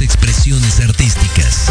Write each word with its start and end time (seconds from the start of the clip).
expresiones 0.00 0.80
artísticas. 0.80 1.70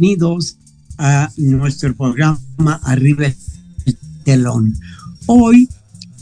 Bienvenidos 0.00 0.56
a 0.96 1.30
nuestro 1.36 1.94
programa 1.94 2.80
Arriba 2.84 3.26
el 3.26 3.98
Telón. 4.24 4.74
Hoy, 5.26 5.68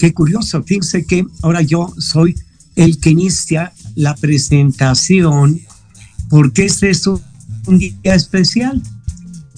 qué 0.00 0.12
curioso, 0.12 0.64
fíjense 0.64 1.06
que 1.06 1.24
ahora 1.42 1.62
yo 1.62 1.94
soy 1.96 2.34
el 2.74 2.98
que 2.98 3.10
inicia 3.10 3.72
la 3.94 4.16
presentación 4.16 5.60
porque 6.28 6.64
este 6.64 6.90
es 6.90 7.06
un 7.06 7.78
día 7.78 7.94
especial, 8.02 8.82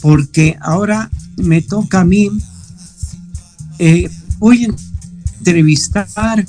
porque 0.03 0.59
ahora 0.61 1.11
me 1.39 1.63
toca 1.63 2.01
a 2.01 2.05
mí, 2.05 2.31
eh, 3.79 4.11
voy 4.39 4.67
a 4.67 4.69
entrevistar 5.39 6.47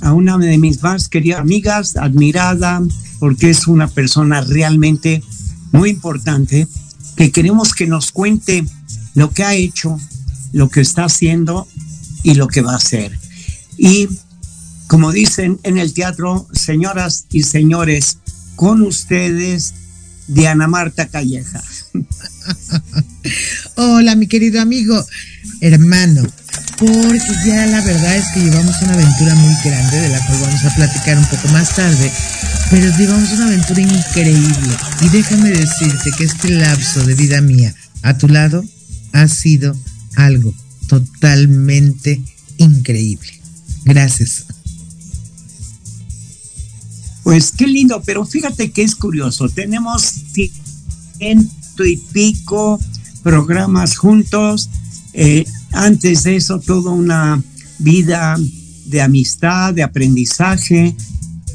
a 0.00 0.12
una 0.12 0.38
de 0.38 0.58
mis 0.58 0.82
más 0.82 1.08
queridas 1.08 1.38
amigas, 1.38 1.96
admirada, 1.96 2.82
porque 3.20 3.50
es 3.50 3.68
una 3.68 3.86
persona 3.86 4.40
realmente 4.40 5.22
muy 5.70 5.90
importante 5.90 6.66
que 7.16 7.32
queremos 7.32 7.72
que 7.72 7.86
nos 7.86 8.12
cuente 8.12 8.64
lo 9.14 9.30
que 9.30 9.44
ha 9.44 9.54
hecho, 9.54 9.98
lo 10.52 10.68
que 10.68 10.80
está 10.80 11.04
haciendo 11.04 11.66
y 12.22 12.34
lo 12.34 12.48
que 12.48 12.60
va 12.60 12.72
a 12.72 12.76
hacer. 12.76 13.18
Y 13.76 14.08
como 14.86 15.12
dicen 15.12 15.58
en 15.62 15.78
el 15.78 15.92
teatro, 15.92 16.46
señoras 16.52 17.26
y 17.30 17.42
señores, 17.42 18.18
con 18.54 18.82
ustedes, 18.82 19.74
Diana 20.28 20.68
Marta 20.68 21.08
Calleja. 21.08 21.62
Hola, 23.76 24.14
mi 24.14 24.26
querido 24.26 24.60
amigo, 24.60 25.04
hermano, 25.60 26.22
porque 26.78 27.20
ya 27.46 27.66
la 27.66 27.80
verdad 27.80 28.16
es 28.16 28.26
que 28.32 28.40
llevamos 28.40 28.74
una 28.82 28.94
aventura 28.94 29.34
muy 29.36 29.54
grande 29.64 30.00
de 30.00 30.08
la 30.10 30.26
cual 30.26 30.40
vamos 30.40 30.64
a 30.64 30.74
platicar 30.74 31.18
un 31.18 31.24
poco 31.24 31.48
más 31.48 31.74
tarde, 31.74 32.12
pero 32.70 32.96
llevamos 32.98 33.32
una 33.32 33.46
aventura 33.46 33.80
increíble 33.80 34.76
y 35.00 35.08
déjame 35.08 35.50
decirte 35.50 36.10
que 36.16 36.24
este 36.24 36.50
lapso 36.50 37.04
de 37.04 37.14
vida 37.14 37.40
mía 37.40 37.74
a 38.02 38.18
tu 38.18 38.28
lado 38.28 38.64
ha 39.12 39.26
sido 39.28 39.74
algo 40.16 40.52
totalmente 40.86 42.20
increíble. 42.58 43.32
Gracias. 43.84 44.44
Pues 47.22 47.52
qué 47.52 47.66
lindo, 47.66 48.02
pero 48.04 48.24
fíjate 48.24 48.70
que 48.70 48.82
es 48.82 48.94
curioso. 48.94 49.48
Tenemos 49.48 50.14
ciento 50.32 51.84
y 51.84 51.96
pico 51.96 52.78
programas 53.22 53.96
juntos. 53.96 54.70
Eh, 55.12 55.44
antes 55.76 56.22
de 56.22 56.36
eso, 56.36 56.58
toda 56.58 56.90
una 56.90 57.42
vida 57.78 58.36
de 58.86 59.02
amistad, 59.02 59.74
de 59.74 59.82
aprendizaje. 59.82 60.96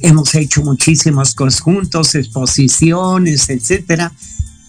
Hemos 0.02 0.34
hecho 0.36 0.64
muchísimas 0.64 1.34
cosas 1.34 1.60
juntos, 1.60 2.16
exposiciones, 2.16 3.50
etcétera. 3.50 4.12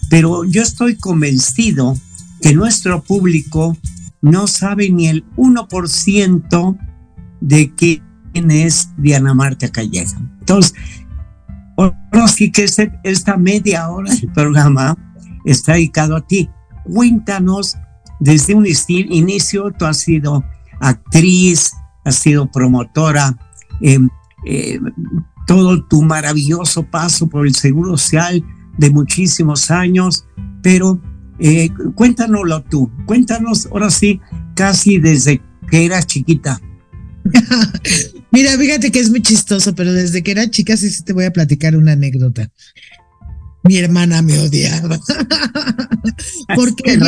Pero 0.09 0.43
yo 0.43 0.61
estoy 0.61 0.95
convencido 0.95 1.97
que 2.41 2.53
nuestro 2.53 3.03
público 3.03 3.77
no 4.21 4.47
sabe 4.47 4.89
ni 4.89 5.07
el 5.07 5.23
1% 5.35 6.77
de 7.41 7.73
quién 7.75 8.51
es 8.51 8.89
Diana 8.97 9.33
Marta 9.33 9.69
Calleja. 9.69 10.17
Entonces, 10.39 10.73
ahora 11.77 12.27
sí 12.27 12.51
que 12.51 12.65
esta 13.03 13.37
media 13.37 13.89
hora 13.89 14.13
del 14.13 14.31
programa 14.31 14.97
está 15.45 15.73
dedicado 15.73 16.15
a 16.15 16.25
ti. 16.25 16.49
Cuéntanos 16.85 17.77
desde 18.23 18.55
un 18.55 18.65
inicio 18.87 19.69
tú 19.77 19.85
has 19.85 19.97
sido 19.97 20.45
actriz, 20.79 21.73
has 22.05 22.15
sido 22.15 22.49
promotora, 22.49 23.37
eh, 23.81 23.99
eh, 24.45 24.79
todo 25.45 25.83
tu 25.85 26.01
maravilloso 26.01 26.83
paso 26.83 27.27
por 27.27 27.45
el 27.45 27.53
Seguro 27.53 27.97
Social 27.97 28.41
de 28.77 28.89
muchísimos 28.91 29.69
años, 29.69 30.25
pero 30.61 31.01
eh, 31.39 31.69
cuéntanoslo 31.95 32.63
tú, 32.63 32.89
cuéntanos 33.05 33.65
ahora 33.65 33.89
sí, 33.89 34.21
casi 34.55 34.99
desde 34.99 35.41
que 35.69 35.85
eras 35.85 36.07
chiquita. 36.07 36.61
Mira, 38.31 38.57
fíjate 38.57 38.89
que 38.89 38.99
es 38.99 39.09
muy 39.09 39.21
chistoso, 39.21 39.75
pero 39.75 39.91
desde 39.91 40.23
que 40.23 40.31
era 40.31 40.49
chica 40.49 40.77
sí, 40.77 40.89
sí 40.89 41.03
te 41.03 41.11
voy 41.11 41.25
a 41.25 41.33
platicar 41.33 41.75
una 41.75 41.91
anécdota 41.91 42.49
mi 43.63 43.77
hermana 43.77 44.21
me 44.21 44.37
odiaba. 44.39 44.99
Porque 46.55 46.99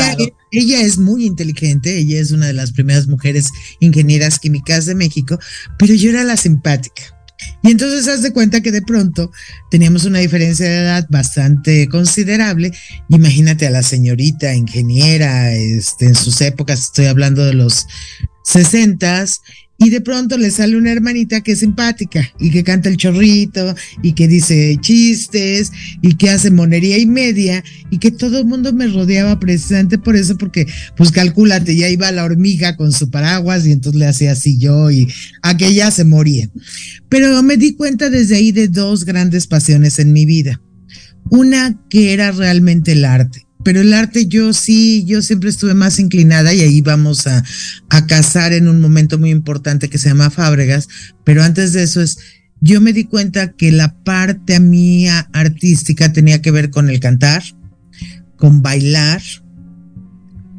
ella, 0.52 0.82
es 0.82 0.98
muy 0.98 1.26
inteligente, 1.26 1.98
ella 1.98 2.20
es 2.20 2.32
una 2.32 2.48
de 2.48 2.54
las 2.54 2.72
primeras 2.72 3.08
mujeres 3.08 3.50
ingenieras 3.80 4.40
químicas 4.40 4.86
de 4.86 4.96
México, 4.96 5.38
pero 5.78 5.94
yo 5.94 6.10
era 6.10 6.24
la 6.24 6.38
simpática. 6.38 7.04
Y 7.62 7.72
entonces 7.72 8.08
haz 8.08 8.22
de 8.22 8.32
cuenta 8.32 8.62
que 8.62 8.72
de 8.72 8.82
pronto 8.82 9.32
teníamos 9.70 10.06
una 10.06 10.20
diferencia 10.20 10.68
de 10.68 10.78
edad 10.78 11.06
bastante 11.10 11.88
considerable. 11.90 12.72
Imagínate 13.10 13.68
a 13.68 13.72
la 13.72 13.84
señorita 13.84 14.54
ingeniera, 14.56 15.54
este, 15.54 16.06
en 16.06 16.16
sus 16.16 16.40
épocas, 16.42 16.80
estoy 16.80 17.06
hablando 17.06 17.44
de 17.44 17.54
los 17.54 17.88
sesentas, 18.44 19.42
y 19.78 19.90
de 19.90 20.02
pronto 20.02 20.38
le 20.38 20.52
sale 20.52 20.78
una 20.78 20.92
hermanita 20.92 21.42
que 21.42 21.52
es 21.52 21.60
simpática 21.60 22.32
y 22.40 22.50
que 22.50 22.64
canta 22.64 22.88
el 22.88 22.98
chorrito 22.98 23.76
y 24.02 24.14
que 24.14 24.28
dice 24.28 24.78
chistes 24.80 25.72
y 26.02 26.16
que 26.16 26.30
hace 26.30 26.50
monería 26.50 26.98
y 26.98 27.06
media 27.06 27.64
y 27.90 27.98
que 27.98 28.12
todo 28.12 28.40
el 28.40 28.46
mundo 28.46 28.72
me 28.72 28.88
rodeaba 28.88 29.40
precisamente 29.40 29.98
por 29.98 30.16
eso 30.16 30.38
porque 30.38 30.66
pues 30.96 31.12
calcúlate 31.12 31.76
ya 31.76 31.90
iba 31.90 32.12
la 32.12 32.24
hormiga 32.24 32.78
con 32.78 32.92
su 32.92 33.10
paraguas 33.10 33.66
y 33.66 33.74
entonces 33.74 34.00
le 34.00 34.08
hacía 34.08 34.32
así 34.32 34.58
yo 34.58 34.92
y 34.92 35.08
aquella 35.42 35.92
se 35.92 36.06
moría. 36.06 36.50
Pero 37.10 37.44
me 37.44 37.58
di 37.58 37.74
cuenta 37.76 38.10
desde 38.10 38.38
ahí 38.38 38.52
de 38.52 38.70
dos 38.70 39.04
grandes 39.04 39.48
pasiones 39.48 40.00
en 40.00 40.14
mi 40.14 40.26
vida. 40.26 40.62
Una 41.30 41.82
que 41.90 42.14
era 42.14 42.32
realmente 42.32 42.94
el 42.94 43.04
arte 43.04 43.45
pero 43.66 43.82
el 43.82 43.96
arte 43.96 44.28
yo 44.28 44.54
sí, 44.54 45.06
yo 45.06 45.24
siempre 45.24 45.50
estuve 45.50 45.74
más 45.74 45.98
inclinada 45.98 46.54
y 46.54 46.62
ahí 46.62 46.82
vamos 46.82 47.26
a, 47.26 47.44
casar 48.08 48.54
en 48.54 48.68
un 48.68 48.80
momento 48.80 49.18
muy 49.18 49.32
importante 49.32 49.90
que 49.90 49.98
se 49.98 50.10
llama 50.10 50.30
Fábregas, 50.30 50.88
pero 51.24 51.42
antes 51.42 51.74
de 51.74 51.82
eso 51.82 52.00
es, 52.00 52.20
yo 52.62 52.80
me 52.80 52.94
di 52.94 53.06
cuenta 53.06 53.54
que 53.54 53.72
la 53.72 53.96
parte 54.04 54.60
mía 54.60 55.30
artística 55.34 56.14
tenía 56.14 56.44
que 56.44 56.52
ver 56.52 56.70
con 56.70 56.92
el 56.92 57.00
cantar, 57.00 57.42
con 58.36 58.62
bailar, 58.62 59.24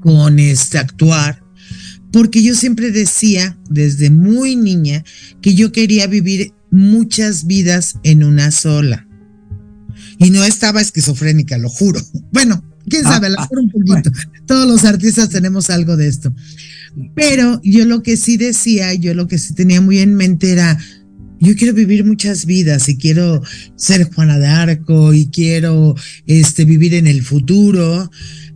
con 0.01 0.41
este 0.41 0.79
actuar, 0.79 1.45
porque 2.11 2.43
yo 2.43 2.57
siempre 2.57 2.91
decía 2.91 3.57
desde 3.71 4.11
muy 4.11 4.57
niña 4.57 5.05
que 5.41 5.55
yo 5.55 5.71
quería 5.71 6.09
vivir 6.09 6.55
muchas 6.73 7.47
vidas 7.47 8.01
en 8.03 8.25
una 8.25 8.51
sola. 8.51 9.07
Y 10.19 10.31
no 10.31 10.43
estaba 10.43 10.81
esquizofrénica, 10.81 11.57
lo 11.57 11.69
juro. 11.69 12.01
Bueno, 12.33 12.65
quién 12.89 13.03
sabe, 13.03 13.31
la 13.31 13.49
un 13.51 13.71
poquito. 13.71 14.11
Todos 14.47 14.67
los 14.67 14.85
artistas 14.85 15.29
tenemos 15.29 15.71
algo 15.71 15.97
de 15.97 16.09
esto. 16.09 16.33
Pero 17.15 17.61
yo 17.63 17.85
lo 17.85 18.03
que 18.03 18.17
sí 18.17 18.37
decía, 18.37 18.95
yo 18.95 19.15
lo 19.15 19.27
que 19.27 19.39
sí 19.39 19.55
tenía 19.55 19.81
muy 19.81 19.99
en 19.99 20.15
mente 20.15 20.53
era, 20.53 20.79
yo 21.41 21.55
quiero 21.57 21.75
vivir 21.75 22.05
muchas 22.05 22.47
vidas 22.47 22.89
y 22.89 22.97
quiero 22.97 23.43
ser 23.77 24.11
Juana 24.13 24.39
de 24.39 24.47
Arco 24.47 25.13
y 25.13 25.27
quiero 25.27 25.95
este, 26.27 26.65
vivir 26.65 26.95
en 26.95 27.07
el 27.07 27.23
futuro. 27.23 28.11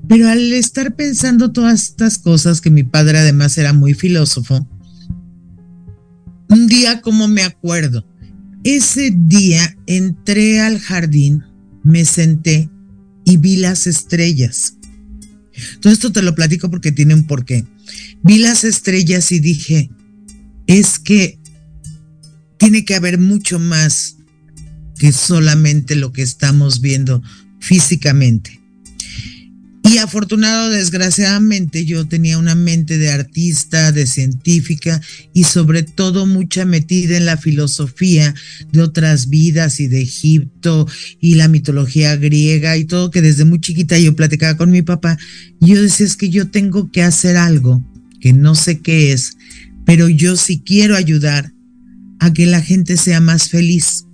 Pero 0.09 0.29
al 0.29 0.53
estar 0.53 0.97
pensando 0.97 1.53
todas 1.53 1.83
estas 1.83 2.19
cosas, 2.19 2.61
que 2.61 2.71
mi 2.71 2.83
padre 2.83 3.19
además 3.19 3.59
era 3.59 3.73
muy 3.73 3.95
filósofo, 3.95 4.67
un 6.49 6.67
día 6.67 7.01
como 7.01 7.29
me 7.29 7.43
acuerdo, 7.43 8.05
ese 8.65 9.13
día 9.15 9.77
entré 9.87 10.61
al 10.61 10.81
jardín, 10.81 11.45
me 11.85 12.05
senté 12.05 12.69
y 13.31 13.37
vi 13.37 13.57
las 13.57 13.87
estrellas. 13.87 14.75
Todo 15.81 15.93
esto 15.93 16.11
te 16.11 16.23
lo 16.23 16.35
platico 16.35 16.69
porque 16.69 16.91
tiene 16.91 17.15
un 17.15 17.27
porqué. 17.27 17.65
Vi 18.23 18.39
las 18.39 18.65
estrellas 18.65 19.31
y 19.31 19.39
dije, 19.39 19.89
es 20.67 20.99
que 20.99 21.39
tiene 22.59 22.85
que 22.85 22.97
haber 22.97 23.19
mucho 23.19 23.61
más 23.61 24.17
que 24.99 25.13
solamente 25.13 25.95
lo 25.95 26.13
que 26.13 26.23
estamos 26.23 26.81
viendo 26.81 27.23
físicamente. 27.61 28.60
Y 29.83 29.99
afortunado, 29.99 30.69
desgraciadamente, 30.71 31.85
yo 31.85 32.07
tenía 32.07 32.39
una 32.39 32.55
mente 32.55 32.99
de 32.99 33.11
artista, 33.11 33.93
de 33.93 34.07
científica 34.07 35.01
y 35.33 35.45
sobre 35.45 35.83
todo 35.83 36.27
mucha 36.27 36.65
metida 36.65 37.17
en 37.17 37.25
la 37.25 37.39
filosofía 37.39 38.35
de 38.71 38.83
otras 38.83 39.31
vidas 39.31 39.81
y 39.81 39.89
de 39.89 40.03
Egipto 40.03 40.87
y 41.19 41.37
la 41.37 41.49
mitología 41.49 42.15
griega 42.17 42.77
y 42.77 42.85
todo 42.85 43.11
que 43.11 43.23
desde 43.23 43.45
muy 43.45 43.61
chiquita 43.61 43.99
yo 43.99 44.15
platicaba 44.15 44.57
con 44.57 44.71
mi 44.71 44.83
papá. 44.83 45.19
Y 45.61 45.75
yo 45.75 45.83
decía, 45.83 46.07
es 46.07 46.17
que 46.17 46.29
yo 46.29 46.51
tengo 46.51 46.91
que 46.91 47.03
hacer 47.03 47.37
algo 47.37 47.83
que 48.21 48.33
no 48.35 48.55
sé 48.55 48.81
qué 48.81 49.13
es, 49.13 49.39
pero 49.87 50.09
yo 50.09 50.37
sí 50.37 50.63
quiero 50.65 50.95
ayudar 50.95 51.53
a 52.21 52.33
que 52.33 52.47
la 52.47 52.61
gente 52.61 52.97
sea 52.97 53.21
más 53.21 53.49
feliz. 53.49 54.05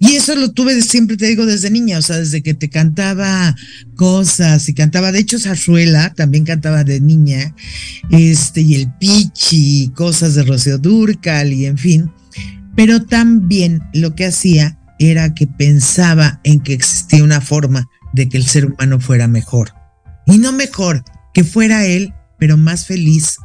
Y 0.00 0.14
eso 0.14 0.36
lo 0.36 0.52
tuve 0.52 0.80
siempre, 0.82 1.16
te 1.16 1.26
digo, 1.26 1.44
desde 1.44 1.70
niña, 1.70 1.98
o 1.98 2.02
sea, 2.02 2.18
desde 2.18 2.42
que 2.42 2.54
te 2.54 2.70
cantaba 2.70 3.56
cosas 3.96 4.68
y 4.68 4.74
cantaba, 4.74 5.10
de 5.10 5.18
hecho, 5.18 5.40
Zarzuela 5.40 6.14
también 6.14 6.44
cantaba 6.44 6.84
de 6.84 7.00
niña, 7.00 7.54
este, 8.10 8.60
y 8.60 8.76
el 8.76 8.92
Pichi, 8.98 9.90
cosas 9.94 10.34
de 10.34 10.44
Rocío 10.44 10.78
Durcal 10.78 11.52
y 11.52 11.66
en 11.66 11.78
fin. 11.78 12.12
Pero 12.76 13.02
también 13.02 13.82
lo 13.92 14.14
que 14.14 14.26
hacía 14.26 14.78
era 15.00 15.34
que 15.34 15.48
pensaba 15.48 16.40
en 16.44 16.60
que 16.60 16.74
existía 16.74 17.24
una 17.24 17.40
forma 17.40 17.88
de 18.12 18.28
que 18.28 18.36
el 18.36 18.46
ser 18.46 18.66
humano 18.66 19.00
fuera 19.00 19.26
mejor. 19.26 19.74
Y 20.26 20.38
no 20.38 20.52
mejor, 20.52 21.04
que 21.34 21.42
fuera 21.42 21.86
él, 21.86 22.14
pero 22.38 22.56
más 22.56 22.86
feliz 22.86 23.38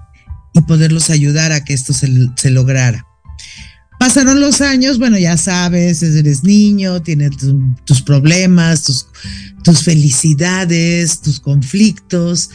y 0.53 0.61
poderlos 0.61 1.09
ayudar 1.09 1.51
a 1.51 1.63
que 1.63 1.73
esto 1.73 1.93
se, 1.93 2.07
se 2.35 2.51
lograra. 2.51 3.05
Pasaron 4.03 4.41
los 4.41 4.59
años, 4.59 4.99
bueno, 4.99 5.17
ya 5.17 5.37
sabes, 5.37 6.03
eres 6.03 6.43
niño, 6.43 7.01
tienes 7.01 7.37
tus 7.85 8.01
problemas, 8.01 8.83
tus, 8.83 9.07
tus 9.63 9.81
felicidades, 9.81 11.21
tus 11.21 11.39
conflictos. 11.39 12.49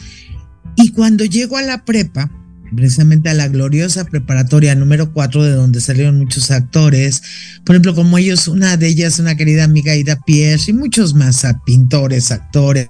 Y 0.75 0.91
cuando 0.91 1.25
llego 1.25 1.57
a 1.57 1.63
la 1.63 1.85
prepa, 1.85 2.29
precisamente 2.75 3.29
a 3.29 3.33
la 3.33 3.47
gloriosa 3.47 4.05
preparatoria 4.05 4.75
número 4.75 5.11
4 5.11 5.43
de 5.43 5.53
donde 5.53 5.81
salieron 5.81 6.19
muchos 6.19 6.51
actores, 6.51 7.23
por 7.65 7.75
ejemplo, 7.75 7.95
como 7.95 8.19
ellos, 8.19 8.47
una 8.47 8.77
de 8.77 8.87
ellas, 8.87 9.17
una 9.17 9.35
querida 9.35 9.63
amiga 9.63 9.95
Ida 9.95 10.19
Pierre 10.19 10.61
y 10.67 10.73
muchos 10.73 11.15
más 11.15 11.47
pintores, 11.65 12.29
actores, 12.29 12.89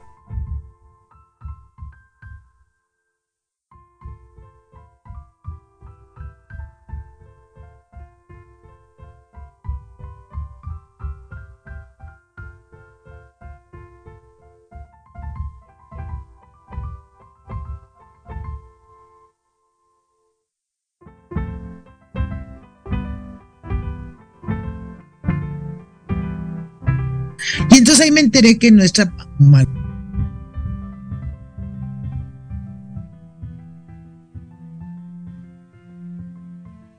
Y 27.72 27.78
entonces 27.78 28.06
ahí 28.06 28.12
me 28.12 28.22
enteré 28.22 28.58
que 28.58 28.72
nuestra 28.72 29.14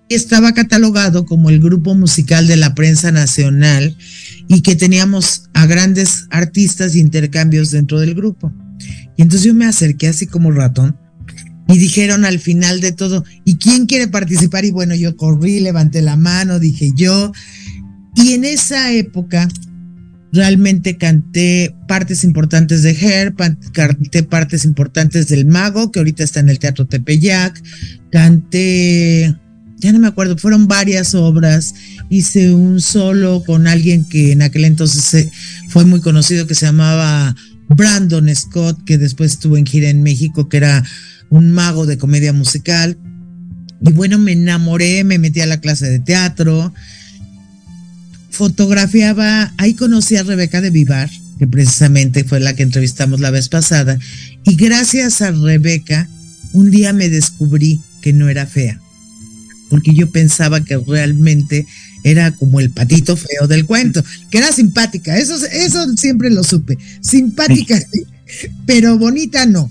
estaba 0.09 0.53
catalogado 0.53 1.25
como 1.25 1.51
el 1.51 1.61
grupo 1.61 1.95
musical 1.95 2.47
de 2.49 2.57
la 2.57 2.75
prensa 2.75 3.13
nacional 3.13 3.97
y 4.49 4.63
que 4.63 4.75
teníamos 4.75 5.45
a 5.55 5.67
grandes 5.67 6.27
artistas 6.31 6.93
de 6.93 6.99
intercambios 6.99 7.71
dentro 7.71 8.01
del 8.01 8.15
grupo. 8.15 8.53
Y 9.17 9.23
entonces 9.23 9.47
yo 9.47 9.55
me 9.55 9.67
acerqué 9.67 10.09
así 10.09 10.27
como 10.27 10.51
ratón 10.51 10.97
y 11.69 11.79
dijeron 11.79 12.25
al 12.25 12.41
final 12.41 12.81
de 12.81 12.91
todo, 12.91 13.25
¿y 13.45 13.57
quién 13.59 13.87
quiere 13.87 14.09
participar? 14.09 14.65
Y 14.65 14.73
bueno, 14.73 14.97
yo 14.97 15.17
corrí, 15.17 15.61
levanté 15.61 16.03
la 16.03 16.17
mano, 16.17 16.59
dije 16.59 16.91
yo. 16.97 17.31
Y 18.17 18.33
en 18.33 18.45
esa 18.45 18.93
época 18.93 19.49
Realmente 20.33 20.97
canté 20.97 21.75
partes 21.89 22.23
importantes 22.23 22.83
de 22.83 22.93
Her, 22.93 23.35
canté 23.73 24.23
partes 24.23 24.65
importantes 24.65 25.29
del 25.29 25.47
Mago, 25.47 25.91
que 25.91 25.99
ahorita 25.99 26.23
está 26.23 26.41
en 26.41 26.49
el 26.49 26.59
Teatro 26.59 26.87
Tepeyac, 26.87 27.61
canté, 28.13 29.35
ya 29.79 29.93
no 29.93 29.99
me 29.99 30.07
acuerdo, 30.07 30.39
fueron 30.39 30.69
varias 30.69 31.15
obras, 31.17 31.75
hice 32.11 32.55
un 32.55 32.81
solo 32.81 33.43
con 33.45 33.67
alguien 33.67 34.05
que 34.05 34.33
en 34.33 34.43
aquel 34.43 34.67
entonces 34.67 35.29
fue 35.69 35.85
muy 35.85 36.01
conocido, 36.01 36.47
que 36.47 36.55
se 36.55 36.67
llamaba 36.67 37.35
Brandon 37.69 38.33
Scott, 38.35 38.85
que 38.85 38.99
después 38.99 39.33
estuvo 39.33 39.57
en 39.57 39.67
gira 39.67 39.89
en 39.89 40.03
México, 40.03 40.49
que 40.49 40.59
era 40.59 40.85
un 41.31 41.53
mago 41.53 41.87
de 41.87 41.99
comedia 41.99 42.33
musical. 42.33 42.99
Y 43.81 43.93
bueno, 43.93 44.19
me 44.19 44.33
enamoré, 44.33 45.05
me 45.05 45.19
metí 45.19 45.41
a 45.41 45.47
la 45.47 45.61
clase 45.61 45.89
de 45.89 46.01
teatro, 46.01 46.75
fotografiaba, 48.31 49.53
ahí 49.57 49.75
conocí 49.75 50.17
a 50.17 50.23
Rebeca 50.23 50.61
de 50.61 50.71
Vivar, 50.71 51.11
que 51.39 51.47
precisamente 51.47 52.25
fue 52.25 52.41
la 52.41 52.55
que 52.55 52.63
entrevistamos 52.63 53.21
la 53.21 53.31
vez 53.31 53.49
pasada, 53.49 53.99
y 54.45 54.57
gracias 54.57 55.23
a 55.23 55.31
Rebeca, 55.33 56.09
un 56.53 56.71
día 56.71 56.93
me 56.93 57.09
descubrí 57.09 57.81
que 58.03 58.13
no 58.13 58.29
era 58.29 58.47
fea, 58.47 58.81
porque 59.69 59.95
yo 59.95 60.11
pensaba 60.11 60.63
que 60.63 60.77
realmente 60.79 61.67
era 62.03 62.31
como 62.33 62.61
el 62.61 62.71
patito 62.71 63.17
feo 63.17 63.47
del 63.47 63.67
cuento, 63.67 64.03
que 64.31 64.39
era 64.39 64.53
simpática, 64.53 65.19
eso, 65.19 65.37
eso 65.47 65.97
siempre 65.97 66.31
lo 66.31 66.45
supe, 66.45 66.79
simpática 67.01 67.79
sí, 67.79 68.05
pero 68.67 68.99
bonita 68.99 69.47
no. 69.47 69.71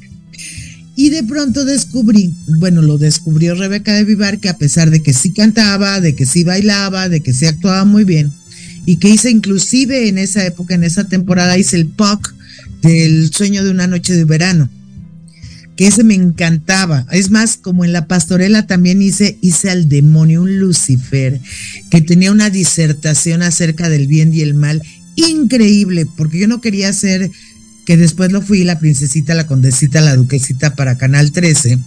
Y 0.95 1.11
de 1.11 1.23
pronto 1.23 1.63
descubrí, 1.63 2.33
bueno, 2.59 2.81
lo 2.81 2.97
descubrió 2.97 3.55
Rebeca 3.55 3.93
de 3.93 4.03
Vivar, 4.03 4.39
que 4.39 4.49
a 4.49 4.57
pesar 4.57 4.89
de 4.89 5.01
que 5.01 5.13
sí 5.13 5.31
cantaba, 5.31 6.01
de 6.01 6.13
que 6.13 6.25
sí 6.25 6.43
bailaba, 6.43 7.07
de 7.07 7.21
que 7.21 7.33
sí 7.33 7.45
actuaba 7.45 7.85
muy 7.85 8.03
bien, 8.03 8.33
y 8.89 8.97
que 8.97 9.07
hice 9.07 9.29
inclusive 9.29 10.07
en 10.07 10.17
esa 10.17 10.43
época, 10.43 10.73
en 10.73 10.83
esa 10.83 11.03
temporada, 11.03 11.59
hice 11.59 11.75
el 11.75 11.85
POC 11.85 12.33
del 12.81 13.31
sueño 13.31 13.63
de 13.63 13.69
una 13.69 13.85
noche 13.85 14.15
de 14.15 14.25
verano, 14.25 14.67
que 15.75 15.85
ese 15.85 16.03
me 16.03 16.15
encantaba. 16.15 17.05
Es 17.11 17.29
más, 17.29 17.55
como 17.57 17.85
en 17.85 17.93
la 17.93 18.07
pastorela 18.07 18.65
también 18.65 19.03
hice, 19.03 19.37
hice 19.41 19.69
al 19.69 19.89
demonio, 19.89 20.41
un 20.41 20.57
Lucifer, 20.57 21.39
que 21.91 22.01
tenía 22.01 22.31
una 22.31 22.49
disertación 22.49 23.43
acerca 23.43 23.89
del 23.89 24.07
bien 24.07 24.33
y 24.33 24.41
el 24.41 24.55
mal 24.55 24.81
increíble, 25.15 26.07
porque 26.17 26.39
yo 26.39 26.47
no 26.47 26.59
quería 26.59 26.91
ser, 26.91 27.29
que 27.85 27.95
después 27.95 28.31
lo 28.31 28.41
fui, 28.41 28.63
la 28.63 28.79
princesita, 28.79 29.35
la 29.35 29.45
condesita, 29.45 30.01
la 30.01 30.15
duquesita 30.15 30.73
para 30.73 30.97
Canal 30.97 31.31
13 31.31 31.77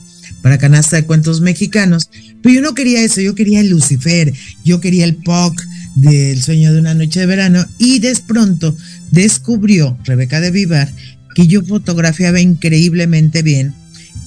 para 0.41 0.59
Canasta 0.59 0.97
de 0.97 1.05
Cuentos 1.05 1.41
Mexicanos, 1.41 2.11
pero 2.43 2.57
yo 2.57 2.63
no 2.63 2.75
quería 2.75 3.03
eso, 3.03 3.21
yo 3.21 3.35
quería 3.35 3.61
el 3.61 3.69
Lucifer, 3.69 4.33
yo 4.65 4.81
quería 4.81 5.05
el 5.05 5.15
POC 5.15 5.63
del 5.95 6.43
sueño 6.43 6.73
de 6.73 6.81
una 6.81 6.95
noche 6.95 7.21
de 7.21 7.27
verano 7.27 7.65
y 7.79 7.99
de 7.99 8.17
pronto 8.27 8.77
descubrió 9.11 9.99
Rebeca 10.05 10.41
de 10.41 10.51
Vivar 10.51 10.93
que 11.35 11.47
yo 11.47 11.63
fotografiaba 11.63 12.41
increíblemente 12.41 13.43
bien 13.43 13.75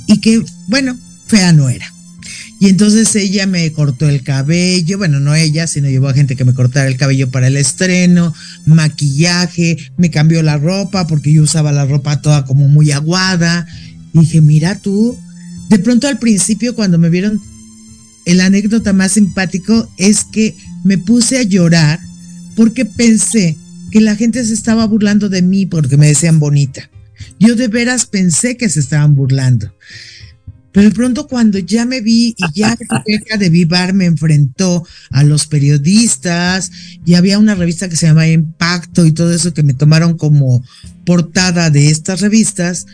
y 0.07 0.19
que, 0.19 0.43
bueno, 0.67 0.97
fea 1.27 1.53
no 1.53 1.69
era. 1.69 1.91
Y 2.59 2.69
entonces 2.69 3.13
ella 3.15 3.47
me 3.47 3.71
cortó 3.73 4.07
el 4.07 4.23
cabello, 4.23 4.97
bueno, 4.97 5.19
no 5.19 5.35
ella, 5.35 5.67
sino 5.67 5.89
llevó 5.89 6.07
a 6.07 6.13
gente 6.13 6.35
que 6.35 6.45
me 6.45 6.53
cortara 6.53 6.87
el 6.87 6.97
cabello 6.97 7.29
para 7.29 7.47
el 7.47 7.57
estreno, 7.57 8.33
maquillaje, 8.65 9.77
me 9.97 10.09
cambió 10.09 10.41
la 10.41 10.57
ropa 10.57 11.05
porque 11.05 11.33
yo 11.33 11.43
usaba 11.43 11.73
la 11.73 11.85
ropa 11.85 12.21
toda 12.21 12.45
como 12.45 12.67
muy 12.67 12.91
aguada. 12.91 13.67
Y 14.13 14.19
dije, 14.19 14.41
mira 14.41 14.79
tú, 14.79 15.17
de 15.69 15.79
pronto 15.79 16.07
al 16.07 16.17
principio 16.17 16.75
cuando 16.75 16.97
me 16.97 17.09
vieron, 17.09 17.41
el 18.25 18.39
anécdota 18.39 18.93
más 18.93 19.11
simpático 19.11 19.91
es 19.97 20.23
que 20.23 20.55
me 20.85 20.99
puse 20.99 21.39
a 21.39 21.43
llorar 21.43 21.99
porque 22.55 22.85
pensé 22.85 23.57
que 23.91 23.99
la 23.99 24.15
gente 24.15 24.45
se 24.45 24.53
estaba 24.53 24.85
burlando 24.85 25.29
de 25.29 25.41
mí 25.41 25.65
porque 25.65 25.97
me 25.97 26.07
decían 26.07 26.39
bonita. 26.39 26.89
Yo 27.39 27.55
de 27.55 27.67
veras 27.67 28.05
pensé 28.05 28.55
que 28.55 28.69
se 28.69 28.79
estaban 28.79 29.15
burlando. 29.15 29.73
Pero 30.71 30.89
de 30.89 30.95
pronto 30.95 31.27
cuando 31.27 31.57
ya 31.57 31.85
me 31.85 32.01
vi 32.01 32.35
y 32.37 32.53
ya 32.53 32.77
Rebeca 32.89 33.37
de 33.37 33.49
Vivar 33.49 33.93
me 33.93 34.05
enfrentó 34.05 34.85
a 35.09 35.23
los 35.23 35.47
periodistas 35.47 36.71
y 37.03 37.15
había 37.15 37.39
una 37.39 37.55
revista 37.55 37.89
que 37.89 37.95
se 37.95 38.05
llamaba 38.05 38.27
Impacto 38.27 39.05
y 39.05 39.11
todo 39.11 39.33
eso 39.33 39.53
que 39.53 39.63
me 39.63 39.73
tomaron 39.73 40.17
como 40.17 40.63
portada 41.03 41.71
de 41.71 41.89
estas 41.89 42.21
revistas, 42.21 42.85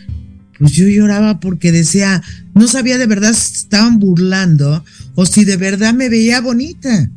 pues 0.58 0.72
yo 0.72 0.86
lloraba 0.86 1.40
porque 1.40 1.72
decía, 1.72 2.22
no 2.54 2.68
sabía 2.68 2.96
de 2.96 3.06
verdad 3.06 3.34
si 3.34 3.52
estaban 3.52 3.98
burlando 3.98 4.82
o 5.14 5.26
si 5.26 5.44
de 5.44 5.58
verdad 5.58 5.92
me 5.92 6.08
veía 6.08 6.40
bonita. 6.40 7.10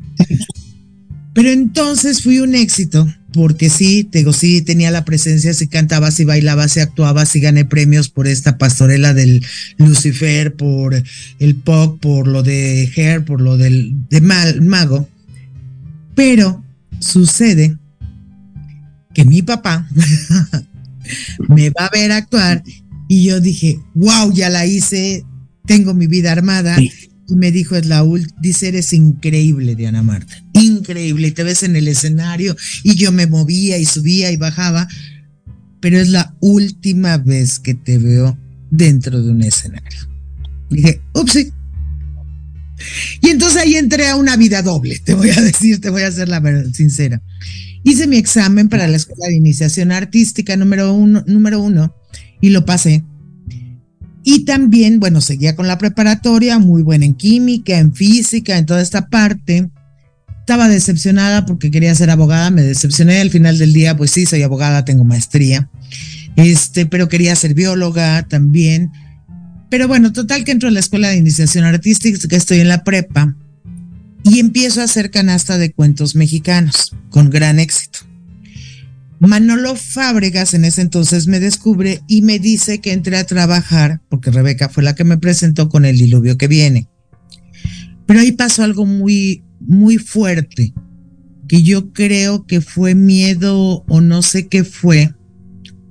Pero 1.36 1.50
entonces 1.50 2.24
fui 2.24 2.40
un 2.40 2.56
éxito, 2.56 3.14
porque 3.34 3.70
sí, 3.70 4.06
te 4.06 4.24
sí 4.32 4.62
tenía 4.62 4.90
la 4.90 5.04
presencia, 5.04 5.54
sí 5.54 5.68
cantaba, 5.68 6.10
sí 6.10 6.24
bailaba, 6.24 6.70
sí 6.70 6.80
actuaba, 6.80 7.26
sí 7.26 7.42
gané 7.42 7.66
premios 7.66 8.08
por 8.08 8.26
esta 8.26 8.58
pastorela 8.58 9.14
del 9.14 9.46
Lucifer, 9.76 10.56
por 10.56 10.96
el 11.40 11.56
pop, 11.56 12.00
por 12.00 12.30
lo 12.30 12.42
de 12.42 12.90
Hair, 12.96 13.26
por 13.26 13.42
lo 13.42 13.58
del 13.58 14.08
de 14.10 14.22
Mal, 14.22 14.62
mago. 14.62 15.10
Pero 16.16 16.64
sucede 17.02 17.78
que 19.14 19.26
mi 19.26 19.42
papá 19.42 19.90
me 21.50 21.70
va 21.70 21.88
a 21.88 21.92
ver 21.92 22.14
actuar 22.14 22.64
y 23.10 23.26
yo 23.26 23.42
dije, 23.42 23.78
wow, 23.94 24.32
ya 24.32 24.50
la 24.50 24.66
hice, 24.66 25.26
tengo 25.66 25.94
mi 25.94 26.08
vida 26.08 26.32
armada. 26.32 26.78
Y 27.28 27.36
me 27.36 27.52
dijo, 27.52 27.76
es 27.76 27.86
la 27.86 28.04
dice, 28.40 28.68
eres 28.68 28.94
increíble, 28.94 29.76
Diana 29.76 30.04
Marta, 30.04 30.44
increíble. 30.54 31.28
Y 31.28 31.32
te 31.32 31.44
ves 31.44 31.64
en 31.64 31.76
el 31.76 31.88
escenario 31.88 32.56
y 32.84 32.96
yo 32.96 33.12
me 33.12 33.28
movía 33.28 33.78
y 33.78 33.86
subía 33.86 34.32
y 34.32 34.38
bajaba, 34.38 34.88
pero 35.80 36.00
es 36.00 36.10
la 36.10 36.36
última 36.40 37.18
vez 37.18 37.60
que 37.60 37.74
te 37.74 37.98
veo 37.98 38.38
dentro 38.70 39.22
de 39.22 39.32
un 39.32 39.42
escenario. 39.42 40.10
dije, 40.70 41.02
upsi. 41.14 41.52
Y 43.22 43.30
entonces 43.30 43.62
ahí 43.62 43.76
entré 43.76 44.10
a 44.10 44.16
una 44.16 44.36
vida 44.36 44.62
doble, 44.62 45.00
te 45.00 45.14
voy 45.14 45.30
a 45.30 45.42
decir, 45.42 45.80
te 45.80 45.90
voy 45.90 46.04
a 46.04 46.08
hacer 46.08 46.28
la 46.28 46.40
verdad 46.40 46.72
sincera. 46.74 47.22
Hice 47.84 48.08
mi 48.08 48.18
examen 48.18 48.68
para 48.68 48.88
la 48.88 48.98
Escuela 48.98 49.28
de 49.28 49.36
Iniciación 49.36 49.92
Artística 49.92 50.58
número 50.58 50.92
uno, 50.94 51.24
número 51.28 51.60
uno 51.60 51.96
y 52.42 52.50
lo 52.50 52.66
pasé. 52.66 53.04
Y 54.28 54.44
también, 54.44 55.00
bueno, 55.00 55.22
seguía 55.22 55.56
con 55.56 55.68
la 55.68 55.78
preparatoria, 55.78 56.58
muy 56.58 56.82
buena 56.82 57.06
en 57.06 57.14
química, 57.14 57.78
en 57.78 57.94
física, 57.94 58.58
en 58.58 58.66
toda 58.66 58.82
esta 58.82 59.08
parte. 59.08 59.70
Estaba 60.40 60.68
decepcionada 60.68 61.46
porque 61.46 61.70
quería 61.70 61.94
ser 61.94 62.10
abogada, 62.10 62.50
me 62.50 62.64
decepcioné 62.64 63.22
al 63.22 63.30
final 63.30 63.60
del 63.60 63.72
día, 63.72 63.96
pues 63.96 64.10
sí, 64.10 64.26
soy 64.26 64.42
abogada, 64.42 64.84
tengo 64.84 65.04
maestría. 65.04 65.70
Este, 66.36 66.88
pero 66.88 67.08
quería 67.08 67.36
ser 67.36 67.54
bióloga 67.54 68.28
también. 68.28 68.92
Pero 69.70 69.88
bueno, 69.88 70.12
total 70.12 70.44
que 70.44 70.54
entro 70.54 70.70
a 70.70 70.72
la 70.72 70.80
escuela 70.80 71.10
de 71.10 71.18
iniciación 71.18 71.64
artística, 71.64 72.36
estoy 72.36 72.62
en 72.62 72.68
la 72.68 72.84
prepa, 72.84 73.36
y 74.24 74.40
empiezo 74.40 74.82
a 74.82 74.86
hacer 74.86 75.12
canasta 75.12 75.60
de 75.60 75.72
cuentos 75.72 76.16
mexicanos, 76.16 76.96
con 77.12 77.30
gran 77.30 77.60
éxito. 77.60 78.00
Manolo 79.20 79.76
Fábregas 79.76 80.54
en 80.54 80.66
ese 80.66 80.82
entonces 80.82 81.28
me 81.28 81.40
descubre 81.40 82.02
y 82.08 82.22
me 82.22 82.40
dice 82.40 82.80
que 82.80 82.92
entré 82.92 83.18
a 83.18 83.26
trabajar, 83.26 84.02
porque 84.10 84.32
Rebeca 84.32 84.70
fue 84.70 84.84
la 84.84 84.96
que 84.96 85.04
me 85.04 85.18
presentó 85.18 85.70
con 85.70 85.86
el 85.86 85.98
diluvio 85.98 86.38
que 86.38 86.48
viene. 86.48 86.90
Pero 88.06 88.20
ahí 88.20 88.34
pasó 88.34 88.64
algo 88.64 88.86
muy, 88.86 89.44
muy 89.60 89.98
fuerte, 89.98 90.74
que 91.48 91.64
yo 91.64 91.94
creo 91.94 92.46
que 92.46 92.62
fue 92.62 92.94
miedo 92.94 93.84
o 93.88 94.02
no 94.02 94.22
sé 94.22 94.48
qué 94.48 94.64
fue, 94.64 95.14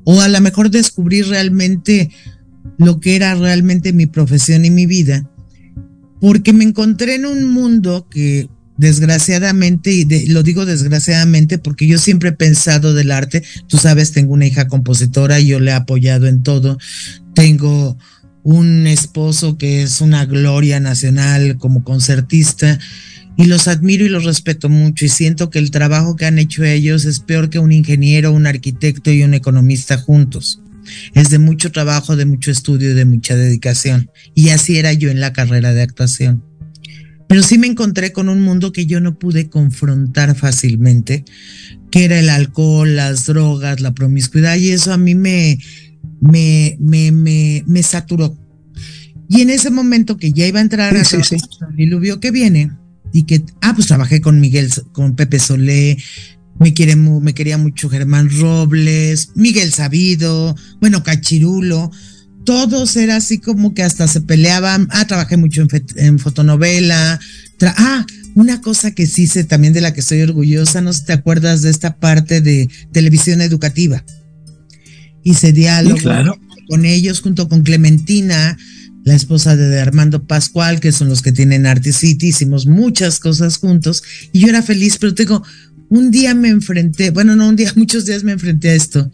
o 0.04 0.20
a 0.20 0.28
lo 0.28 0.40
mejor 0.40 0.70
descubrí 0.70 1.22
realmente 1.22 2.10
lo 2.78 3.00
que 3.00 3.16
era 3.16 3.34
realmente 3.34 3.92
mi 3.92 4.06
profesión 4.06 4.64
y 4.64 4.70
mi 4.70 4.86
vida, 4.86 5.30
porque 6.20 6.52
me 6.52 6.64
encontré 6.64 7.14
en 7.14 7.26
un 7.26 7.50
mundo 7.52 8.06
que 8.10 8.48
desgraciadamente, 8.84 9.92
y 9.92 10.26
lo 10.26 10.42
digo 10.42 10.66
desgraciadamente 10.66 11.56
porque 11.56 11.86
yo 11.86 11.96
siempre 11.96 12.28
he 12.28 12.32
pensado 12.32 12.92
del 12.92 13.12
arte, 13.12 13.42
tú 13.66 13.78
sabes, 13.78 14.12
tengo 14.12 14.34
una 14.34 14.46
hija 14.46 14.68
compositora 14.68 15.40
y 15.40 15.46
yo 15.46 15.58
le 15.58 15.70
he 15.70 15.74
apoyado 15.74 16.26
en 16.26 16.42
todo, 16.42 16.76
tengo 17.34 17.96
un 18.42 18.86
esposo 18.86 19.56
que 19.56 19.82
es 19.82 20.02
una 20.02 20.26
gloria 20.26 20.80
nacional 20.80 21.56
como 21.56 21.82
concertista 21.82 22.78
y 23.38 23.46
los 23.46 23.68
admiro 23.68 24.04
y 24.04 24.10
los 24.10 24.24
respeto 24.24 24.68
mucho 24.68 25.06
y 25.06 25.08
siento 25.08 25.48
que 25.48 25.60
el 25.60 25.70
trabajo 25.70 26.14
que 26.14 26.26
han 26.26 26.38
hecho 26.38 26.62
ellos 26.62 27.06
es 27.06 27.20
peor 27.20 27.48
que 27.48 27.60
un 27.60 27.72
ingeniero, 27.72 28.32
un 28.32 28.46
arquitecto 28.46 29.10
y 29.10 29.22
un 29.22 29.32
economista 29.32 29.96
juntos. 29.96 30.60
Es 31.14 31.30
de 31.30 31.38
mucho 31.38 31.72
trabajo, 31.72 32.16
de 32.16 32.26
mucho 32.26 32.50
estudio 32.50 32.90
y 32.90 32.94
de 32.94 33.06
mucha 33.06 33.34
dedicación. 33.34 34.10
Y 34.34 34.50
así 34.50 34.76
era 34.76 34.92
yo 34.92 35.10
en 35.10 35.20
la 35.20 35.32
carrera 35.32 35.72
de 35.72 35.80
actuación. 35.80 36.44
Pero 37.34 37.42
sí 37.42 37.58
me 37.58 37.66
encontré 37.66 38.12
con 38.12 38.28
un 38.28 38.42
mundo 38.42 38.70
que 38.70 38.86
yo 38.86 39.00
no 39.00 39.18
pude 39.18 39.48
confrontar 39.48 40.36
fácilmente, 40.36 41.24
que 41.90 42.04
era 42.04 42.20
el 42.20 42.28
alcohol, 42.28 42.94
las 42.94 43.26
drogas, 43.26 43.80
la 43.80 43.92
promiscuidad, 43.92 44.54
y 44.54 44.68
eso 44.68 44.92
a 44.92 44.98
mí 44.98 45.16
me, 45.16 45.58
me, 46.20 46.76
me, 46.78 47.10
me, 47.10 47.64
me 47.66 47.82
saturó. 47.82 48.38
Y 49.28 49.40
en 49.40 49.50
ese 49.50 49.70
momento 49.70 50.16
que 50.16 50.32
ya 50.32 50.46
iba 50.46 50.60
a 50.60 50.62
entrar 50.62 50.94
a 50.94 51.00
el 51.00 51.76
diluvio 51.76 52.20
que 52.20 52.30
viene, 52.30 52.70
y 53.12 53.24
que, 53.24 53.42
ah, 53.62 53.72
pues 53.74 53.88
trabajé 53.88 54.20
con 54.20 54.38
Miguel, 54.38 54.70
con 54.92 55.16
Pepe 55.16 55.40
Solé, 55.40 55.98
me, 56.60 56.72
quiere, 56.72 56.94
me 56.94 57.34
quería 57.34 57.58
mucho 57.58 57.90
Germán 57.90 58.30
Robles, 58.30 59.30
Miguel 59.34 59.72
Sabido, 59.72 60.54
bueno, 60.80 61.02
Cachirulo, 61.02 61.90
todos 62.44 62.96
era 62.96 63.16
así 63.16 63.38
como 63.38 63.74
que 63.74 63.82
hasta 63.82 64.06
se 64.06 64.20
peleaban. 64.20 64.88
Ah, 64.90 65.06
trabajé 65.06 65.36
mucho 65.36 65.66
en, 65.96 66.18
fotonovela. 66.18 67.18
ah, 67.62 68.06
una 68.34 68.60
cosa 68.60 68.90
que 68.90 69.06
sí 69.06 69.26
sé 69.26 69.44
también 69.44 69.72
de 69.72 69.80
la 69.80 69.92
que 69.92 70.00
estoy 70.00 70.22
orgullosa, 70.22 70.80
no 70.80 70.92
sé 70.92 71.00
si 71.00 71.06
te 71.06 71.12
acuerdas 71.12 71.62
de 71.62 71.70
esta 71.70 71.96
parte 71.96 72.40
de 72.40 72.68
televisión 72.92 73.40
educativa. 73.40 74.04
Hice 75.22 75.52
diálogo 75.52 76.38
con 76.68 76.84
ellos 76.84 77.20
junto 77.20 77.48
con 77.48 77.62
Clementina, 77.62 78.56
la 79.04 79.14
esposa 79.14 79.54
de 79.54 79.80
Armando 79.80 80.26
Pascual, 80.26 80.80
que 80.80 80.92
son 80.92 81.08
los 81.08 81.22
que 81.22 81.32
tienen 81.32 81.66
Arte 81.66 81.92
City, 81.92 82.28
hicimos 82.28 82.66
muchas 82.66 83.18
cosas 83.18 83.58
juntos 83.58 84.02
y 84.32 84.40
yo 84.40 84.48
era 84.48 84.62
feliz, 84.62 84.96
pero 84.98 85.14
tengo, 85.14 85.42
un 85.90 86.10
día 86.10 86.34
me 86.34 86.48
enfrenté, 86.48 87.10
bueno, 87.10 87.36
no 87.36 87.48
un 87.48 87.56
día, 87.56 87.72
muchos 87.76 88.06
días 88.06 88.24
me 88.24 88.32
enfrenté 88.32 88.70
a 88.70 88.74
esto 88.74 89.10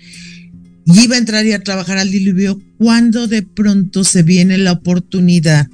y 0.86 1.04
iba 1.04 1.16
a 1.16 1.18
entrar 1.18 1.46
y 1.46 1.52
a 1.52 1.62
trabajar 1.62 1.98
al 1.98 2.10
diluvio 2.10 2.60
cuando 2.78 3.28
de 3.28 3.42
pronto 3.42 4.04
se 4.04 4.22
viene 4.22 4.58
la 4.58 4.72
oportunidad. 4.72 5.68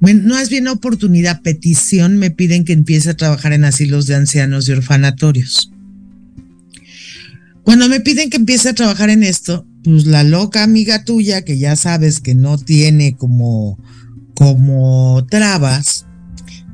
No 0.00 0.38
es 0.38 0.48
bien 0.48 0.68
oportunidad, 0.68 1.42
petición, 1.42 2.18
me 2.18 2.30
piden 2.30 2.64
que 2.64 2.72
empiece 2.72 3.10
a 3.10 3.16
trabajar 3.16 3.52
en 3.52 3.64
asilos 3.64 4.06
de 4.06 4.14
ancianos 4.14 4.68
y 4.68 4.72
orfanatorios. 4.72 5.72
Cuando 7.64 7.88
me 7.88 8.00
piden 8.00 8.30
que 8.30 8.38
empiece 8.38 8.70
a 8.70 8.74
trabajar 8.74 9.10
en 9.10 9.22
esto, 9.22 9.66
pues 9.84 10.06
la 10.06 10.24
loca 10.24 10.62
amiga 10.62 11.04
tuya, 11.04 11.42
que 11.42 11.58
ya 11.58 11.76
sabes 11.76 12.20
que 12.20 12.34
no 12.34 12.58
tiene 12.58 13.16
como, 13.16 13.78
como 14.34 15.26
trabas, 15.30 16.06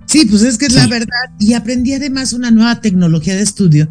Sí, 0.06 0.26
pues 0.26 0.42
es 0.42 0.58
que 0.58 0.66
es 0.66 0.75
la 0.75 0.87
verdad. 0.87 1.08
Y 1.38 1.54
aprendí 1.54 1.94
además 1.94 2.32
una 2.32 2.50
nueva 2.50 2.80
tecnología 2.80 3.34
de 3.34 3.42
estudio 3.42 3.88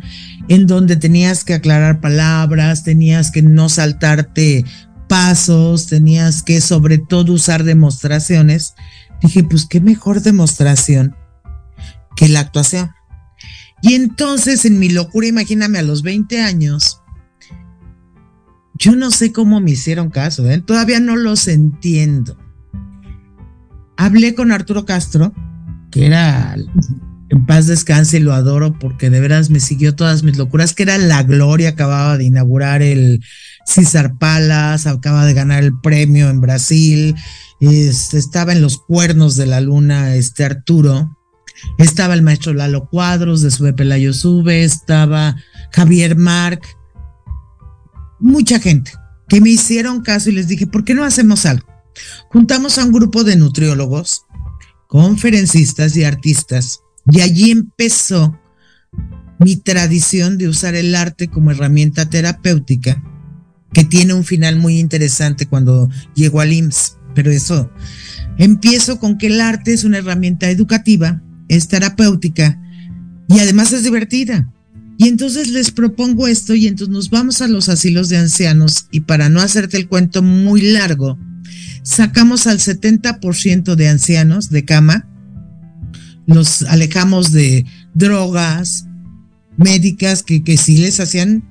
en 0.47 0.67
donde 0.67 0.95
tenías 0.95 1.43
que 1.43 1.53
aclarar 1.53 2.01
palabras, 2.01 2.83
tenías 2.83 3.31
que 3.31 3.41
no 3.41 3.69
saltarte 3.69 4.65
pasos, 5.07 5.87
tenías 5.87 6.43
que 6.43 6.61
sobre 6.61 6.97
todo 6.97 7.33
usar 7.33 7.63
demostraciones. 7.63 8.73
Dije, 9.21 9.43
pues 9.43 9.65
qué 9.65 9.81
mejor 9.81 10.21
demostración 10.21 11.15
que 12.15 12.29
la 12.29 12.41
actuación. 12.41 12.91
Y 13.81 13.95
entonces 13.95 14.65
en 14.65 14.79
mi 14.79 14.89
locura, 14.89 15.27
imagíname 15.27 15.79
a 15.79 15.83
los 15.83 16.03
20 16.03 16.41
años, 16.41 17.01
yo 18.75 18.95
no 18.95 19.11
sé 19.11 19.31
cómo 19.31 19.59
me 19.59 19.71
hicieron 19.71 20.09
caso, 20.09 20.49
¿eh? 20.49 20.61
todavía 20.61 20.99
no 20.99 21.15
los 21.15 21.47
entiendo. 21.47 22.37
Hablé 23.97 24.35
con 24.35 24.51
Arturo 24.51 24.85
Castro, 24.85 25.33
que 25.93 26.07
era 26.07 26.55
en 27.29 27.45
paz 27.45 27.67
descanse 27.67 28.17
y 28.17 28.19
lo 28.19 28.33
adoro 28.33 28.77
porque 28.79 29.11
de 29.11 29.19
veras 29.19 29.51
me 29.51 29.59
siguió 29.59 29.95
todas 29.95 30.23
mis 30.23 30.37
locuras, 30.37 30.73
que 30.73 30.83
era 30.83 30.97
la 30.97 31.21
gloria, 31.21 31.69
acababa 31.69 32.17
de 32.17 32.25
inaugurar 32.25 32.81
el 32.81 33.23
César 33.65 34.17
Palas, 34.17 34.87
acaba 34.87 35.23
de 35.25 35.35
ganar 35.35 35.63
el 35.63 35.79
premio 35.79 36.29
en 36.29 36.41
Brasil, 36.41 37.15
este, 37.59 38.17
estaba 38.17 38.53
en 38.53 38.61
los 38.61 38.79
cuernos 38.79 39.35
de 39.35 39.45
la 39.45 39.61
luna 39.61 40.15
este 40.15 40.43
Arturo, 40.43 41.15
estaba 41.77 42.15
el 42.15 42.23
maestro 42.23 42.55
Lalo 42.55 42.89
Cuadros 42.89 43.41
de 43.41 43.51
Sube 43.51 43.73
Pelayo 43.73 44.13
Sube, 44.13 44.63
estaba 44.63 45.35
Javier 45.71 46.15
Marc, 46.15 46.65
mucha 48.19 48.59
gente 48.59 48.91
que 49.29 49.41
me 49.41 49.51
hicieron 49.51 50.01
caso 50.01 50.31
y 50.31 50.33
les 50.33 50.47
dije, 50.47 50.65
¿por 50.65 50.83
qué 50.83 50.95
no 50.95 51.03
hacemos 51.03 51.45
algo? 51.45 51.67
Juntamos 52.29 52.79
a 52.79 52.83
un 52.83 52.91
grupo 52.91 53.23
de 53.23 53.35
nutriólogos, 53.35 54.25
conferencistas 54.93 55.97
y 55.97 56.03
artistas, 56.03 56.81
y 57.11 57.21
allí 57.21 57.49
empezó 57.49 58.39
mi 59.39 59.55
tradición 59.55 60.37
de 60.37 60.47
usar 60.47 60.75
el 60.75 60.93
arte 60.93 61.29
como 61.29 61.49
herramienta 61.49 62.11
terapéutica, 62.11 63.03
que 63.73 63.85
tiene 63.85 64.13
un 64.13 64.23
final 64.23 64.57
muy 64.57 64.77
interesante 64.77 65.47
cuando 65.47 65.89
llego 66.13 66.41
al 66.41 66.53
IMSS, 66.53 66.99
pero 67.15 67.31
eso, 67.31 67.71
empiezo 68.37 68.99
con 68.99 69.17
que 69.17 69.25
el 69.25 69.41
arte 69.41 69.73
es 69.73 69.83
una 69.83 69.97
herramienta 69.97 70.51
educativa 70.51 71.23
es 71.47 71.67
terapéutica 71.69 72.61
y 73.27 73.39
además 73.39 73.73
es 73.73 73.83
divertida. 73.83 74.47
Y 74.99 75.07
entonces 75.07 75.49
les 75.49 75.71
propongo 75.71 76.27
esto 76.27 76.53
y 76.53 76.67
entonces 76.67 76.93
nos 76.93 77.09
vamos 77.09 77.41
a 77.41 77.47
los 77.47 77.67
asilos 77.67 78.09
de 78.09 78.17
ancianos 78.17 78.89
y 78.91 79.01
para 79.01 79.27
no 79.27 79.41
hacerte 79.41 79.77
el 79.77 79.87
cuento 79.87 80.21
muy 80.21 80.61
largo, 80.61 81.17
sacamos 81.83 82.47
al 82.47 82.59
70% 82.59 83.75
de 83.75 83.89
ancianos 83.89 84.49
de 84.49 84.65
cama, 84.65 85.07
los 86.25 86.63
alejamos 86.63 87.31
de 87.31 87.65
drogas 87.93 88.87
médicas 89.57 90.23
que, 90.23 90.43
que 90.43 90.57
sí 90.57 90.77
les 90.77 90.99
hacían, 90.99 91.43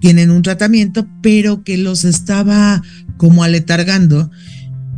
tienen 0.00 0.30
un 0.30 0.42
tratamiento, 0.42 1.08
pero 1.22 1.64
que 1.64 1.78
los 1.78 2.04
estaba 2.04 2.82
como 3.16 3.44
aletargando 3.44 4.30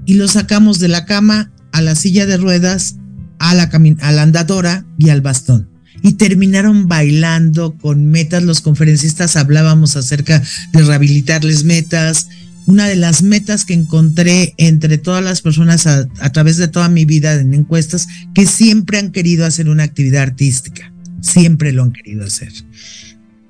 y 0.06 0.14
los 0.14 0.32
sacamos 0.32 0.78
de 0.78 0.88
la 0.88 1.04
cama 1.04 1.52
a 1.72 1.82
la 1.82 1.94
silla 1.94 2.26
de 2.26 2.36
ruedas 2.36 2.96
a 3.38 3.54
la, 3.54 3.70
a 4.00 4.12
la 4.12 4.22
andadora 4.22 4.84
y 4.96 5.10
al 5.10 5.20
bastón 5.20 5.78
y 6.02 6.12
terminaron 6.14 6.88
bailando 6.88 7.76
con 7.76 8.06
metas. 8.06 8.42
Los 8.42 8.60
conferencistas 8.60 9.36
hablábamos 9.36 9.96
acerca 9.96 10.42
de 10.72 10.82
rehabilitarles 10.82 11.64
metas. 11.64 12.28
Una 12.68 12.86
de 12.86 12.96
las 12.96 13.22
metas 13.22 13.64
que 13.64 13.72
encontré 13.72 14.52
entre 14.58 14.98
todas 14.98 15.24
las 15.24 15.40
personas 15.40 15.86
a, 15.86 16.06
través 16.34 16.58
de 16.58 16.68
toda 16.68 16.90
mi 16.90 17.06
vida 17.06 17.32
en 17.32 17.54
encuestas, 17.54 18.08
que 18.34 18.44
siempre 18.44 18.98
han 18.98 19.10
querido 19.10 19.46
hacer 19.46 19.70
una 19.70 19.84
actividad 19.84 20.20
artística, 20.20 20.92
siempre 21.22 21.72
lo 21.72 21.82
han 21.82 21.92
querido 21.92 22.26
hacer. 22.26 22.52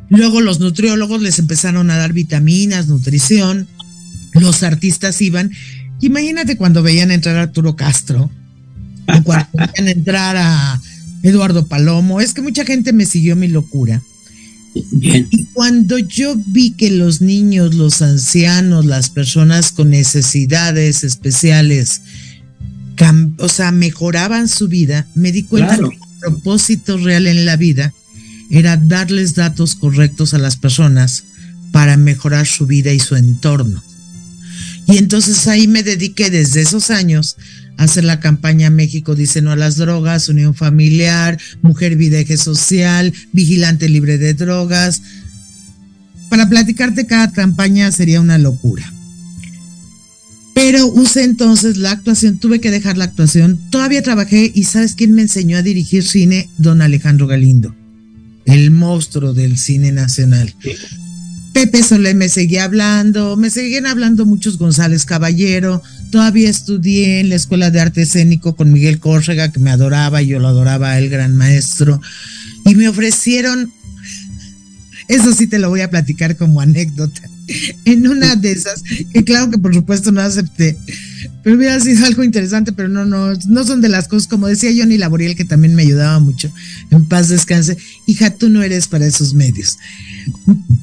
Luego 0.09 0.41
los 0.41 0.61
nutriólogos 0.61 1.21
les 1.21 1.41
empezaron 1.41 1.91
a 1.91 1.97
dar 1.97 2.13
vitaminas, 2.13 2.87
nutrición, 2.87 3.67
los 4.35 4.63
artistas 4.63 5.21
iban. 5.21 5.51
Imagínate 6.01 6.57
cuando 6.57 6.85
veían 6.85 7.11
entrar 7.11 7.39
a 7.39 7.43
Arturo 7.43 7.75
Castro, 7.75 8.31
cuando 9.25 9.49
a 9.59 9.73
entrar 9.79 10.37
a 10.37 10.81
Eduardo 11.25 11.67
Palomo. 11.67 12.21
Es 12.21 12.35
que 12.35 12.43
mucha 12.43 12.65
gente 12.65 12.93
me 12.93 13.05
siguió 13.05 13.35
mi 13.35 13.49
locura. 13.49 14.01
Y 15.31 15.45
cuando 15.53 15.99
yo 15.99 16.35
vi 16.47 16.73
que 16.73 16.91
los 16.91 17.21
niños, 17.21 17.75
los 17.75 18.03
ancianos, 18.03 18.85
las 18.85 19.11
personas 19.11 19.73
con 19.73 19.91
necesidades 19.91 21.05
especiales, 21.05 22.03
o 23.39 23.49
sea, 23.49 23.71
mejoraban 23.73 24.49
su 24.49 24.69
vida, 24.69 25.07
me 25.15 25.33
di 25.33 25.45
cuenta 25.45 25.77
que 25.77 25.85
el 25.85 25.99
propósito 26.21 26.97
real 26.99 27.27
en 27.27 27.45
la 27.45 27.57
vida 27.57 27.93
era 28.51 28.77
darles 28.77 29.35
datos 29.35 29.75
correctos 29.75 30.35
a 30.35 30.39
las 30.39 30.57
personas 30.57 31.25
para 31.73 31.97
mejorar 31.97 32.47
su 32.47 32.67
vida 32.67 32.93
y 32.93 32.99
su 32.99 33.15
entorno. 33.15 33.83
Y 34.87 34.97
entonces 34.97 35.47
ahí 35.49 35.69
me 35.69 35.83
dediqué 35.83 36.31
desde 36.31 36.63
esos 36.63 36.91
años 36.91 37.37
hacer 37.79 38.05
la 38.05 38.21
campaña 38.21 38.69
México 38.69 39.15
dice 39.15 39.41
no 39.41 39.53
a 39.53 39.57
las 39.57 39.77
drogas, 39.77 40.29
unión 40.29 40.55
familiar, 40.55 41.39
mujer 41.63 41.97
videje 41.97 42.37
social, 42.37 43.15
vigilante 43.33 43.89
libre 43.89 44.19
de 44.19 44.35
drogas. 44.35 45.01
Para 46.29 46.49
platicarte 46.49 47.07
cada 47.07 47.33
campaña 47.33 47.91
sería 47.91 48.21
una 48.21 48.37
locura. 48.37 48.93
Pero 50.55 50.89
usé 50.89 51.23
entonces 51.23 51.77
la 51.77 51.93
actuación, 51.93 52.39
tuve 52.39 52.61
que 52.61 52.73
dejar 52.73 52.99
la 52.99 53.05
actuación. 53.05 53.59
Todavía 53.71 54.03
trabajé 54.03 54.51
y 54.53 54.65
¿sabes 54.65 54.95
quién 54.95 55.13
me 55.13 55.23
enseñó 55.23 55.57
a 55.57 55.63
dirigir 55.63 56.03
cine? 56.03 56.51
Don 56.59 56.83
Alejandro 56.83 57.29
Galindo, 57.29 57.77
el 58.45 58.73
monstruo 58.73 59.33
del 59.33 59.57
cine 59.57 59.93
nacional. 59.93 60.53
Pepe 61.59 61.83
Solé 61.83 62.15
me 62.15 62.29
seguía 62.29 62.63
hablando, 62.63 63.37
me 63.37 63.51
seguían 63.51 63.87
hablando 63.87 64.25
muchos 64.25 64.59
González 64.59 65.05
Caballero, 65.05 65.83
todavía 66.13 66.49
estudié 66.49 67.19
en 67.19 67.31
la 67.31 67.35
Escuela 67.35 67.73
de 67.73 67.81
Arte 67.81 68.03
Escénico 68.03 68.55
con 68.55 68.73
Miguel 68.73 69.01
Córrega, 69.01 69.51
que 69.51 69.59
me 69.59 69.73
adoraba 69.73 70.23
y 70.23 70.29
yo 70.29 70.39
lo 70.39 70.47
adoraba, 70.47 70.97
el 70.97 71.11
gran 71.11 71.35
maestro, 71.35 72.01
y 72.65 72.77
me 72.77 72.89
ofrecieron, 72.89 73.73
eso 75.09 75.35
sí 75.35 75.49
te 75.49 75.59
lo 75.59 75.69
voy 75.69 75.81
a 75.81 75.91
platicar 75.91 76.37
como 76.37 76.61
anécdota, 76.61 77.23
en 77.85 78.07
una 78.07 78.37
de 78.37 78.53
esas, 78.53 78.85
que 79.13 79.25
claro 79.25 79.51
que 79.51 79.59
por 79.59 79.75
supuesto 79.75 80.13
no 80.13 80.21
acepté, 80.21 80.79
pero 81.43 81.57
hubiera 81.57 81.79
sido 81.81 82.07
algo 82.07 82.25
interesante, 82.25 82.73
pero 82.73 82.89
no, 82.89 83.05
no, 83.05 83.33
no 83.49 83.65
son 83.65 83.81
de 83.81 83.89
las 83.89 84.09
cosas, 84.09 84.29
como 84.29 84.47
decía 84.47 84.71
Johnny 84.77 84.99
Laboriel, 84.99 85.37
que 85.37 85.45
también 85.45 85.75
me 85.75 85.83
ayudaba 85.83 86.19
mucho, 86.21 86.53
en 86.91 87.07
paz 87.07 87.29
descanse, 87.29 87.77
hija, 88.07 88.31
tú 88.31 88.49
no 88.49 88.63
eres 88.63 88.89
para 88.89 89.07
esos 89.07 89.35
medios. 89.35 89.79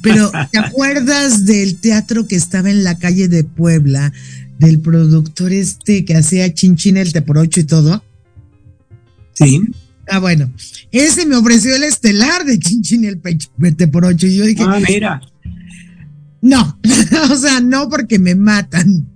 Pero, 0.02 0.30
¿te 0.50 0.58
acuerdas 0.58 1.44
del 1.44 1.76
teatro 1.76 2.26
que 2.26 2.36
estaba 2.36 2.70
en 2.70 2.84
la 2.84 2.98
calle 2.98 3.28
de 3.28 3.44
Puebla, 3.44 4.12
del 4.58 4.80
productor 4.80 5.52
este 5.52 6.04
que 6.04 6.16
hacía 6.16 6.52
Chinchín 6.52 6.96
el 6.96 7.12
Teporocho 7.12 7.60
y 7.60 7.64
todo? 7.64 8.02
Sí. 9.34 9.62
Ah, 10.08 10.18
bueno, 10.18 10.50
ese 10.92 11.26
me 11.26 11.36
ofreció 11.36 11.74
el 11.74 11.82
estelar 11.82 12.44
de 12.44 12.58
Chinchín 12.58 13.04
el 13.04 13.76
Teporocho 13.76 14.26
y 14.26 14.36
yo 14.36 14.44
dije, 14.44 14.62
ah, 14.66 14.80
mira. 14.86 15.20
No, 16.42 16.78
o 17.30 17.36
sea, 17.36 17.60
no 17.60 17.88
porque 17.88 18.18
me 18.18 18.34
matan. 18.34 19.08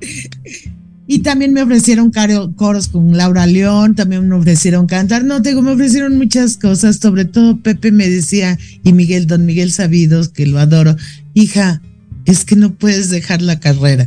Y 1.12 1.22
también 1.22 1.52
me 1.52 1.60
ofrecieron 1.60 2.12
coros 2.54 2.86
con 2.86 3.16
Laura 3.16 3.44
León, 3.44 3.96
también 3.96 4.28
me 4.28 4.36
ofrecieron 4.36 4.86
cantar. 4.86 5.24
No, 5.24 5.42
tengo, 5.42 5.60
me 5.60 5.72
ofrecieron 5.72 6.16
muchas 6.16 6.56
cosas. 6.56 6.98
Sobre 6.98 7.24
todo 7.24 7.56
Pepe 7.56 7.90
me 7.90 8.08
decía, 8.08 8.56
y 8.84 8.92
Miguel, 8.92 9.26
don 9.26 9.44
Miguel 9.44 9.72
Sabidos, 9.72 10.28
que 10.28 10.46
lo 10.46 10.60
adoro, 10.60 10.94
hija, 11.34 11.82
es 12.26 12.44
que 12.44 12.54
no 12.54 12.74
puedes 12.74 13.10
dejar 13.10 13.42
la 13.42 13.58
carrera. 13.58 14.06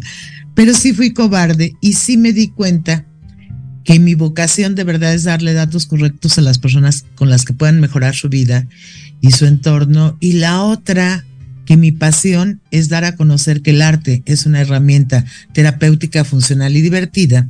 Pero 0.56 0.74
sí 0.74 0.94
fui 0.94 1.12
cobarde 1.12 1.76
y 1.82 1.92
sí 1.92 2.16
me 2.16 2.32
di 2.32 2.48
cuenta 2.48 3.06
que 3.84 4.00
mi 4.00 4.16
vocación 4.16 4.74
de 4.74 4.86
verdad 4.86 5.13
es 5.13 5.24
darle 5.24 5.52
datos 5.52 5.88
correctos 5.88 6.38
a 6.38 6.42
las 6.42 6.58
personas 6.58 7.04
con 7.16 7.30
las 7.30 7.44
que 7.44 7.52
puedan 7.52 7.82
mejorar 7.82 8.16
su 8.16 8.30
vida 8.30 8.66
y 9.20 9.32
su 9.32 9.46
entorno. 9.46 10.16
Y 10.22 10.34
la 10.34 10.63
otra 10.63 11.26
que 11.65 11.78
mi 11.78 11.91
pasión 11.91 12.62
es 12.71 12.89
dar 12.89 13.06
a 13.06 13.15
conocer 13.15 13.62
que 13.62 13.71
el 13.71 13.82
arte 13.82 14.23
es 14.26 14.45
una 14.45 14.62
herramienta 14.62 15.26
terapéutica, 15.54 16.23
funcional 16.23 16.76
y 16.76 16.82
divertida. 16.82 17.49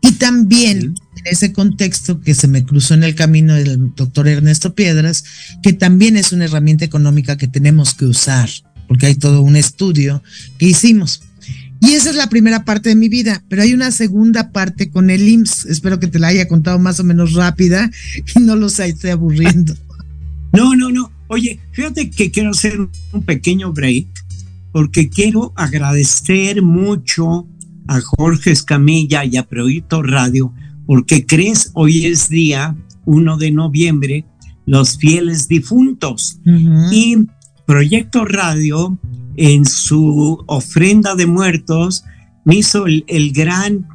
Y 0.00 0.12
también 0.12 0.94
en 1.16 1.26
ese 1.32 1.52
contexto 1.52 2.20
que 2.20 2.34
se 2.34 2.48
me 2.48 2.64
cruzó 2.64 2.94
en 2.94 3.04
el 3.04 3.14
camino 3.14 3.54
del 3.54 3.94
doctor 3.94 4.28
Ernesto 4.28 4.74
Piedras, 4.74 5.24
que 5.62 5.72
también 5.72 6.16
es 6.16 6.32
una 6.32 6.44
herramienta 6.44 6.84
económica 6.84 7.36
que 7.36 7.48
tenemos 7.48 7.94
que 7.94 8.04
usar, 8.04 8.50
porque 8.86 9.06
hay 9.06 9.14
todo 9.14 9.40
un 9.40 9.56
estudio 9.56 10.22
que 10.58 10.66
hicimos. 10.66 11.22
Y 11.80 11.92
esa 11.92 12.10
es 12.10 12.16
la 12.16 12.28
primera 12.28 12.64
parte 12.64 12.88
de 12.88 12.94
mi 12.94 13.08
vida, 13.08 13.42
pero 13.48 13.62
hay 13.62 13.74
una 13.74 13.90
segunda 13.90 14.52
parte 14.52 14.90
con 14.90 15.10
el 15.10 15.28
IMSS. 15.28 15.66
Espero 15.66 16.00
que 16.00 16.06
te 16.06 16.18
la 16.18 16.28
haya 16.28 16.48
contado 16.48 16.78
más 16.78 16.98
o 17.00 17.04
menos 17.04 17.34
rápida 17.34 17.90
y 18.36 18.40
no 18.40 18.56
los 18.56 18.78
esté 18.80 19.10
aburriendo. 19.10 19.74
No, 20.52 20.74
no, 20.76 20.90
no. 20.90 21.13
Oye, 21.28 21.60
fíjate 21.72 22.10
que 22.10 22.30
quiero 22.30 22.50
hacer 22.50 22.78
un 23.12 23.22
pequeño 23.22 23.72
break 23.72 24.06
porque 24.72 25.08
quiero 25.08 25.52
agradecer 25.56 26.62
mucho 26.62 27.46
a 27.86 28.00
Jorge 28.00 28.50
Escamilla 28.50 29.24
y 29.24 29.36
a 29.36 29.44
Proyecto 29.44 30.02
Radio 30.02 30.52
porque 30.86 31.26
crees 31.26 31.70
hoy 31.74 32.06
es 32.06 32.28
día 32.28 32.76
1 33.06 33.36
de 33.36 33.50
noviembre 33.50 34.24
los 34.66 34.98
fieles 34.98 35.48
difuntos. 35.48 36.40
Y 36.90 37.16
Proyecto 37.66 38.24
Radio 38.24 38.98
en 39.36 39.64
su 39.64 40.42
ofrenda 40.46 41.14
de 41.14 41.26
muertos 41.26 42.04
me 42.44 42.56
hizo 42.56 42.86
el, 42.86 43.32
gran 43.32 43.88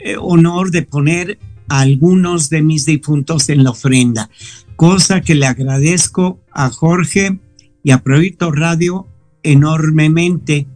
eh, 0.00 0.16
honor 0.20 0.70
de 0.70 0.82
poner 0.82 1.38
a 1.68 1.80
algunos 1.80 2.50
de 2.50 2.62
mis 2.62 2.86
difuntos 2.86 3.48
en 3.48 3.64
la 3.64 3.70
ofrenda, 3.70 4.30
cosa 4.78 5.22
que 5.22 5.34
le 5.34 5.44
agradezco 5.44 6.40
a 6.52 6.70
Jorge 6.70 7.40
y 7.82 7.90
a 7.90 7.98
Proyecto 7.98 8.52
Radio 8.52 9.08
enormemente. 9.42 10.68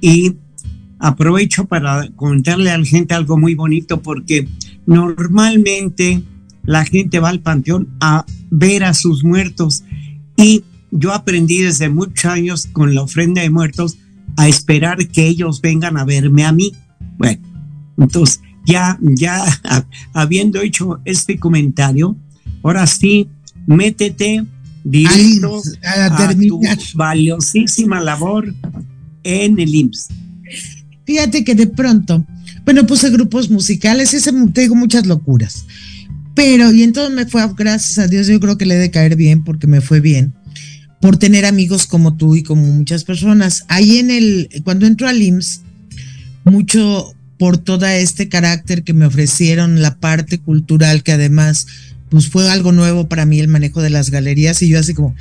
Y 0.00 0.34
aprovecho 0.98 1.66
para 1.66 2.10
contarle 2.16 2.72
a 2.72 2.78
la 2.78 2.84
gente 2.84 3.14
algo 3.14 3.38
muy 3.38 3.54
bonito 3.54 4.02
porque 4.02 4.48
normalmente 4.86 6.20
la 6.64 6.84
gente 6.84 7.20
va 7.20 7.28
al 7.28 7.38
panteón 7.38 7.88
a 8.00 8.26
ver 8.50 8.82
a 8.82 8.92
sus 8.92 9.22
muertos 9.22 9.84
y 10.36 10.64
yo 10.90 11.12
aprendí 11.12 11.58
desde 11.58 11.88
muchos 11.88 12.24
años 12.24 12.66
con 12.66 12.92
la 12.96 13.02
ofrenda 13.02 13.42
de 13.42 13.50
muertos 13.50 13.98
a 14.36 14.48
esperar 14.48 15.06
que 15.06 15.28
ellos 15.28 15.60
vengan 15.60 15.96
a 15.96 16.04
verme 16.04 16.44
a 16.44 16.50
mí. 16.50 16.72
Bueno, 17.18 17.40
entonces 17.98 18.40
ya, 18.66 18.98
ya 19.00 19.44
habiendo 20.12 20.60
hecho 20.60 21.00
este 21.04 21.38
comentario, 21.38 22.16
ahora 22.62 22.86
sí, 22.86 23.28
métete 23.66 24.44
directo 24.84 25.62
a, 25.84 26.34
tu 26.34 26.60
valiosísima 26.94 28.00
labor 28.00 28.54
en 29.24 29.58
el 29.58 29.74
IMSS. 29.74 30.08
Fíjate 31.04 31.44
que 31.44 31.54
de 31.54 31.66
pronto, 31.66 32.24
bueno, 32.64 32.86
puse 32.86 33.10
grupos 33.10 33.50
musicales 33.50 34.12
y 34.14 34.20
se, 34.20 34.32
te 34.52 34.62
digo 34.62 34.74
muchas 34.74 35.06
locuras. 35.06 35.64
Pero, 36.34 36.72
y 36.72 36.82
entonces 36.82 37.14
me 37.14 37.26
fue, 37.26 37.42
gracias 37.56 37.98
a 37.98 38.06
Dios, 38.06 38.26
yo 38.28 38.38
creo 38.40 38.56
que 38.56 38.66
le 38.66 38.76
he 38.76 38.78
de 38.78 38.90
caer 38.90 39.16
bien 39.16 39.42
porque 39.42 39.66
me 39.66 39.80
fue 39.80 40.00
bien 40.00 40.34
por 41.00 41.16
tener 41.16 41.44
amigos 41.46 41.86
como 41.86 42.16
tú 42.16 42.36
y 42.36 42.42
como 42.42 42.62
muchas 42.62 43.04
personas. 43.04 43.64
Ahí 43.68 43.98
en 43.98 44.10
el, 44.10 44.48
cuando 44.64 44.86
entro 44.86 45.08
al 45.08 45.22
IMSS, 45.22 45.62
mucho 46.44 47.14
por 47.38 47.58
todo 47.58 47.86
este 47.86 48.28
carácter 48.28 48.82
que 48.82 48.94
me 48.94 49.06
ofrecieron, 49.06 49.80
la 49.80 49.98
parte 49.98 50.38
cultural 50.38 51.02
que 51.02 51.12
además, 51.12 51.66
pues 52.10 52.28
fue 52.28 52.50
algo 52.50 52.72
nuevo 52.72 53.08
para 53.08 53.26
mí 53.26 53.40
el 53.40 53.48
manejo 53.48 53.82
de 53.82 53.90
las 53.90 54.10
galerías 54.10 54.62
y 54.62 54.68
yo 54.68 54.78
así 54.78 54.94
como, 54.94 55.14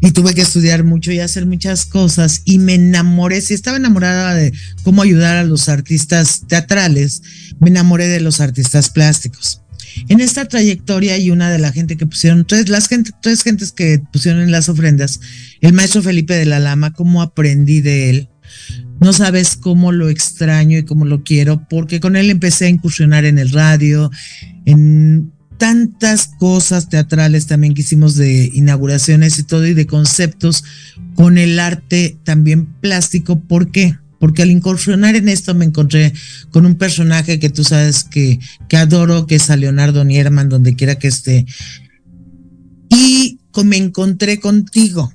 y 0.00 0.10
tuve 0.10 0.34
que 0.34 0.42
estudiar 0.42 0.84
mucho 0.84 1.12
y 1.12 1.20
hacer 1.20 1.46
muchas 1.46 1.84
cosas 1.84 2.42
y 2.44 2.58
me 2.58 2.74
enamoré, 2.74 3.40
si 3.40 3.54
estaba 3.54 3.76
enamorada 3.76 4.34
de 4.34 4.52
cómo 4.82 5.02
ayudar 5.02 5.36
a 5.36 5.44
los 5.44 5.68
artistas 5.68 6.42
teatrales, 6.48 7.22
me 7.60 7.70
enamoré 7.70 8.08
de 8.08 8.20
los 8.20 8.40
artistas 8.40 8.90
plásticos 8.90 9.62
en 10.08 10.20
esta 10.20 10.46
trayectoria 10.46 11.18
y 11.18 11.30
una 11.30 11.50
de 11.50 11.58
la 11.58 11.72
gente 11.72 11.96
que 11.96 12.06
pusieron, 12.06 12.44
tres, 12.46 12.68
las 12.68 12.88
gente, 12.88 13.10
tres 13.20 13.42
gentes 13.42 13.72
que 13.72 14.00
pusieron 14.12 14.42
en 14.42 14.50
las 14.50 14.68
ofrendas, 14.68 15.20
el 15.60 15.72
maestro 15.72 16.02
Felipe 16.02 16.34
de 16.34 16.46
la 16.46 16.58
Lama, 16.58 16.92
cómo 16.92 17.22
aprendí 17.22 17.80
de 17.80 18.10
él. 18.10 18.28
No 19.00 19.12
sabes 19.12 19.56
cómo 19.56 19.90
lo 19.92 20.08
extraño 20.08 20.78
y 20.78 20.84
cómo 20.84 21.04
lo 21.04 21.24
quiero, 21.24 21.66
porque 21.68 22.00
con 22.00 22.16
él 22.16 22.30
empecé 22.30 22.66
a 22.66 22.70
incursionar 22.70 23.24
en 23.24 23.38
el 23.38 23.50
radio, 23.50 24.10
en 24.64 25.32
tantas 25.62 26.26
cosas 26.40 26.88
teatrales 26.88 27.46
también 27.46 27.72
que 27.72 27.82
hicimos 27.82 28.16
de 28.16 28.50
inauguraciones 28.52 29.38
y 29.38 29.44
todo 29.44 29.64
y 29.64 29.74
de 29.74 29.86
conceptos 29.86 30.64
con 31.14 31.38
el 31.38 31.60
arte 31.60 32.18
también 32.24 32.66
plástico. 32.66 33.38
¿Por 33.38 33.70
qué? 33.70 33.96
porque 34.18 34.42
al 34.42 34.50
incursionar 34.50 35.16
en 35.16 35.28
esto 35.28 35.54
me 35.54 35.64
encontré 35.64 36.12
con 36.50 36.66
un 36.66 36.76
personaje 36.76 37.40
que 37.40 37.48
tú 37.48 37.62
sabes 37.64 38.04
que, 38.04 38.40
que 38.68 38.76
adoro, 38.76 39.26
que 39.26 39.36
es 39.36 39.50
a 39.50 39.56
Leonardo 39.56 40.04
Nierman, 40.04 40.48
donde 40.48 40.74
quiera 40.74 40.96
que 40.96 41.08
esté. 41.08 41.44
Y 42.88 43.40
me 43.64 43.76
encontré 43.76 44.40
contigo. 44.40 45.12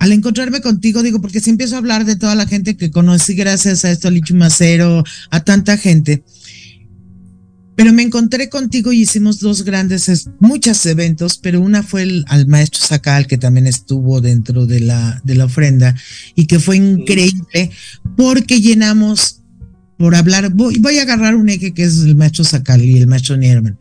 Al 0.00 0.12
encontrarme 0.12 0.60
contigo, 0.60 1.02
digo, 1.02 1.20
porque 1.20 1.40
si 1.40 1.50
empiezo 1.50 1.76
a 1.76 1.78
hablar 1.78 2.04
de 2.04 2.16
toda 2.16 2.34
la 2.34 2.46
gente 2.46 2.76
que 2.76 2.90
conocí 2.90 3.34
gracias 3.34 3.84
a 3.84 3.92
esto, 3.92 4.08
a 4.08 4.10
Lichu 4.10 4.34
Macero, 4.34 5.04
a 5.30 5.44
tanta 5.44 5.76
gente, 5.76 6.24
pero 7.76 7.92
me 7.92 8.02
encontré 8.02 8.48
contigo 8.48 8.92
y 8.92 9.02
hicimos 9.02 9.40
dos 9.40 9.64
grandes, 9.64 10.28
muchos 10.38 10.84
eventos, 10.86 11.38
pero 11.38 11.60
una 11.60 11.82
fue 11.82 12.02
el, 12.02 12.24
al 12.28 12.46
maestro 12.46 12.80
Sacal, 12.80 13.26
que 13.26 13.38
también 13.38 13.66
estuvo 13.66 14.20
dentro 14.20 14.66
de 14.66 14.80
la, 14.80 15.20
de 15.24 15.34
la 15.34 15.46
ofrenda, 15.46 15.94
y 16.34 16.46
que 16.46 16.60
fue 16.60 16.76
increíble 16.76 17.70
porque 18.16 18.60
llenamos, 18.60 19.40
por 19.98 20.14
hablar, 20.14 20.50
voy, 20.50 20.78
voy 20.78 20.98
a 20.98 21.02
agarrar 21.02 21.34
un 21.34 21.48
eje 21.48 21.72
que 21.74 21.84
es 21.84 21.98
el 21.98 22.16
maestro 22.16 22.44
Sacal 22.44 22.82
y 22.82 22.98
el 22.98 23.06
maestro 23.06 23.36
Nierman. 23.36 23.78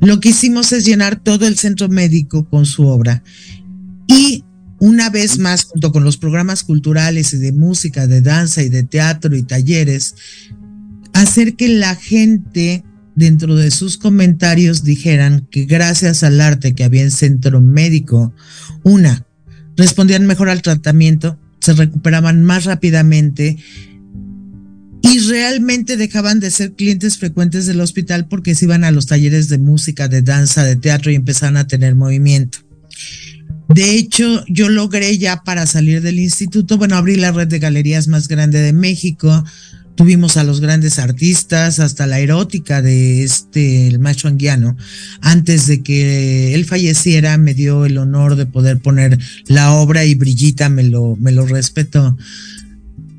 Lo 0.00 0.20
que 0.20 0.30
hicimos 0.30 0.72
es 0.72 0.84
llenar 0.84 1.22
todo 1.22 1.46
el 1.46 1.58
centro 1.58 1.88
médico 1.88 2.48
con 2.48 2.64
su 2.66 2.86
obra. 2.86 3.22
Y 4.06 4.44
una 4.78 5.08
vez 5.10 5.38
más, 5.38 5.64
junto 5.64 5.92
con 5.92 6.04
los 6.04 6.16
programas 6.16 6.62
culturales 6.62 7.32
y 7.32 7.38
de 7.38 7.52
música, 7.52 8.06
de 8.06 8.20
danza 8.20 8.62
y 8.62 8.68
de 8.68 8.82
teatro 8.82 9.34
y 9.36 9.42
talleres, 9.42 10.14
hacer 11.12 11.54
que 11.56 11.68
la 11.68 11.94
gente 11.94 12.84
dentro 13.16 13.54
de 13.56 13.70
sus 13.70 13.96
comentarios 13.96 14.84
dijeran 14.84 15.46
que 15.50 15.64
gracias 15.64 16.22
al 16.22 16.40
arte 16.40 16.74
que 16.74 16.84
había 16.84 17.02
en 17.02 17.10
centro 17.10 17.60
médico, 17.60 18.34
una, 18.82 19.26
respondían 19.76 20.26
mejor 20.26 20.48
al 20.48 20.62
tratamiento, 20.62 21.38
se 21.60 21.72
recuperaban 21.72 22.42
más 22.42 22.64
rápidamente 22.64 23.56
y 25.02 25.18
realmente 25.20 25.96
dejaban 25.96 26.40
de 26.40 26.50
ser 26.50 26.72
clientes 26.72 27.18
frecuentes 27.18 27.66
del 27.66 27.80
hospital 27.80 28.26
porque 28.26 28.54
se 28.54 28.64
iban 28.64 28.84
a 28.84 28.90
los 28.90 29.06
talleres 29.06 29.48
de 29.48 29.58
música, 29.58 30.08
de 30.08 30.22
danza, 30.22 30.64
de 30.64 30.76
teatro 30.76 31.10
y 31.10 31.14
empezaban 31.14 31.56
a 31.56 31.66
tener 31.66 31.94
movimiento. 31.94 32.58
De 33.68 33.96
hecho, 33.96 34.44
yo 34.48 34.68
logré 34.68 35.16
ya 35.18 35.42
para 35.42 35.66
salir 35.66 36.02
del 36.02 36.18
instituto, 36.18 36.76
bueno, 36.76 36.96
abrí 36.96 37.16
la 37.16 37.32
red 37.32 37.48
de 37.48 37.58
galerías 37.58 38.08
más 38.08 38.28
grande 38.28 38.60
de 38.60 38.72
México, 38.72 39.44
Tuvimos 39.94 40.36
a 40.36 40.44
los 40.44 40.60
grandes 40.60 40.98
artistas, 40.98 41.78
hasta 41.78 42.06
la 42.06 42.18
erótica 42.18 42.82
de 42.82 43.22
este, 43.22 43.86
el 43.86 44.00
macho 44.00 44.26
anguiano. 44.26 44.76
Antes 45.20 45.68
de 45.68 45.82
que 45.82 46.54
él 46.54 46.64
falleciera, 46.64 47.38
me 47.38 47.54
dio 47.54 47.84
el 47.84 47.98
honor 47.98 48.34
de 48.34 48.46
poder 48.46 48.80
poner 48.80 49.18
la 49.46 49.72
obra 49.72 50.04
y 50.04 50.16
Brillita 50.16 50.68
me 50.68 50.82
lo, 50.82 51.14
me 51.16 51.30
lo 51.30 51.46
respetó. 51.46 52.16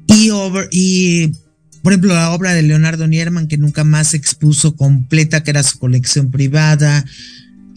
Y, 0.07 0.31
y, 0.71 1.31
por 1.81 1.93
ejemplo, 1.93 2.13
la 2.13 2.31
obra 2.31 2.53
de 2.53 2.63
Leonardo 2.63 3.07
Nierman, 3.07 3.47
que 3.47 3.57
nunca 3.57 3.85
más 3.85 4.09
se 4.09 4.17
expuso 4.17 4.75
completa, 4.75 5.43
que 5.43 5.51
era 5.51 5.63
su 5.63 5.79
colección 5.79 6.29
privada. 6.29 7.05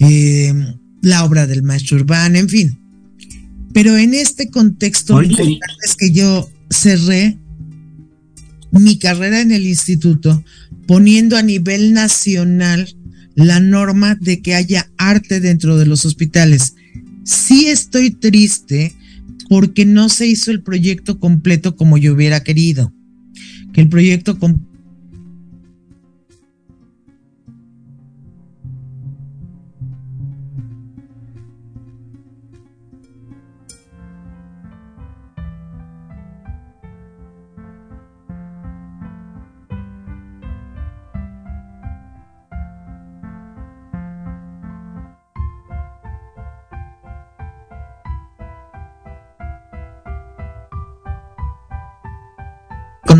Eh, 0.00 0.52
la 1.02 1.24
obra 1.24 1.46
del 1.46 1.62
maestro 1.62 1.98
urbano, 1.98 2.38
en 2.38 2.48
fin. 2.48 2.78
Pero 3.72 3.96
en 3.96 4.14
este 4.14 4.50
contexto, 4.50 5.20
es 5.20 5.94
que 5.96 6.10
yo 6.10 6.50
cerré 6.70 7.38
mi 8.72 8.98
carrera 8.98 9.40
en 9.40 9.52
el 9.52 9.66
instituto 9.66 10.42
poniendo 10.86 11.36
a 11.36 11.42
nivel 11.42 11.92
nacional 11.92 12.94
la 13.34 13.60
norma 13.60 14.16
de 14.16 14.42
que 14.42 14.54
haya 14.54 14.90
arte 14.96 15.40
dentro 15.40 15.76
de 15.76 15.86
los 15.86 16.04
hospitales. 16.04 16.74
Sí 17.24 17.66
estoy 17.66 18.10
triste 18.10 18.94
porque 19.48 19.84
no 19.84 20.08
se 20.08 20.26
hizo 20.26 20.50
el 20.50 20.62
proyecto 20.62 21.18
completo 21.18 21.76
como 21.76 21.98
yo 21.98 22.14
hubiera 22.14 22.42
querido. 22.42 22.92
Que 23.72 23.82
el 23.82 23.88
proyecto 23.88 24.38
completo 24.38 24.67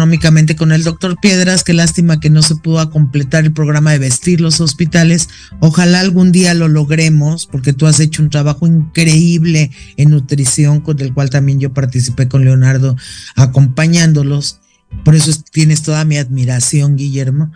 económicamente 0.08 0.56
con 0.56 0.72
el 0.72 0.84
doctor 0.84 1.18
Piedras, 1.20 1.64
qué 1.64 1.74
lástima 1.74 2.18
que 2.18 2.30
no 2.30 2.40
se 2.42 2.56
pudo 2.56 2.90
completar 2.90 3.44
el 3.44 3.52
programa 3.52 3.92
de 3.92 3.98
vestir 3.98 4.40
los 4.40 4.58
hospitales. 4.60 5.28
Ojalá 5.60 6.00
algún 6.00 6.32
día 6.32 6.54
lo 6.54 6.66
logremos, 6.66 7.46
porque 7.46 7.74
tú 7.74 7.86
has 7.86 8.00
hecho 8.00 8.22
un 8.22 8.30
trabajo 8.30 8.66
increíble 8.66 9.70
en 9.98 10.10
nutrición, 10.10 10.80
con 10.80 10.98
el 11.00 11.12
cual 11.12 11.28
también 11.28 11.60
yo 11.60 11.74
participé 11.74 12.26
con 12.26 12.44
Leonardo 12.44 12.96
acompañándolos. 13.36 14.60
Por 15.04 15.14
eso 15.14 15.30
tienes 15.52 15.82
toda 15.82 16.06
mi 16.06 16.16
admiración, 16.16 16.96
Guillermo. 16.96 17.52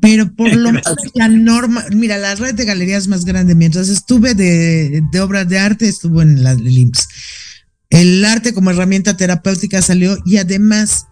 Pero 0.00 0.32
por 0.34 0.50
lo 0.56 0.72
menos 0.72 0.96
la 1.12 1.28
norma, 1.28 1.84
mira, 1.94 2.16
la 2.16 2.36
red 2.36 2.54
de 2.54 2.64
galerías 2.64 3.06
más 3.06 3.26
grande, 3.26 3.54
mientras 3.54 3.90
estuve 3.90 4.34
de, 4.34 5.02
de 5.12 5.20
obras 5.20 5.46
de 5.46 5.58
arte, 5.58 5.86
estuvo 5.86 6.22
en 6.22 6.42
la 6.42 6.54
LIMS. 6.54 7.06
El 7.90 8.24
arte 8.24 8.54
como 8.54 8.70
herramienta 8.70 9.16
terapéutica 9.16 9.82
salió 9.82 10.16
y 10.24 10.38
además 10.38 11.06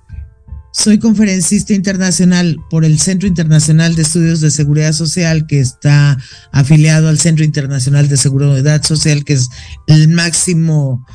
soy 0.77 0.99
conferencista 0.99 1.73
internacional 1.73 2.59
por 2.69 2.85
el 2.85 2.99
Centro 2.99 3.29
Internacional 3.29 3.95
de 3.95 4.03
Estudios 4.03 4.41
de 4.41 4.51
Seguridad 4.51 4.93
Social, 4.93 5.47
que 5.47 5.61
está 5.61 6.19
afiliado 6.51 7.09
al 7.09 7.21
Centro 7.21 7.45
Internacional 7.45 8.09
de 8.09 8.17
Seguridad 8.17 8.83
Social, 8.83 9.25
que 9.25 9.35
es 9.35 9.49
el 9.87 10.09
máximo 10.09 11.07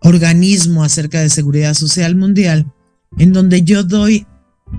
organismo 0.00 0.82
acerca 0.82 1.20
de 1.20 1.28
seguridad 1.28 1.74
social 1.74 2.16
mundial, 2.16 2.72
en 3.18 3.34
donde 3.34 3.62
yo 3.64 3.84
doy 3.84 4.26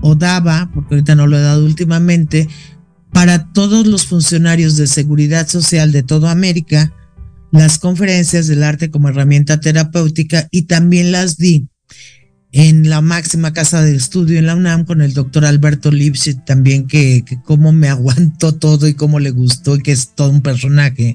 o 0.02 0.16
daba, 0.16 0.68
porque 0.74 0.96
ahorita 0.96 1.14
no 1.14 1.28
lo 1.28 1.38
he 1.38 1.42
dado 1.42 1.64
últimamente, 1.64 2.48
para 3.12 3.52
todos 3.52 3.86
los 3.86 4.06
funcionarios 4.06 4.76
de 4.76 4.88
seguridad 4.88 5.46
social 5.46 5.92
de 5.92 6.02
toda 6.02 6.32
América, 6.32 6.92
las 7.52 7.78
conferencias 7.78 8.48
del 8.48 8.64
arte 8.64 8.90
como 8.90 9.10
herramienta 9.10 9.60
terapéutica 9.60 10.48
y 10.50 10.62
también 10.62 11.12
las 11.12 11.36
di 11.36 11.68
en 12.58 12.90
la 12.90 13.00
máxima 13.00 13.52
casa 13.52 13.82
de 13.82 13.94
estudio 13.94 14.36
en 14.36 14.46
la 14.46 14.56
UNAM 14.56 14.84
con 14.84 15.00
el 15.00 15.14
doctor 15.14 15.44
Alberto 15.44 15.92
Lipschitz 15.92 16.44
también 16.44 16.88
que, 16.88 17.24
cómo 17.44 17.72
me 17.72 17.88
aguantó 17.88 18.52
todo 18.52 18.88
y 18.88 18.94
cómo 18.94 19.20
le 19.20 19.30
gustó 19.30 19.76
y 19.76 19.80
que 19.80 19.92
es 19.92 20.08
todo 20.16 20.30
un 20.30 20.42
personaje 20.42 21.14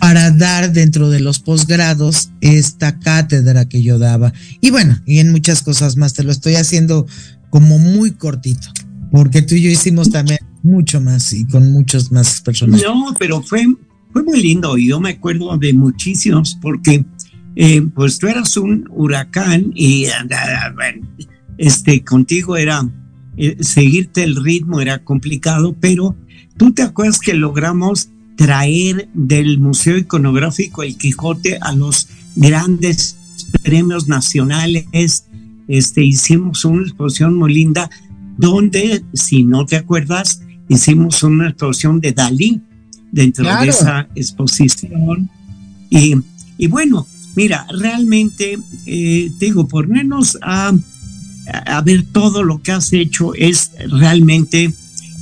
para 0.00 0.30
dar 0.30 0.72
dentro 0.72 1.10
de 1.10 1.20
los 1.20 1.40
posgrados 1.40 2.30
esta 2.40 2.98
cátedra 2.98 3.68
que 3.68 3.82
yo 3.82 3.98
daba. 3.98 4.32
Y 4.62 4.70
bueno 4.70 4.98
y 5.04 5.18
en 5.18 5.30
muchas 5.30 5.60
cosas 5.60 5.98
más 5.98 6.14
te 6.14 6.24
lo 6.24 6.32
estoy 6.32 6.54
haciendo 6.54 7.06
como 7.50 7.78
muy 7.78 8.12
cortito 8.12 8.68
porque 9.10 9.42
tú 9.42 9.56
y 9.56 9.60
yo 9.60 9.70
hicimos 9.70 10.10
también 10.10 10.38
mucho 10.62 11.02
más 11.02 11.34
y 11.34 11.46
con 11.48 11.70
muchos 11.70 12.10
más 12.10 12.40
personajes. 12.40 12.82
No 12.82 13.14
pero 13.18 13.42
fue 13.42 13.66
fue 14.12 14.22
muy 14.22 14.42
lindo 14.42 14.76
y 14.76 14.88
yo 14.88 15.00
me 15.00 15.10
acuerdo 15.10 15.56
de 15.56 15.72
muchísimos 15.72 16.58
porque 16.60 17.04
eh, 17.54 17.82
pues 17.94 18.18
tú 18.18 18.28
eras 18.28 18.56
un 18.56 18.88
huracán 18.90 19.72
y 19.74 20.06
este, 21.58 22.02
contigo 22.02 22.56
era, 22.56 22.88
eh, 23.36 23.56
seguirte 23.60 24.22
el 24.22 24.42
ritmo 24.42 24.80
era 24.80 25.04
complicado, 25.04 25.76
pero 25.78 26.16
tú 26.56 26.72
te 26.72 26.82
acuerdas 26.82 27.18
que 27.18 27.34
logramos 27.34 28.08
traer 28.36 29.08
del 29.12 29.58
Museo 29.58 29.98
Iconográfico 29.98 30.82
El 30.82 30.96
Quijote 30.96 31.58
a 31.60 31.74
los 31.74 32.08
grandes 32.36 33.16
premios 33.62 34.08
nacionales, 34.08 35.26
este, 35.68 36.04
hicimos 36.04 36.64
una 36.64 36.82
exposición 36.82 37.36
muy 37.36 37.52
linda 37.52 37.90
donde, 38.38 39.04
si 39.12 39.44
no 39.44 39.66
te 39.66 39.76
acuerdas, 39.76 40.42
hicimos 40.68 41.22
una 41.22 41.50
exposición 41.50 42.00
de 42.00 42.12
Dalí 42.12 42.62
dentro 43.10 43.44
de 43.44 43.68
esa 43.68 44.08
exposición. 44.14 45.30
Y, 45.90 46.16
y 46.56 46.66
bueno, 46.66 47.06
Mira, 47.34 47.66
realmente, 47.70 48.58
eh, 48.86 49.30
te 49.38 49.46
digo, 49.46 49.66
ponernos 49.66 50.38
a, 50.42 50.72
a 51.66 51.80
ver 51.82 52.04
todo 52.12 52.42
lo 52.42 52.60
que 52.62 52.72
has 52.72 52.92
hecho 52.92 53.34
es 53.34 53.70
realmente 53.88 54.72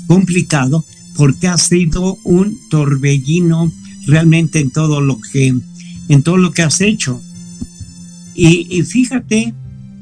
complicado 0.06 0.84
porque 1.16 1.48
has 1.48 1.62
sido 1.62 2.18
un 2.24 2.58
torbellino 2.70 3.72
realmente 4.06 4.60
en 4.60 4.70
todo 4.70 5.00
lo 5.00 5.18
que, 5.32 5.54
en 6.08 6.22
todo 6.22 6.36
lo 6.36 6.52
que 6.52 6.62
has 6.62 6.80
hecho. 6.80 7.20
Y, 8.34 8.66
y 8.70 8.82
fíjate 8.82 9.54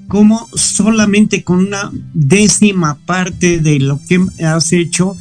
cómo 0.06 0.48
solamente 0.54 1.44
con 1.44 1.58
una 1.58 1.90
décima 2.14 2.98
parte 3.04 3.58
de 3.60 3.78
lo 3.78 4.00
que 4.08 4.24
has 4.44 4.72
hecho 4.72 5.16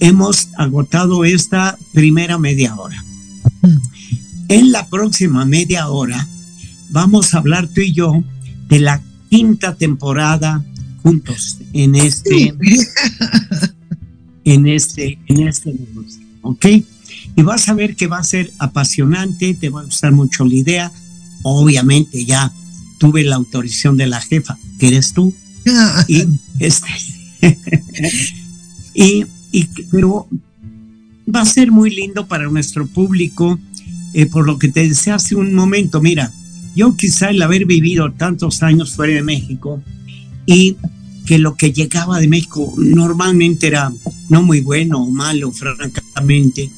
hemos 0.00 0.48
agotado 0.56 1.24
esta 1.24 1.78
primera 1.92 2.38
media 2.38 2.74
hora. 2.74 3.02
En 4.48 4.70
la 4.70 4.86
próxima 4.86 5.44
media 5.44 5.88
hora 5.88 6.26
vamos 6.90 7.34
a 7.34 7.38
hablar 7.38 7.66
tú 7.68 7.80
y 7.80 7.92
yo 7.92 8.22
de 8.68 8.78
la 8.78 9.02
quinta 9.28 9.74
temporada 9.74 10.64
juntos 11.02 11.58
en 11.72 11.96
este 11.96 12.54
en 14.44 14.68
este 14.68 15.18
en 15.26 15.48
este 15.48 15.72
negocio, 15.72 16.22
¿ok? 16.42 16.66
Y 17.34 17.42
vas 17.42 17.68
a 17.68 17.74
ver 17.74 17.96
que 17.96 18.06
va 18.06 18.18
a 18.18 18.24
ser 18.24 18.52
apasionante, 18.58 19.54
te 19.54 19.68
va 19.68 19.80
a 19.80 19.84
gustar 19.84 20.12
mucho 20.12 20.44
la 20.44 20.54
idea. 20.54 20.92
Obviamente 21.42 22.24
ya 22.24 22.52
tuve 22.98 23.24
la 23.24 23.36
autorización 23.36 23.96
de 23.96 24.06
la 24.06 24.20
jefa, 24.20 24.56
que 24.78 24.88
eres 24.88 25.12
tú. 25.12 25.34
y 26.08 26.24
este 26.60 26.88
y, 28.94 29.24
y 29.50 29.68
pero 29.90 30.28
va 31.32 31.40
a 31.40 31.46
ser 31.46 31.72
muy 31.72 31.90
lindo 31.90 32.26
para 32.28 32.48
nuestro 32.48 32.86
público 32.86 33.58
eh, 34.16 34.24
por 34.24 34.46
lo 34.46 34.58
que 34.58 34.68
te 34.68 34.88
decía 34.88 35.16
hace 35.16 35.34
un 35.34 35.52
momento, 35.52 36.00
mira, 36.00 36.32
yo 36.74 36.96
quizá 36.96 37.28
el 37.28 37.42
haber 37.42 37.66
vivido 37.66 38.10
tantos 38.12 38.62
años 38.62 38.94
fuera 38.96 39.12
de 39.12 39.22
México 39.22 39.82
y 40.46 40.78
que 41.26 41.38
lo 41.38 41.54
que 41.54 41.70
llegaba 41.70 42.18
de 42.18 42.26
México 42.26 42.72
normalmente 42.78 43.66
era 43.66 43.92
no 44.30 44.42
muy 44.42 44.62
bueno 44.62 45.02
o 45.02 45.10
malo, 45.10 45.52
francamente. 45.52 46.70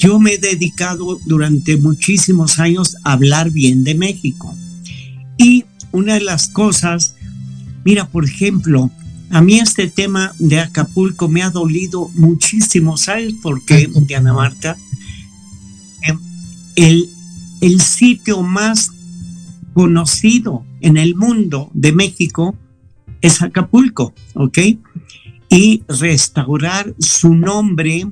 Yo 0.00 0.18
me 0.18 0.32
he 0.32 0.38
dedicado 0.38 1.20
durante 1.26 1.76
muchísimos 1.76 2.58
años 2.58 2.96
a 3.04 3.12
hablar 3.12 3.52
bien 3.52 3.84
de 3.84 3.94
México. 3.94 4.52
Y 5.38 5.66
una 5.92 6.14
de 6.14 6.22
las 6.22 6.48
cosas, 6.48 7.14
mira, 7.84 8.08
por 8.08 8.24
ejemplo, 8.24 8.90
a 9.30 9.40
mí 9.40 9.60
este 9.60 9.86
tema 9.86 10.32
de 10.40 10.58
Acapulco 10.58 11.28
me 11.28 11.44
ha 11.44 11.50
dolido 11.50 12.10
muchísimo, 12.14 12.96
¿sabes 12.96 13.32
por 13.34 13.64
qué, 13.64 13.88
Diana 14.08 14.32
Marta? 14.32 14.76
El, 16.76 17.08
el 17.60 17.80
sitio 17.80 18.42
más 18.42 18.90
conocido 19.72 20.64
en 20.80 20.96
el 20.96 21.14
mundo 21.14 21.70
de 21.74 21.92
México 21.92 22.56
es 23.20 23.42
Acapulco, 23.42 24.14
¿ok? 24.34 24.58
Y 25.48 25.82
restaurar 25.88 26.94
su 26.98 27.34
nombre 27.34 28.06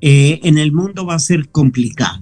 eh, 0.00 0.40
en 0.42 0.58
el 0.58 0.72
mundo 0.72 1.04
va 1.04 1.14
a 1.14 1.18
ser 1.18 1.48
complicado. 1.48 2.20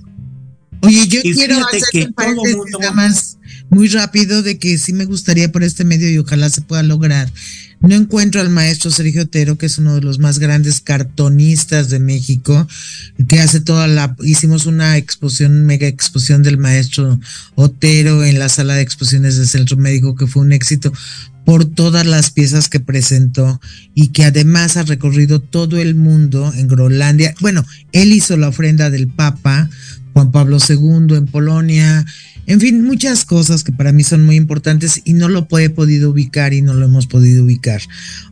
Oye, 0.82 1.06
yo 1.08 1.20
quiero 1.22 1.58
hacer 1.64 1.82
que 1.90 2.08
todo 2.12 2.34
mundo... 2.34 2.78
más 2.94 3.38
muy 3.70 3.88
rápido 3.88 4.42
de 4.42 4.58
que 4.58 4.78
sí 4.78 4.92
me 4.92 5.04
gustaría 5.04 5.50
por 5.50 5.62
este 5.62 5.84
medio 5.84 6.10
y 6.10 6.18
ojalá 6.18 6.48
se 6.50 6.60
pueda 6.60 6.82
lograr 6.82 7.30
no 7.80 7.94
encuentro 7.94 8.40
al 8.40 8.50
maestro 8.50 8.90
Sergio 8.90 9.22
Otero, 9.22 9.56
que 9.58 9.66
es 9.66 9.78
uno 9.78 9.94
de 9.94 10.00
los 10.00 10.18
más 10.18 10.38
grandes 10.38 10.80
cartonistas 10.80 11.88
de 11.90 11.98
México, 11.98 12.66
que 13.28 13.40
hace 13.40 13.60
toda 13.60 13.86
la, 13.86 14.16
hicimos 14.22 14.66
una 14.66 14.96
exposición, 14.96 15.64
mega 15.64 15.86
exposición 15.86 16.42
del 16.42 16.58
maestro 16.58 17.20
Otero 17.54 18.24
en 18.24 18.38
la 18.38 18.48
sala 18.48 18.74
de 18.74 18.82
exposiciones 18.82 19.36
del 19.36 19.46
Centro 19.46 19.76
Médico, 19.76 20.16
que 20.16 20.26
fue 20.26 20.42
un 20.42 20.52
éxito 20.52 20.92
por 21.44 21.64
todas 21.64 22.04
las 22.04 22.32
piezas 22.32 22.68
que 22.68 22.80
presentó 22.80 23.60
y 23.94 24.08
que 24.08 24.24
además 24.24 24.76
ha 24.76 24.82
recorrido 24.82 25.40
todo 25.40 25.78
el 25.78 25.94
mundo 25.94 26.52
en 26.56 26.66
Groenlandia. 26.66 27.34
Bueno, 27.40 27.64
él 27.92 28.12
hizo 28.12 28.36
la 28.36 28.48
ofrenda 28.48 28.90
del 28.90 29.06
Papa 29.06 29.70
Juan 30.16 30.32
Pablo 30.32 30.56
II 30.66 31.14
en 31.14 31.26
Polonia, 31.26 32.06
en 32.46 32.60
fin, 32.60 32.84
muchas 32.84 33.24
cosas 33.24 33.64
que 33.64 33.72
para 33.72 33.92
mí 33.92 34.04
son 34.04 34.24
muy 34.24 34.36
importantes 34.36 35.02
y 35.04 35.14
no 35.14 35.28
lo 35.28 35.48
he 35.58 35.70
podido 35.70 36.10
ubicar 36.10 36.54
y 36.54 36.62
no 36.62 36.74
lo 36.74 36.86
hemos 36.86 37.06
podido 37.06 37.44
ubicar. 37.44 37.82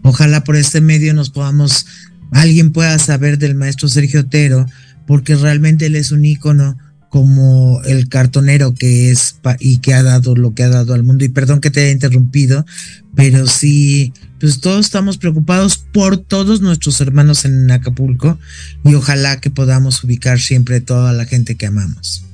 Ojalá 0.03 0.45
por 0.45 0.57
este 0.57 0.81
medio 0.81 1.15
nos 1.15 1.31
podamos, 1.31 1.87
alguien 2.31 2.73
pueda 2.73 2.99
saber 2.99 3.39
del 3.39 3.57
maestro 3.57 3.89
Sergio 3.89 4.21
Otero, 4.21 4.67
porque 5.07 5.35
realmente 5.35 5.87
él 5.87 5.97
es 5.97 6.13
un 6.13 6.25
ícono 6.25 6.79
como 7.09 7.81
el 7.85 8.09
cartonero 8.09 8.75
que 8.75 9.11
es 9.11 9.37
y 9.61 9.79
que 9.79 9.95
ha 9.95 10.03
dado 10.03 10.35
lo 10.35 10.55
que 10.55 10.65
ha 10.65 10.69
dado 10.69 10.95
al 10.95 11.05
mundo. 11.05 11.25
Y 11.25 11.29
perdón 11.29 11.61
que 11.61 11.71
te 11.71 11.83
haya 11.83 11.93
interrumpido, 11.93 12.67
pero 13.15 13.47
sí, 13.47 14.13
pues 14.41 14.61
todos 14.61 14.87
estamos 14.87 15.19
preocupados 15.19 15.79
por 15.79 16.19
todos 16.19 16.61
nuestros 16.61 17.01
hermanos 17.01 17.45
en 17.45 17.71
Acapulco 17.71 18.39
y 18.85 18.95
ojalá 18.95 19.41
que 19.41 19.51
podamos 19.51 20.03
ubicar 20.03 20.41
siempre 20.41 20.81
toda 20.81 21.13
la 21.13 21.25
gente 21.25 21.57
que 21.57 21.67
amamos. 21.67 22.25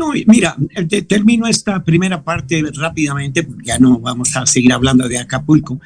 No, 0.00 0.12
mira, 0.26 0.56
termino 1.06 1.46
esta 1.46 1.84
primera 1.84 2.22
parte 2.22 2.62
rápidamente, 2.74 3.42
porque 3.42 3.66
ya 3.66 3.78
no 3.78 3.98
vamos 3.98 4.34
a 4.34 4.46
seguir 4.46 4.72
hablando 4.72 5.06
de 5.06 5.18
Acapulco. 5.18 5.78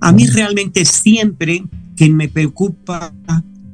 A 0.00 0.12
mí 0.12 0.26
realmente 0.26 0.84
siempre 0.84 1.64
quien 1.96 2.14
me 2.14 2.28
preocupa 2.28 3.14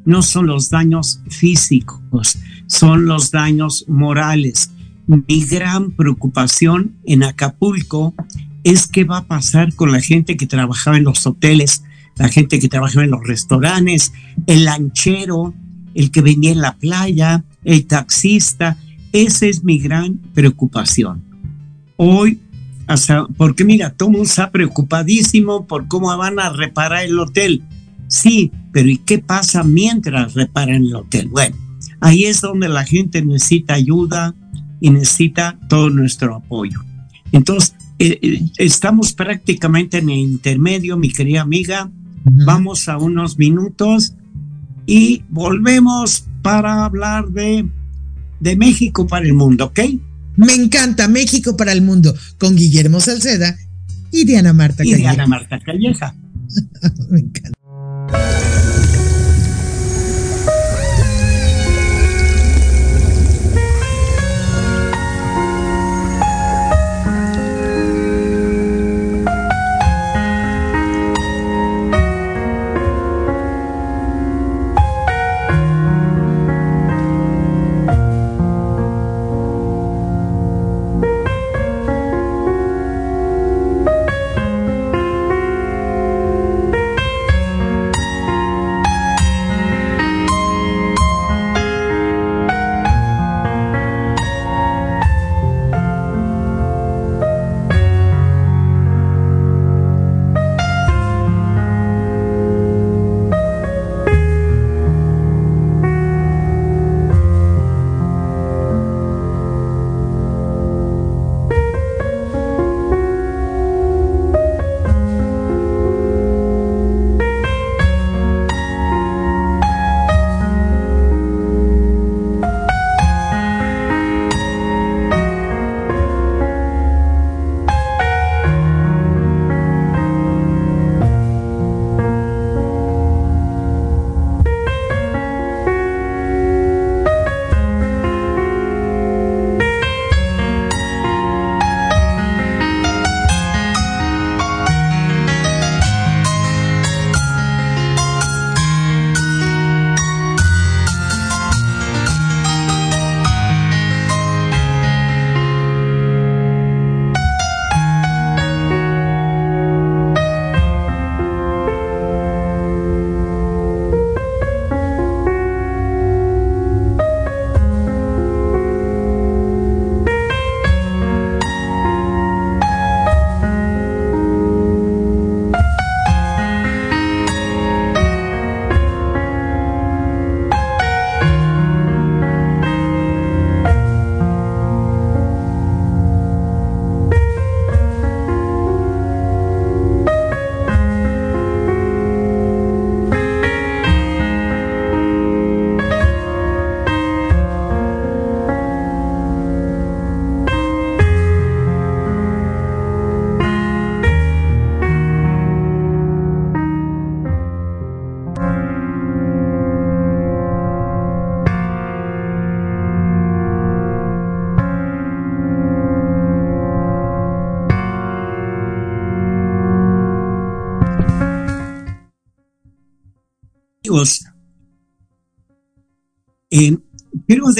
no 0.04 0.22
son 0.22 0.46
los 0.46 0.70
daños 0.70 1.20
físicos, 1.28 2.38
son 2.68 3.06
los 3.06 3.32
daños 3.32 3.84
morales. 3.88 4.70
Mi 5.08 5.44
gran 5.44 5.90
preocupación 5.90 6.94
en 7.04 7.24
Acapulco 7.24 8.14
es 8.62 8.86
qué 8.86 9.02
va 9.02 9.18
a 9.18 9.26
pasar 9.26 9.74
con 9.74 9.90
la 9.90 10.00
gente 10.00 10.36
que 10.36 10.46
trabajaba 10.46 10.98
en 10.98 11.04
los 11.04 11.26
hoteles, 11.26 11.82
la 12.14 12.28
gente 12.28 12.60
que 12.60 12.68
trabajaba 12.68 13.02
en 13.02 13.10
los 13.10 13.26
restaurantes, 13.26 14.12
el 14.46 14.66
lanchero, 14.66 15.52
el 15.96 16.12
que 16.12 16.20
venía 16.20 16.52
en 16.52 16.60
la 16.60 16.76
playa, 16.76 17.42
el 17.64 17.86
taxista, 17.86 18.76
esa 19.12 19.46
es 19.46 19.64
mi 19.64 19.78
gran 19.78 20.18
preocupación. 20.34 21.22
Hoy, 21.96 22.40
hasta, 22.86 23.26
porque 23.36 23.64
mira, 23.64 23.90
todo 23.90 24.10
mundo 24.10 24.24
está 24.24 24.50
preocupadísimo 24.50 25.66
por 25.66 25.88
cómo 25.88 26.16
van 26.16 26.38
a 26.38 26.50
reparar 26.50 27.04
el 27.04 27.18
hotel. 27.18 27.62
Sí, 28.08 28.50
pero 28.72 28.88
¿y 28.88 28.98
qué 28.98 29.18
pasa 29.18 29.62
mientras 29.62 30.34
reparan 30.34 30.82
el 30.82 30.94
hotel? 30.94 31.28
Bueno, 31.28 31.56
ahí 32.00 32.24
es 32.24 32.40
donde 32.40 32.68
la 32.68 32.84
gente 32.84 33.22
necesita 33.22 33.74
ayuda 33.74 34.34
y 34.80 34.90
necesita 34.90 35.58
todo 35.68 35.90
nuestro 35.90 36.34
apoyo. 36.34 36.80
Entonces, 37.32 37.74
eh, 37.98 38.18
eh, 38.22 38.42
estamos 38.56 39.12
prácticamente 39.12 39.98
en 39.98 40.08
el 40.08 40.18
intermedio, 40.18 40.96
mi 40.96 41.12
querida 41.12 41.42
amiga. 41.42 41.90
Vamos 42.24 42.88
a 42.88 42.98
unos 42.98 43.38
minutos 43.38 44.14
y 44.86 45.22
volvemos 45.28 46.26
para 46.42 46.84
hablar 46.84 47.28
de 47.28 47.68
de 48.40 48.56
México 48.56 49.06
para 49.06 49.24
el 49.24 49.34
mundo, 49.34 49.66
¿ok? 49.66 49.80
Me 50.36 50.54
encanta 50.54 51.06
México 51.08 51.56
para 51.56 51.72
el 51.72 51.82
mundo 51.82 52.14
con 52.38 52.56
Guillermo 52.56 53.00
Salceda 53.00 53.56
Y 54.10 54.24
Diana 54.24 54.52
Marta 54.52 54.78
Calleja. 54.78 54.98
Y 54.98 55.02
Diana 55.02 55.26
Marta 55.26 55.60
Calleja. 55.60 56.14
Me 57.10 57.20
encanta. 57.20 57.58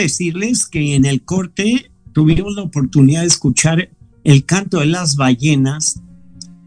Decirles 0.01 0.67
que 0.67 0.95
en 0.95 1.05
el 1.05 1.23
corte 1.23 1.91
tuvimos 2.13 2.55
la 2.55 2.63
oportunidad 2.63 3.23
de 3.23 3.29
escuchar 3.29 3.91
el 4.25 4.45
canto 4.45 4.81
de 4.81 4.87
las 4.87 5.17
ballenas 5.17 6.03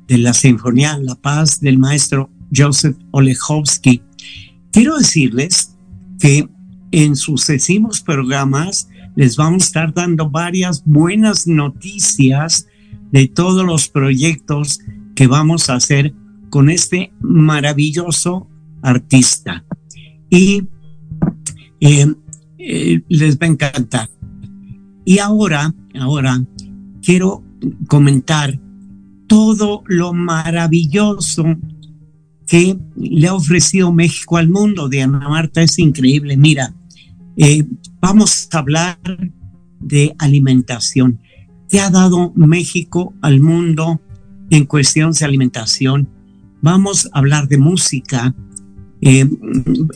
de 0.08 0.18
la 0.18 0.34
Sinfonía 0.34 0.98
La 0.98 1.16
Paz 1.16 1.60
del 1.60 1.78
maestro 1.78 2.30
Joseph 2.56 2.98
Olechowski. 3.12 4.02
Quiero 4.72 4.98
decirles 4.98 5.76
que 6.20 6.48
en 6.92 7.16
sucesivos 7.16 8.02
programas 8.02 8.88
les 9.16 9.36
vamos 9.36 9.64
a 9.64 9.66
estar 9.66 9.94
dando 9.94 10.30
varias 10.30 10.84
buenas 10.86 11.48
noticias 11.48 12.68
de 13.12 13.28
todos 13.28 13.66
los 13.66 13.88
proyectos 13.90 14.80
que 15.16 15.28
vamos 15.28 15.70
a 15.70 15.76
hacer 15.76 16.14
con 16.50 16.70
este 16.70 17.12
maravilloso 17.22 18.48
artista. 18.82 19.64
Y 20.30 20.64
eh, 21.80 22.14
eh, 22.66 23.02
les 23.10 23.38
va 23.38 23.46
a 23.46 23.50
encantar. 23.50 24.10
Y 25.06 25.20
ahora, 25.20 25.74
ahora 26.00 26.44
quiero 27.02 27.44
comentar 27.88 28.60
todo 29.28 29.84
lo 29.88 30.14
maravilloso 30.14 31.44
que 32.48 32.78
le 32.96 33.28
ha 33.28 33.34
ofrecido 33.34 33.92
México 33.92 34.38
al 34.38 34.50
mundo. 34.50 34.90
Diana 34.90 35.28
Marta 35.28 35.62
es 35.62 35.78
increíble. 35.80 36.38
Mira, 36.38 36.74
eh, 37.38 37.66
vamos 38.00 38.48
a 38.52 38.60
hablar 38.60 39.00
de 39.80 40.16
alimentación. 40.20 41.20
¿Qué 41.70 41.80
ha 41.80 41.90
dado 41.90 42.32
México 42.36 43.14
al 43.22 43.40
mundo 43.40 44.02
en 44.50 44.66
cuestión 44.66 45.12
de 45.12 45.26
alimentación? 45.26 46.08
Vamos 46.62 47.10
a 47.12 47.20
hablar 47.20 47.48
de 47.48 47.58
música, 47.58 48.34
eh, 49.02 49.28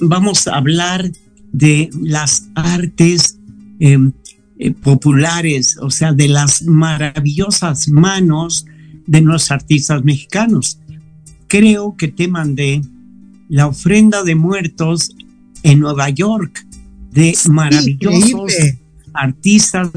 vamos 0.01 0.47
a 0.47 0.57
hablar 0.57 1.09
de 1.57 1.89
las 2.03 2.49
artes 2.53 3.39
em, 3.79 4.11
eh, 4.59 4.71
populares, 4.71 5.77
o 5.81 5.89
sea, 5.89 6.13
de 6.13 6.27
las 6.27 6.61
maravillosas 6.63 7.89
manos 7.89 8.65
de 9.07 9.21
los 9.21 9.49
artistas 9.49 10.03
mexicanos. 10.03 10.79
Creo 11.47 11.95
que 11.97 12.09
te 12.09 12.27
mandé 12.27 12.81
la 13.49 13.65
ofrenda 13.67 14.23
de 14.23 14.35
muertos 14.35 15.15
en 15.63 15.79
Nueva 15.79 16.09
York 16.09 16.63
de 17.11 17.35
maravillosos 17.49 18.53
artistas 19.13 19.89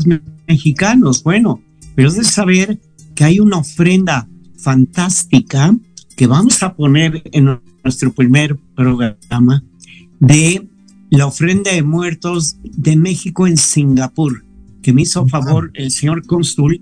mexicanos. 0.46 1.22
Bueno, 1.22 1.60
pero 1.94 2.08
es 2.08 2.14
de 2.14 2.24
saber 2.24 2.80
que 3.14 3.24
hay 3.24 3.38
una 3.38 3.58
ofrenda 3.58 4.26
fantástica 4.56 5.76
que 6.16 6.26
vamos 6.26 6.62
a 6.62 6.74
poner 6.74 7.22
en 7.32 7.60
nuestro 7.84 8.12
primer 8.12 8.56
programa 8.74 9.62
de 10.20 10.69
la 11.10 11.26
ofrenda 11.26 11.72
de 11.72 11.82
muertos 11.82 12.56
de 12.62 12.96
México 12.96 13.46
en 13.46 13.56
Singapur, 13.56 14.44
que 14.82 14.92
me 14.92 15.02
hizo 15.02 15.26
favor 15.26 15.70
el 15.74 15.90
señor 15.90 16.24
cónsul 16.26 16.80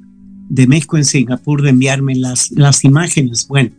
de 0.49 0.67
México 0.67 0.97
en 0.97 1.05
Singapur 1.05 1.63
de 1.63 1.71
enviarme 1.71 2.15
las, 2.15 2.51
las 2.53 2.85
imágenes. 2.85 3.49
Bueno, 3.49 3.71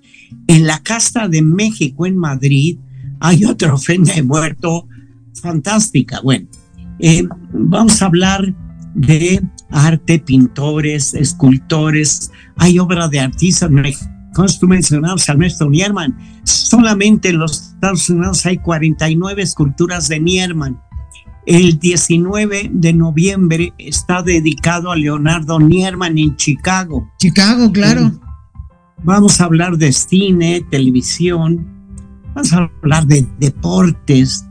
en 0.47 0.67
la 0.67 0.81
Casa 0.83 1.27
de 1.27 1.41
México 1.41 2.05
en 2.05 2.17
Madrid 2.17 2.77
hay 3.19 3.45
otra 3.45 3.73
ofrenda 3.73 4.13
de 4.13 4.23
muerto 4.23 4.87
fantástica. 5.41 6.19
Bueno, 6.21 6.47
eh, 6.99 7.27
vamos 7.53 8.01
a 8.01 8.05
hablar 8.05 8.53
de 8.95 9.41
arte, 9.69 10.19
pintores, 10.19 11.13
escultores, 11.13 12.31
hay 12.57 12.79
obra 12.79 13.07
de 13.07 13.19
artistas 13.19 13.69
mexicanos 13.69 14.19
tú 14.59 14.67
mencionabas 14.67 15.29
al 15.29 15.37
maestro 15.37 15.69
Nierman, 15.69 16.17
solamente 16.43 17.29
en 17.29 17.39
los 17.39 17.68
Estados 17.80 18.09
Unidos 18.09 18.45
hay 18.45 18.57
49 18.57 19.41
esculturas 19.41 20.09
de 20.09 20.19
Nierman. 20.19 20.82
El 21.45 21.80
19 21.80 22.71
de 22.73 22.91
noviembre 22.91 23.73
está 23.77 24.21
dedicado 24.21 24.91
a 24.91 24.97
Leonardo 24.97 25.61
Nierman 25.61 26.17
en 26.17 26.36
Chicago. 26.36 27.09
Chicago, 27.19 27.71
claro. 27.71 28.11
vamos 29.01 29.39
a 29.39 29.45
hablar 29.45 29.77
de 29.77 29.93
cine, 29.93 30.61
televisión, 30.69 31.65
vamos 32.36 32.51
a 32.51 32.69
hablar 32.82 33.07
de 33.07 33.25
deportes, 33.39 34.43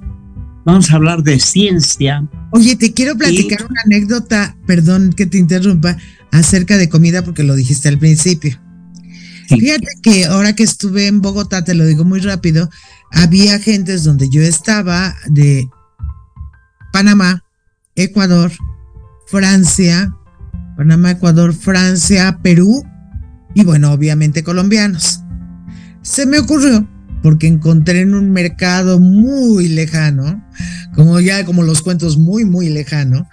vamos 0.64 0.90
a 0.90 0.94
hablar 0.94 1.22
de 1.22 1.38
ciencia. 1.38 2.26
Oye, 2.52 2.76
te 2.76 2.94
quiero 2.94 3.14
platicar 3.14 3.66
una 3.68 3.82
anécdota, 3.84 4.56
perdón 4.66 5.12
que 5.12 5.26
te 5.26 5.36
interrumpa, 5.36 5.98
acerca 6.32 6.78
de 6.78 6.88
comida 6.88 7.22
porque 7.22 7.42
lo 7.42 7.54
dijiste 7.54 7.90
al 7.90 7.98
principio. 7.98 8.58
Fíjate 9.48 9.86
que 10.02 10.26
ahora 10.26 10.54
que 10.54 10.62
estuve 10.62 11.06
en 11.06 11.20
Bogotá, 11.22 11.64
te 11.64 11.74
lo 11.74 11.86
digo 11.86 12.04
muy 12.04 12.20
rápido, 12.20 12.68
había 13.12 13.58
gentes 13.58 14.04
donde 14.04 14.28
yo 14.28 14.42
estaba 14.42 15.14
de 15.28 15.68
Panamá, 16.92 17.44
Ecuador, 17.94 18.52
Francia, 19.26 20.14
Panamá, 20.76 21.12
Ecuador, 21.12 21.54
Francia, 21.54 22.38
Perú 22.42 22.84
y 23.54 23.64
bueno, 23.64 23.92
obviamente 23.92 24.42
colombianos. 24.42 25.20
Se 26.02 26.26
me 26.26 26.38
ocurrió 26.38 26.88
porque 27.22 27.48
encontré 27.48 28.00
en 28.00 28.14
un 28.14 28.30
mercado 28.30 29.00
muy 29.00 29.68
lejano, 29.68 30.44
como 30.94 31.18
ya 31.20 31.44
como 31.44 31.62
los 31.62 31.82
cuentos 31.82 32.16
muy, 32.16 32.44
muy 32.44 32.68
lejano, 32.68 33.28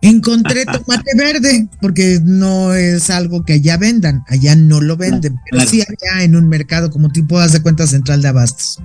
Encontré 0.00 0.64
tomate 0.66 1.10
verde, 1.16 1.68
porque 1.80 2.20
no 2.22 2.74
es 2.74 3.10
algo 3.10 3.44
que 3.44 3.54
allá 3.54 3.76
vendan, 3.76 4.22
allá 4.28 4.54
no 4.54 4.80
lo 4.80 4.96
venden, 4.96 5.36
pero 5.50 5.64
sí 5.66 5.82
allá 5.82 6.22
en 6.22 6.36
un 6.36 6.48
mercado 6.48 6.90
como 6.90 7.10
tipo, 7.10 7.38
haz 7.38 7.52
de 7.52 7.62
cuenta, 7.62 7.86
central 7.86 8.22
de 8.22 8.28
abastos. 8.28 8.78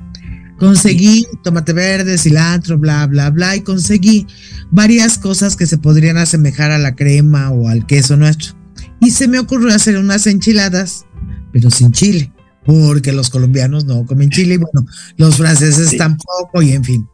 Conseguí 0.57 1.25
tomate 1.43 1.73
verde, 1.73 2.17
cilantro, 2.17 2.77
bla, 2.77 3.05
bla, 3.07 3.29
bla, 3.29 3.55
y 3.55 3.61
conseguí 3.61 4.27
varias 4.71 5.17
cosas 5.17 5.55
que 5.55 5.65
se 5.65 5.77
podrían 5.77 6.17
asemejar 6.17 6.71
a 6.71 6.77
la 6.77 6.95
crema 6.95 7.51
o 7.51 7.67
al 7.67 7.85
queso 7.85 8.15
nuestro. 8.17 8.53
Y 9.01 9.11
se 9.11 9.27
me 9.27 9.39
ocurrió 9.39 9.73
hacer 9.73 9.97
unas 9.97 10.27
enchiladas, 10.27 11.05
pero 11.51 11.69
sin 11.69 11.91
chile, 11.91 12.31
porque 12.65 13.11
los 13.11 13.29
colombianos 13.29 13.85
no 13.85 14.05
comen 14.05 14.29
chile, 14.29 14.55
y 14.55 14.57
bueno, 14.57 14.87
los 15.17 15.37
franceses 15.37 15.97
tampoco, 15.97 16.61
y 16.61 16.73
en 16.73 16.83
fin. 16.83 17.07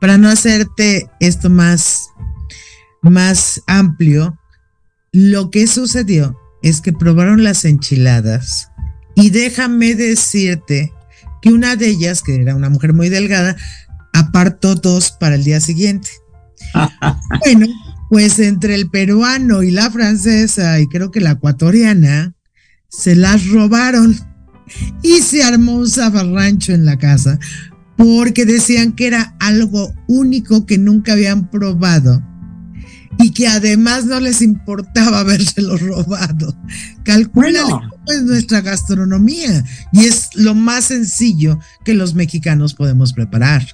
Para 0.00 0.16
no 0.16 0.28
hacerte 0.28 1.10
esto 1.20 1.50
más 1.50 2.08
más 3.02 3.62
amplio, 3.66 4.38
lo 5.12 5.50
que 5.50 5.66
sucedió 5.66 6.38
es 6.62 6.80
que 6.80 6.92
probaron 6.92 7.44
las 7.44 7.64
enchiladas 7.64 8.70
y 9.14 9.30
déjame 9.30 9.94
decirte 9.94 10.92
que 11.42 11.50
una 11.50 11.76
de 11.76 11.88
ellas, 11.88 12.22
que 12.22 12.36
era 12.36 12.54
una 12.54 12.70
mujer 12.70 12.92
muy 12.92 13.08
delgada, 13.08 13.56
apartó 14.12 14.74
dos 14.74 15.12
para 15.12 15.34
el 15.34 15.44
día 15.44 15.60
siguiente. 15.60 16.10
bueno, 17.44 17.66
pues 18.10 18.38
entre 18.38 18.74
el 18.74 18.90
peruano 18.90 19.62
y 19.62 19.70
la 19.70 19.90
francesa 19.90 20.80
y 20.80 20.86
creo 20.86 21.10
que 21.10 21.20
la 21.20 21.32
ecuatoriana, 21.32 22.34
se 22.88 23.14
las 23.14 23.46
robaron 23.48 24.16
y 25.02 25.20
se 25.20 25.42
armó 25.42 25.74
un 25.74 25.88
zafarrancho 25.88 26.72
en 26.72 26.84
la 26.84 26.98
casa 26.98 27.38
porque 27.96 28.46
decían 28.46 28.92
que 28.92 29.08
era 29.08 29.34
algo 29.40 29.92
único 30.06 30.66
que 30.66 30.78
nunca 30.78 31.12
habían 31.12 31.50
probado 31.50 32.22
y 33.18 33.30
que 33.32 33.48
además 33.48 34.04
no 34.06 34.20
les 34.20 34.42
importaba 34.42 35.20
habérselo 35.20 35.76
robado. 35.76 36.54
Calcula 37.04 37.62
cómo 37.62 38.04
es 38.06 38.22
nuestra 38.22 38.60
gastronomía 38.60 39.64
y 39.92 40.04
es 40.04 40.30
lo 40.34 40.54
más 40.54 40.86
sencillo 40.86 41.58
que 41.84 41.94
los 41.94 42.14
mexicanos 42.14 42.74
podemos 42.74 43.12
preparar. 43.12 43.66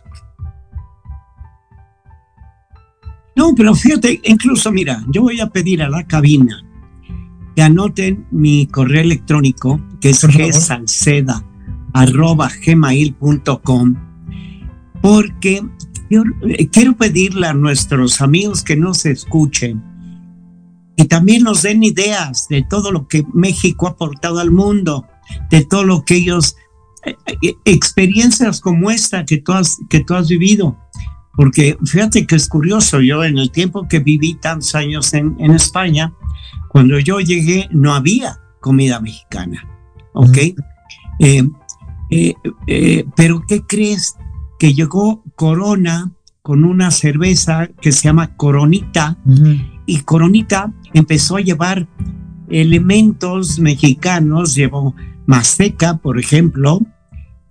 No, 3.36 3.54
pero 3.56 3.74
fíjate, 3.74 4.20
incluso 4.24 4.70
mira, 4.70 5.04
yo 5.12 5.22
voy 5.22 5.40
a 5.40 5.50
pedir 5.50 5.82
a 5.82 5.88
la 5.88 6.04
cabina 6.04 6.62
que 7.56 7.62
anoten 7.62 8.26
mi 8.30 8.66
correo 8.66 9.02
electrónico, 9.02 9.80
que 10.00 10.10
es 10.10 10.24
gmail.com 12.64 13.96
porque 15.04 15.62
eh, 16.22 16.68
quiero 16.68 16.96
pedirle 16.96 17.46
a 17.46 17.54
nuestros 17.54 18.20
amigos 18.20 18.62
que 18.62 18.76
nos 18.76 19.06
escuchen 19.06 19.82
y 20.96 21.04
también 21.04 21.42
nos 21.42 21.62
den 21.62 21.82
ideas 21.82 22.46
de 22.48 22.62
todo 22.62 22.92
lo 22.92 23.08
que 23.08 23.24
México 23.32 23.86
ha 23.86 23.90
aportado 23.90 24.38
al 24.38 24.50
mundo, 24.50 25.06
de 25.50 25.64
todo 25.64 25.84
lo 25.84 26.04
que 26.04 26.16
ellos, 26.16 26.56
eh, 27.04 27.16
eh, 27.42 27.54
experiencias 27.64 28.60
como 28.60 28.90
esta 28.90 29.24
que 29.24 29.38
tú 29.38 29.52
has, 29.52 29.78
que 29.88 30.00
tú 30.00 30.14
has 30.14 30.28
vivido. 30.28 30.78
Porque 31.36 31.76
fíjate 31.84 32.26
que 32.26 32.36
es 32.36 32.48
curioso, 32.48 33.00
yo 33.00 33.24
en 33.24 33.38
el 33.38 33.50
tiempo 33.50 33.88
que 33.88 33.98
viví 33.98 34.34
tantos 34.34 34.74
años 34.76 35.12
en, 35.14 35.34
en 35.40 35.52
España, 35.52 36.14
cuando 36.68 36.98
yo 37.00 37.18
llegué 37.18 37.68
no 37.72 37.92
había 37.92 38.38
comida 38.60 39.00
mexicana, 39.00 39.66
¿ok? 40.12 40.38
pero 43.16 43.42
¿qué 43.48 43.62
crees? 43.66 44.14
que 44.58 44.72
llegó 44.72 45.22
Corona 45.34 46.12
con 46.42 46.64
una 46.64 46.90
cerveza 46.90 47.68
que 47.80 47.90
se 47.90 48.02
llama 48.02 48.36
Coronita. 48.36 49.16
Y 49.86 50.00
Coronita 50.00 50.74
empezó 50.92 51.36
a 51.36 51.40
llevar 51.40 51.88
elementos 52.50 53.58
mexicanos, 53.58 54.54
llevó 54.54 54.94
Masteca, 55.26 55.96
por 55.96 56.18
ejemplo, 56.18 56.80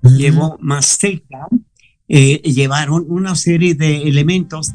llevó 0.03 0.57
Masteca, 0.61 1.47
eh, 2.07 2.41
llevaron 2.43 3.05
una 3.07 3.35
serie 3.35 3.73
de 3.73 4.03
elementos. 4.03 4.73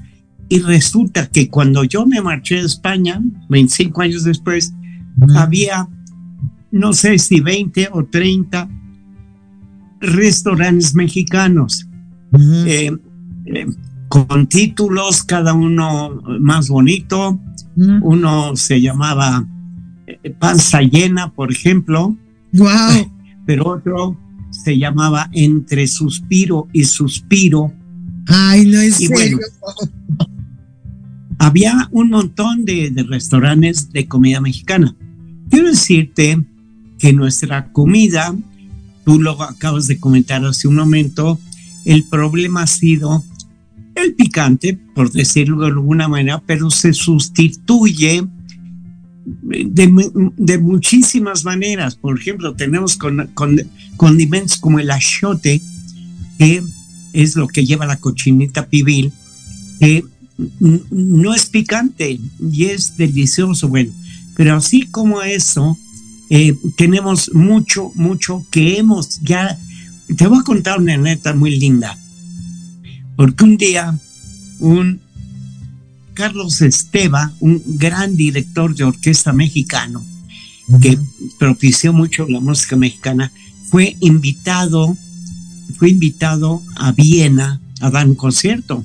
Y 0.49 0.61
resulta 0.61 1.29
que 1.29 1.49
cuando 1.49 1.85
yo 1.85 2.05
me 2.05 2.21
marché 2.21 2.57
de 2.57 2.67
España, 2.67 3.23
25 3.49 4.03
años 4.03 4.25
después, 4.25 4.75
había, 5.37 5.89
no 6.73 6.93
sé 6.93 7.19
si 7.19 7.41
20 7.41 7.91
o 7.93 8.05
30 8.05 8.69
restaurantes 10.01 10.95
mexicanos 10.95 11.88
eh, 12.33 12.91
eh, 13.47 13.67
con 14.09 14.47
títulos, 14.47 15.23
cada 15.23 15.55
uno 15.55 16.23
más 16.41 16.69
bonito. 16.69 17.41
Uno 17.77 18.57
se 18.57 18.81
llamaba 18.81 19.47
eh, 20.07 20.31
Panza 20.31 20.81
Llena, 20.83 21.33
por 21.33 21.53
ejemplo. 21.53 22.17
Wow. 22.53 23.13
Pero 23.47 23.69
otro 23.69 24.19
se 24.51 24.79
llamaba 24.79 25.31
Entre 25.33 25.87
Suspiro 25.87 26.69
y 26.73 26.85
Suspiro. 26.85 27.73
Ay, 28.27 28.67
no 28.67 28.81
es 28.81 29.01
y 29.01 29.09
Bueno, 29.09 29.39
había 31.39 31.89
un 31.93 32.11
montón 32.11 32.65
de, 32.65 32.91
de 32.91 33.03
restaurantes 33.05 33.91
de 33.93 34.07
comida 34.07 34.41
mexicana. 34.41 34.95
Quiero 35.51 35.69
decirte 35.69 36.45
que 36.99 37.13
nuestra 37.13 37.73
comida, 37.73 38.35
tú 39.05 39.21
lo 39.21 39.41
acabas 39.43 39.87
de 39.87 39.99
comentar 39.99 40.45
hace 40.45 40.69
un 40.69 40.75
momento, 40.75 41.39
el 41.89 42.05
problema 42.05 42.65
ha 42.65 42.67
sido 42.67 43.25
el 43.95 44.15
picante, 44.15 44.79
por 44.95 45.11
decirlo 45.11 45.63
de 45.63 45.69
alguna 45.69 46.07
manera, 46.07 46.43
pero 46.47 46.71
se 46.71 46.93
sustituye 46.93 48.23
de, 49.25 50.59
muchísimas 50.59 51.45
maneras. 51.45 51.97
Por 51.97 52.21
ejemplo, 52.21 52.55
tenemos 52.55 52.99
con, 52.99 53.31
condimentos 53.97 54.59
como 54.59 54.79
el 54.79 54.91
achiote, 54.91 55.63
que 56.37 56.63
es 57.15 57.37
lo 57.37 57.49
que 57.49 57.65
lleva 57.65 57.87
la 57.87 57.97
cochinita 57.97 58.67
pibil, 58.67 59.11
que 59.81 60.05
no 60.91 61.35
es 61.35 61.47
picante 61.47 62.21
y 62.53 62.65
es 62.67 62.99
delicioso, 62.99 63.69
bueno, 63.69 63.93
pero 64.37 64.57
así 64.57 64.83
como 64.83 65.23
eso, 65.23 65.79
eh, 66.29 66.55
tenemos 66.77 67.33
mucho, 67.33 67.93
mucho 67.95 68.45
que 68.51 68.77
hemos 68.77 69.21
ya 69.23 69.59
te 70.17 70.27
voy 70.27 70.39
a 70.39 70.43
contar 70.45 70.79
una 70.79 70.97
neta 70.97 71.35
muy 71.35 71.59
linda. 71.59 71.99
Porque 73.17 73.45
un 73.45 73.57
día, 73.57 73.99
un 74.61 75.01
Carlos 76.15 76.61
Esteba, 76.63 77.33
un 77.41 77.63
gran 77.67 78.17
director 78.17 78.75
de 78.75 78.85
orquesta 78.85 79.33
mexicano, 79.33 80.05
que 80.81 80.99
propició 81.39 81.93
mucho 81.93 82.27
la 82.29 82.41
música 82.41 82.77
mexicana, 82.77 83.33
fue 83.71 83.97
invitado, 84.01 84.97
fue 85.79 85.91
invitado 85.91 86.63
a 86.77 86.93
Viena 86.93 87.61
a 87.81 87.91
dar 87.91 88.07
un 88.07 88.15
concierto. 88.15 88.85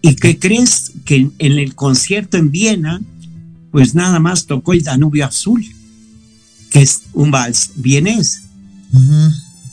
¿Y 0.00 0.14
qué 0.14 0.38
crees? 0.38 0.92
Que 1.04 1.30
en 1.38 1.52
el 1.58 1.74
concierto 1.74 2.36
en 2.36 2.50
Viena, 2.50 3.00
pues 3.70 3.94
nada 3.94 4.18
más 4.20 4.46
tocó 4.46 4.72
el 4.72 4.82
Danubio 4.82 5.26
Azul, 5.26 5.66
que 6.70 6.82
es 6.82 7.02
un 7.12 7.30
vals 7.30 7.72
vienés 7.76 8.42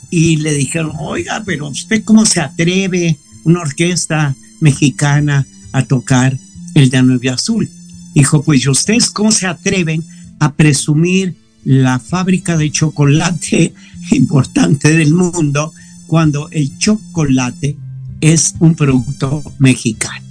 y 0.09 0.37
le 0.37 0.53
dijeron, 0.53 0.93
oiga, 0.99 1.43
pero 1.45 1.67
usted 1.67 2.03
cómo 2.03 2.25
se 2.25 2.41
atreve 2.41 3.17
una 3.43 3.61
orquesta 3.61 4.35
mexicana 4.59 5.45
a 5.71 5.83
tocar 5.83 6.37
el 6.73 6.89
Danubio 6.89 7.33
Azul. 7.33 7.69
Dijo, 8.13 8.43
pues 8.43 8.65
ustedes 8.67 9.09
cómo 9.09 9.31
se 9.31 9.47
atreven 9.47 10.03
a 10.39 10.53
presumir 10.53 11.35
la 11.63 11.99
fábrica 11.99 12.57
de 12.57 12.71
chocolate 12.71 13.73
importante 14.11 14.93
del 14.93 15.13
mundo 15.13 15.73
cuando 16.07 16.49
el 16.51 16.77
chocolate 16.77 17.75
es 18.21 18.55
un 18.59 18.75
producto 18.75 19.43
mexicano. 19.59 20.25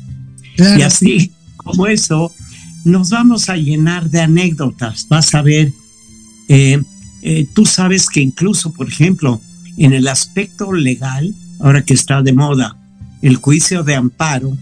Y 0.57 0.83
así 0.83 1.33
como 1.57 1.87
eso, 1.87 2.33
nos 2.85 3.11
vamos 3.11 3.49
a 3.49 3.57
llenar 3.57 4.09
de 4.11 4.21
anécdotas. 4.21 5.09
Vas 5.09 5.35
a 5.35 5.43
ver, 5.43 5.73
eh, 6.49 6.81
eh, 7.23 7.47
tú 7.55 7.67
sabes 7.67 8.09
que 8.09 8.21
incluso, 8.21 8.73
por 8.73 8.89
ejemplo, 8.89 9.41
en 9.77 9.93
el 9.93 10.09
aspecto 10.09 10.73
legal, 10.73 11.35
ahora 11.61 11.83
que 11.83 11.95
está 11.95 12.23
de 12.23 12.33
moda, 12.33 12.77
el 13.23 13.37
juicio 13.37 13.83
de 13.83 13.95
amparo, 13.95 14.57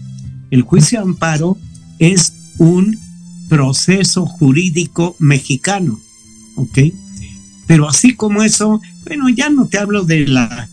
el 0.51 0.61
juicio 0.61 0.99
de 0.99 1.03
amparo 1.03 1.57
es 1.99 2.33
un 2.57 2.97
proceso 3.49 4.25
jurídico 4.25 5.15
mexicano, 5.19 5.99
¿ok? 6.55 6.79
Pero 7.67 7.87
así 7.87 8.15
como 8.15 8.43
eso, 8.43 8.81
bueno, 9.05 9.29
ya 9.29 9.49
no 9.49 9.67
te 9.67 9.77
hablo 9.77 10.03
de 10.03 10.27
la 10.27 10.69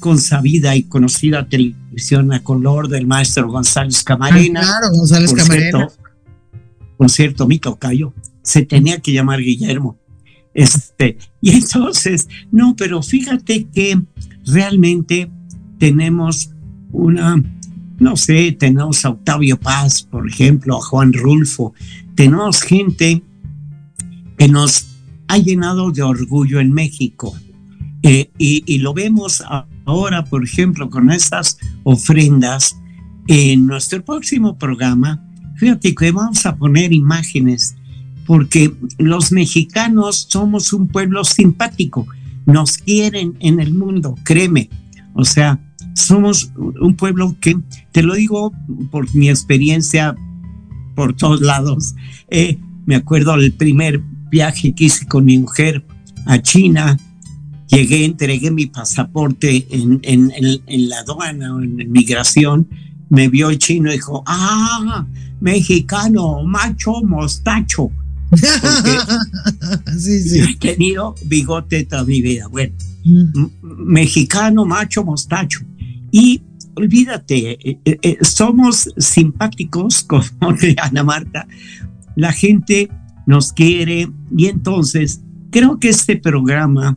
consabida 0.00 0.74
y 0.74 0.82
conocida 0.82 1.48
televisión 1.48 2.32
a 2.32 2.42
color 2.42 2.88
del 2.88 3.06
maestro 3.06 3.48
González 3.48 4.02
Camarena. 4.02 4.60
Ah, 4.60 4.64
claro, 4.64 4.94
González 4.94 5.30
por 5.30 5.38
Camarena. 5.38 5.78
Cierto, 5.78 5.94
por 6.96 7.10
cierto, 7.10 7.46
mi 7.46 7.58
tocayo, 7.58 8.12
se 8.42 8.62
tenía 8.62 9.00
que 9.00 9.12
llamar 9.12 9.40
Guillermo. 9.40 9.98
Este, 10.54 11.18
y 11.40 11.50
entonces, 11.52 12.28
no, 12.50 12.74
pero 12.76 13.02
fíjate 13.02 13.64
que 13.64 14.00
realmente 14.46 15.30
tenemos 15.78 16.50
una, 16.92 17.42
no 17.98 18.16
sé, 18.16 18.52
tenemos 18.52 19.04
a 19.04 19.10
Octavio 19.10 19.58
Paz, 19.58 20.02
por 20.02 20.28
ejemplo, 20.28 20.76
a 20.76 20.80
Juan 20.80 21.12
Rulfo, 21.12 21.72
tenemos 22.14 22.62
gente 22.62 23.22
que 24.36 24.48
nos 24.48 24.86
ha 25.28 25.38
llenado 25.38 25.90
de 25.90 26.02
orgullo 26.02 26.60
en 26.60 26.72
México. 26.72 27.34
Eh, 28.02 28.30
y, 28.36 28.78
lo 28.78 28.92
vemos 28.92 29.42
ahora, 29.86 30.24
por 30.24 30.44
ejemplo, 30.44 30.90
con 30.90 31.10
estas 31.10 31.58
ofrendas. 31.84 32.76
En 33.28 33.66
nuestro 33.66 34.04
próximo 34.04 34.58
programa, 34.58 35.24
fíjate 35.56 35.94
que 35.94 36.10
vamos 36.10 36.44
a 36.44 36.56
poner 36.56 36.92
imágenes, 36.92 37.76
porque 38.26 38.72
los 38.98 39.32
mexicanos 39.32 40.26
somos 40.28 40.72
un 40.72 40.88
pueblo 40.88 41.24
simpático, 41.24 42.06
nos 42.46 42.78
quieren 42.78 43.36
en 43.40 43.60
el 43.60 43.74
mundo, 43.74 44.14
créeme. 44.24 44.68
O 45.14 45.24
sea, 45.24 45.60
somos 45.94 46.50
un 46.56 46.94
pueblo 46.96 47.36
que, 47.40 47.56
te 47.92 48.02
lo 48.02 48.14
digo 48.14 48.52
por 48.90 49.14
mi 49.14 49.28
experiencia 49.28 50.16
por 50.94 51.14
todos 51.14 51.40
lados, 51.40 51.94
eh, 52.28 52.58
me 52.86 52.96
acuerdo 52.96 53.34
el 53.34 53.52
primer 53.52 54.00
viaje 54.30 54.74
que 54.74 54.84
hice 54.84 55.06
con 55.06 55.24
mi 55.24 55.38
mujer 55.38 55.84
a 56.26 56.40
China, 56.40 56.98
llegué, 57.68 58.04
entregué 58.04 58.50
mi 58.50 58.66
pasaporte 58.66 59.66
en, 59.70 60.00
en, 60.02 60.88
la 60.88 60.98
aduana 60.98 61.54
o 61.54 61.62
en 61.62 61.90
migración, 61.90 62.68
me 63.08 63.28
vio 63.28 63.50
el 63.50 63.58
chino 63.58 63.90
y 63.90 63.94
dijo, 63.94 64.22
ah, 64.26 65.06
mexicano, 65.40 66.42
macho, 66.44 67.02
mostacho. 67.02 67.90
sí, 69.98 70.20
sí. 70.20 70.40
he 70.40 70.56
tenido 70.56 71.14
bigote 71.24 71.84
toda 71.84 72.04
mi 72.04 72.22
vida. 72.22 72.48
Bueno, 72.48 72.74
mexicano, 73.62 74.64
macho, 74.64 75.04
mostacho. 75.04 75.60
Y 76.10 76.42
olvídate, 76.74 77.52
eh, 77.52 77.78
eh, 77.84 77.98
eh, 78.02 78.18
somos 78.22 78.88
simpáticos, 78.96 80.02
como 80.08 80.28
Ana 80.80 81.02
Marta, 81.02 81.46
la 82.16 82.32
gente 82.32 82.90
nos 83.26 83.52
quiere 83.52 84.10
y 84.36 84.46
entonces 84.46 85.22
creo 85.50 85.78
que 85.78 85.90
este 85.90 86.16
programa, 86.16 86.96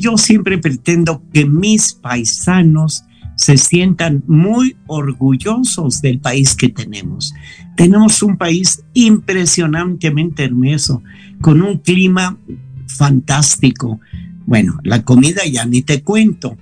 yo 0.00 0.16
siempre 0.16 0.58
pretendo 0.58 1.22
que 1.32 1.44
mis 1.44 1.92
paisanos 1.92 3.04
se 3.42 3.56
sientan 3.56 4.22
muy 4.26 4.76
orgullosos 4.86 6.00
del 6.00 6.20
país 6.20 6.54
que 6.54 6.68
tenemos. 6.68 7.34
Tenemos 7.76 8.22
un 8.22 8.36
país 8.36 8.84
impresionantemente 8.94 10.44
hermoso, 10.44 11.02
con 11.40 11.62
un 11.62 11.78
clima 11.78 12.38
fantástico. 12.86 14.00
Bueno, 14.46 14.78
la 14.82 15.02
comida 15.02 15.42
ya 15.50 15.64
ni 15.64 15.82
te 15.82 16.02
cuento. 16.02 16.56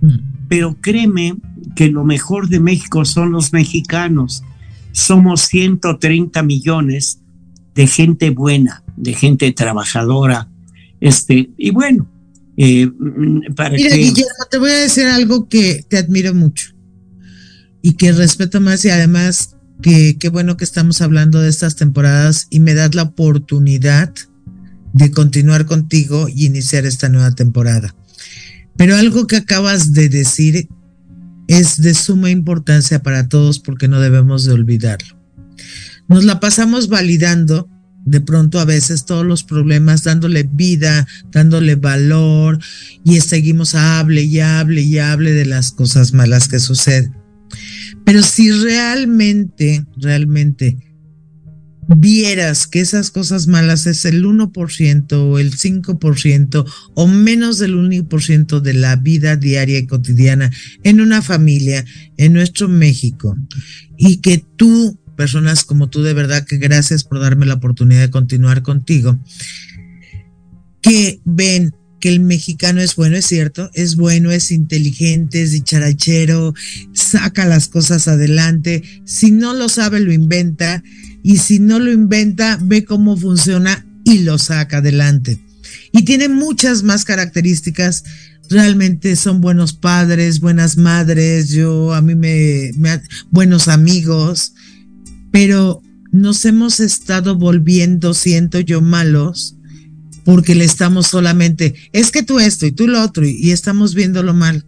Mm 0.00 0.36
pero 0.48 0.76
créeme 0.80 1.36
que 1.74 1.88
lo 1.88 2.04
mejor 2.04 2.48
de 2.48 2.60
México 2.60 3.04
son 3.04 3.32
los 3.32 3.52
mexicanos. 3.52 4.42
Somos 4.92 5.42
130 5.42 6.42
millones 6.42 7.20
de 7.74 7.86
gente 7.86 8.30
buena, 8.30 8.82
de 8.96 9.14
gente 9.14 9.52
trabajadora. 9.52 10.48
Este, 11.00 11.50
y 11.56 11.70
bueno, 11.70 12.06
eh, 12.56 12.90
para 13.54 13.70
Mira, 13.70 13.94
Guillermo, 13.94 14.44
te 14.50 14.58
voy 14.58 14.70
a 14.70 14.80
decir 14.80 15.06
algo 15.06 15.48
que 15.48 15.84
te 15.88 15.98
admiro 15.98 16.34
mucho 16.34 16.72
y 17.82 17.92
que 17.92 18.12
respeto 18.12 18.60
más 18.60 18.84
y 18.84 18.90
además 18.90 19.56
que 19.82 20.16
qué 20.18 20.28
bueno 20.28 20.56
que 20.56 20.64
estamos 20.64 21.02
hablando 21.02 21.40
de 21.40 21.50
estas 21.50 21.76
temporadas 21.76 22.46
y 22.50 22.60
me 22.60 22.74
das 22.74 22.94
la 22.94 23.02
oportunidad 23.02 24.12
de 24.92 25.10
continuar 25.10 25.66
contigo 25.66 26.28
y 26.28 26.46
iniciar 26.46 26.86
esta 26.86 27.08
nueva 27.08 27.34
temporada. 27.34 27.94
Pero 28.76 28.96
algo 28.96 29.26
que 29.26 29.36
acabas 29.36 29.92
de 29.92 30.08
decir 30.08 30.68
es 31.48 31.80
de 31.80 31.94
suma 31.94 32.30
importancia 32.30 33.02
para 33.02 33.28
todos 33.28 33.58
porque 33.58 33.88
no 33.88 34.00
debemos 34.00 34.44
de 34.44 34.52
olvidarlo. 34.52 35.16
Nos 36.08 36.24
la 36.24 36.40
pasamos 36.40 36.88
validando 36.88 37.68
de 38.06 38.20
pronto 38.20 38.58
a 38.58 38.64
veces 38.64 39.04
todos 39.04 39.26
los 39.26 39.44
problemas, 39.44 40.04
dándole 40.04 40.48
vida, 40.50 41.06
dándole 41.32 41.74
valor 41.74 42.58
y 43.04 43.20
seguimos 43.20 43.74
hable 43.74 44.22
y 44.22 44.40
hable 44.40 44.80
y 44.80 44.98
hable 44.98 45.32
de 45.32 45.44
las 45.44 45.72
cosas 45.72 46.14
malas 46.14 46.48
que 46.48 46.60
suceden. 46.60 47.14
Pero 48.04 48.22
si 48.22 48.50
realmente, 48.50 49.84
realmente 49.96 50.78
vieras 51.88 52.66
que 52.66 52.80
esas 52.80 53.10
cosas 53.10 53.46
malas 53.46 53.86
es 53.86 54.04
el 54.04 54.24
1% 54.24 55.12
o 55.12 55.38
el 55.38 55.56
5% 55.56 56.72
o 56.94 57.06
menos 57.06 57.58
del 57.58 57.76
1% 57.76 58.60
de 58.60 58.74
la 58.74 58.96
vida 58.96 59.36
diaria 59.36 59.78
y 59.78 59.86
cotidiana 59.86 60.50
en 60.82 61.00
una 61.00 61.22
familia, 61.22 61.84
en 62.16 62.32
nuestro 62.32 62.68
México, 62.68 63.36
y 63.96 64.18
que 64.18 64.44
tú, 64.56 64.98
personas 65.16 65.64
como 65.64 65.88
tú, 65.88 66.02
de 66.02 66.14
verdad 66.14 66.44
que 66.44 66.58
gracias 66.58 67.04
por 67.04 67.20
darme 67.20 67.46
la 67.46 67.54
oportunidad 67.54 68.00
de 68.00 68.10
continuar 68.10 68.62
contigo, 68.62 69.18
que 70.82 71.20
ven 71.24 71.74
que 72.00 72.10
el 72.10 72.20
mexicano 72.20 72.80
es 72.80 72.94
bueno, 72.94 73.16
es 73.16 73.26
cierto, 73.26 73.70
es 73.74 73.96
bueno, 73.96 74.30
es 74.30 74.52
inteligente, 74.52 75.42
es 75.42 75.52
dicharachero, 75.52 76.54
saca 76.92 77.46
las 77.46 77.68
cosas 77.68 78.06
adelante, 78.06 78.82
si 79.04 79.30
no 79.30 79.54
lo 79.54 79.68
sabe, 79.68 80.00
lo 80.00 80.12
inventa 80.12 80.82
y 81.22 81.38
si 81.38 81.58
no 81.58 81.78
lo 81.78 81.90
inventa, 81.90 82.58
ve 82.62 82.84
cómo 82.84 83.16
funciona 83.16 83.86
y 84.04 84.20
lo 84.20 84.38
saca 84.38 84.78
adelante. 84.78 85.40
Y 85.92 86.04
tiene 86.04 86.28
muchas 86.28 86.82
más 86.82 87.04
características. 87.04 88.04
Realmente 88.48 89.16
son 89.16 89.40
buenos 89.40 89.72
padres, 89.72 90.38
buenas 90.38 90.76
madres, 90.76 91.48
yo 91.48 91.94
a 91.94 92.00
mí 92.00 92.14
me, 92.14 92.70
me 92.76 93.00
buenos 93.30 93.66
amigos, 93.66 94.52
pero 95.36 95.82
nos 96.12 96.46
hemos 96.46 96.80
estado 96.80 97.36
volviendo, 97.36 98.14
siento 98.14 98.58
yo, 98.60 98.80
malos 98.80 99.54
porque 100.24 100.54
le 100.54 100.64
estamos 100.64 101.08
solamente, 101.08 101.74
es 101.92 102.10
que 102.10 102.22
tú 102.22 102.40
esto 102.40 102.64
y 102.64 102.72
tú 102.72 102.88
lo 102.88 103.02
otro, 103.02 103.26
y 103.26 103.50
estamos 103.50 103.94
viéndolo 103.94 104.32
mal. 104.32 104.64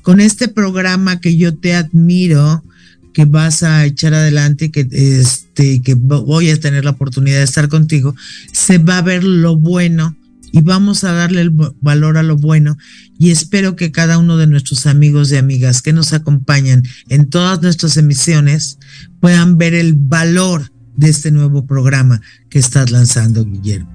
Con 0.00 0.18
este 0.18 0.48
programa 0.48 1.20
que 1.20 1.36
yo 1.36 1.54
te 1.58 1.74
admiro, 1.74 2.64
que 3.12 3.26
vas 3.26 3.62
a 3.62 3.84
echar 3.84 4.14
adelante, 4.14 4.70
que 4.70 4.88
este, 4.90 5.82
que 5.82 5.92
voy 5.92 6.48
a 6.48 6.58
tener 6.58 6.86
la 6.86 6.92
oportunidad 6.92 7.36
de 7.36 7.44
estar 7.44 7.68
contigo, 7.68 8.16
se 8.52 8.78
va 8.78 8.98
a 8.98 9.02
ver 9.02 9.22
lo 9.22 9.58
bueno 9.58 10.16
y 10.52 10.60
vamos 10.62 11.04
a 11.04 11.12
darle 11.12 11.40
el 11.40 11.50
valor 11.80 12.18
a 12.18 12.22
lo 12.22 12.36
bueno 12.36 12.76
y 13.18 13.30
espero 13.30 13.76
que 13.76 13.92
cada 13.92 14.18
uno 14.18 14.36
de 14.36 14.46
nuestros 14.46 14.86
amigos 14.86 15.32
y 15.32 15.36
amigas 15.36 15.82
que 15.82 15.92
nos 15.92 16.12
acompañan 16.12 16.82
en 17.08 17.28
todas 17.28 17.62
nuestras 17.62 17.96
emisiones 17.96 18.78
puedan 19.20 19.58
ver 19.58 19.74
el 19.74 19.94
valor 19.94 20.72
de 20.96 21.10
este 21.10 21.30
nuevo 21.30 21.64
programa 21.64 22.20
que 22.50 22.58
estás 22.58 22.90
lanzando, 22.90 23.44
Guillermo. 23.44 23.90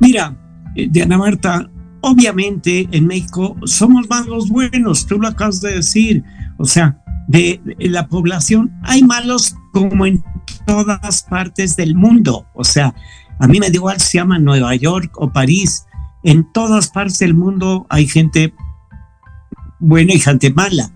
Mira, 0.00 0.36
eh, 0.74 0.88
Diana 0.90 1.18
Marta, 1.18 1.70
obviamente 2.00 2.88
en 2.92 3.06
México 3.06 3.56
somos 3.64 4.08
más 4.08 4.26
los 4.26 4.48
buenos, 4.48 5.06
tú 5.06 5.18
lo 5.18 5.28
acabas 5.28 5.60
de 5.60 5.76
decir, 5.76 6.24
o 6.58 6.64
sea, 6.64 7.02
de, 7.28 7.60
la 7.78 8.08
población, 8.08 8.72
hay 8.82 9.02
malos 9.02 9.54
como 9.72 10.06
en 10.06 10.22
todas 10.66 11.22
partes 11.22 11.76
del 11.76 11.94
mundo. 11.94 12.46
O 12.54 12.64
sea, 12.64 12.94
a 13.38 13.46
mí 13.48 13.58
me 13.60 13.70
da 13.70 13.74
igual 13.74 14.00
si 14.00 14.08
se 14.08 14.18
llama 14.18 14.38
Nueva 14.38 14.74
York 14.74 15.12
o 15.16 15.32
París. 15.32 15.86
En 16.22 16.50
todas 16.52 16.88
partes 16.88 17.18
del 17.18 17.34
mundo 17.34 17.86
hay 17.88 18.06
gente 18.06 18.54
buena 19.80 20.14
y 20.14 20.20
gente 20.20 20.52
mala. 20.52 20.92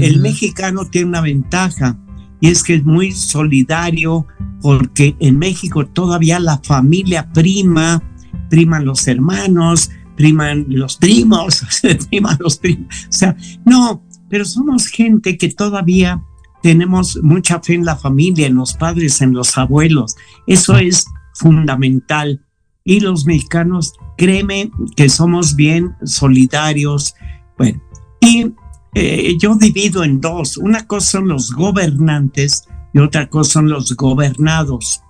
El 0.00 0.20
mexicano 0.20 0.86
tiene 0.86 1.08
una 1.08 1.20
ventaja 1.20 1.98
y 2.40 2.48
es 2.48 2.62
que 2.62 2.74
es 2.74 2.84
muy 2.84 3.12
solidario 3.12 4.26
porque 4.62 5.16
en 5.20 5.38
México 5.38 5.86
todavía 5.86 6.40
la 6.40 6.58
familia 6.58 7.30
prima, 7.32 8.02
priman 8.48 8.86
los 8.86 9.06
hermanos, 9.06 9.90
priman 10.16 10.64
los 10.68 10.96
primos, 10.96 11.62
priman 12.10 12.38
los 12.40 12.56
primos. 12.56 12.86
O 13.08 13.12
sea, 13.12 13.36
no, 13.66 14.02
pero 14.30 14.44
somos 14.44 14.86
gente 14.86 15.36
que 15.36 15.50
todavía 15.50 16.22
tenemos 16.62 17.18
mucha 17.22 17.60
fe 17.60 17.74
en 17.74 17.84
la 17.84 17.96
familia, 17.96 18.46
en 18.46 18.54
los 18.54 18.74
padres, 18.74 19.20
en 19.20 19.34
los 19.34 19.58
abuelos. 19.58 20.16
Eso 20.46 20.76
es 20.78 21.04
fundamental. 21.34 22.44
y 22.84 22.98
los 22.98 23.26
mexicanos, 23.26 23.94
créeme 24.18 24.70
que 24.96 25.08
somos 25.08 25.54
bien 25.54 25.94
solidarios. 26.02 27.14
Bueno, 27.56 27.80
y 28.20 28.52
eh, 28.94 29.36
yo 29.40 29.54
divido 29.54 30.02
en 30.02 30.20
dos. 30.20 30.56
Una 30.56 30.86
cosa 30.86 31.12
son 31.12 31.28
los 31.28 31.52
gobernantes 31.52 32.64
y 32.92 32.98
otra 32.98 33.28
cosa 33.28 33.52
son 33.52 33.68
los 33.68 33.96
gobernados. 33.96 35.00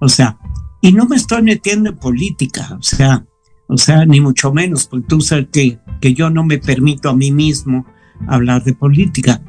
O 0.00 0.08
sea, 0.08 0.38
y 0.80 0.92
no 0.92 1.06
me 1.06 1.16
estoy 1.16 1.42
metiendo 1.42 1.90
en 1.90 1.98
política, 1.98 2.76
o 2.78 2.82
sea, 2.82 3.26
o 3.66 3.76
sea, 3.76 4.06
ni 4.06 4.20
mucho 4.20 4.52
menos, 4.52 4.86
porque 4.86 5.06
tú 5.08 5.20
sabes 5.20 5.48
que, 5.52 5.80
que 6.00 6.14
yo 6.14 6.30
no 6.30 6.44
me 6.44 6.58
permito 6.58 7.10
a 7.10 7.16
mí 7.16 7.32
mismo 7.32 7.86
hablar 8.28 8.62
de 8.62 8.74
política. 8.74 9.42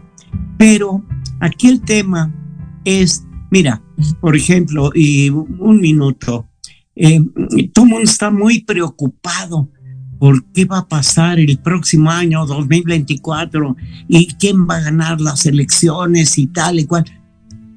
Pero 0.57 1.03
aquí 1.39 1.67
el 1.67 1.81
tema 1.81 2.33
es, 2.83 3.25
mira, 3.49 3.81
por 4.19 4.35
ejemplo, 4.35 4.91
y 4.93 5.29
un 5.29 5.79
minuto, 5.79 6.47
eh, 6.95 7.21
todo 7.73 7.85
mundo 7.85 8.03
está 8.03 8.31
muy 8.31 8.63
preocupado 8.63 9.69
por 10.19 10.43
qué 10.51 10.65
va 10.65 10.79
a 10.79 10.87
pasar 10.87 11.39
el 11.39 11.59
próximo 11.59 12.09
año 12.09 12.45
2024 12.45 13.75
y 14.07 14.27
quién 14.35 14.67
va 14.67 14.77
a 14.77 14.81
ganar 14.81 15.21
las 15.21 15.45
elecciones 15.45 16.37
y 16.37 16.47
tal 16.47 16.79
y 16.79 16.85
cual. 16.85 17.05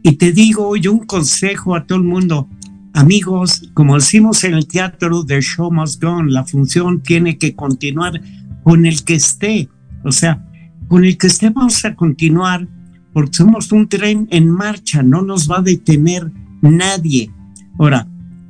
Y 0.03 0.13
te 0.13 0.33
digo 0.33 0.69
hoy 0.69 0.87
un 0.89 1.01
consejo 1.01 1.75
a 1.75 1.87
todo 1.87 1.99
el 1.99 2.05
mundo, 2.05 2.49
amigos, 2.95 3.71
como 3.75 3.97
decimos 3.97 4.43
en 4.45 4.55
el 4.55 4.67
teatro, 4.67 5.25
the 5.25 5.41
show 5.43 5.71
must 5.71 6.03
go 6.03 6.23
la 6.23 6.45
función 6.45 7.03
tiene 7.03 7.37
que 7.37 7.55
continuar 7.55 8.21
con 8.63 8.87
el 8.87 9.05
que 9.05 9.15
esté. 9.15 9.69
O 10.05 10.13
sea, 10.13 10.43
con 10.89 11.05
el 11.05 11.19
que 11.19 11.27
esté 11.27 11.51
vamos 11.51 11.85
a 11.85 11.95
continuar 11.95 12.67
porque 13.13 13.37
somos 13.37 13.73
un 13.73 13.89
tren 13.89 14.29
en 14.31 14.51
marcha, 14.51 15.03
no 15.03 15.23
nos 15.23 15.51
va 15.51 15.59
a 15.59 15.63
detener 15.63 16.31
nadie. 16.63 17.31
Ahora, 17.79 18.07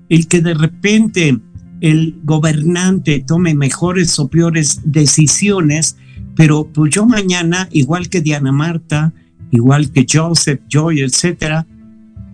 el 0.09 0.27
que 0.27 0.41
de 0.41 0.55
repente 0.55 1.39
el 1.81 2.21
gobernante 2.25 3.25
tome 3.27 3.55
mejores 3.55 4.19
o 4.19 4.29
peores 4.29 4.81
decisiones, 4.85 5.97
pero 6.37 6.71
pues 6.73 6.93
yo 6.93 7.07
mañana, 7.07 7.69
igual 7.73 8.09
que 8.09 8.21
Diana 8.21 8.53
Marta, 8.53 9.13
igual 9.51 9.91
que 9.91 10.07
Joseph, 10.11 10.61
Joy, 10.69 11.01
etcétera, 11.01 11.67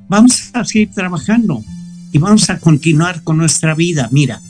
vamos 0.08 0.50
a 0.52 0.64
seguir 0.64 0.90
trabajando 0.90 1.62
y 2.12 2.18
vamos 2.18 2.50
a 2.50 2.58
continuar 2.58 3.22
con 3.22 3.36
nuestra 3.36 3.74
vida. 3.74 4.08
Mira, 4.10 4.40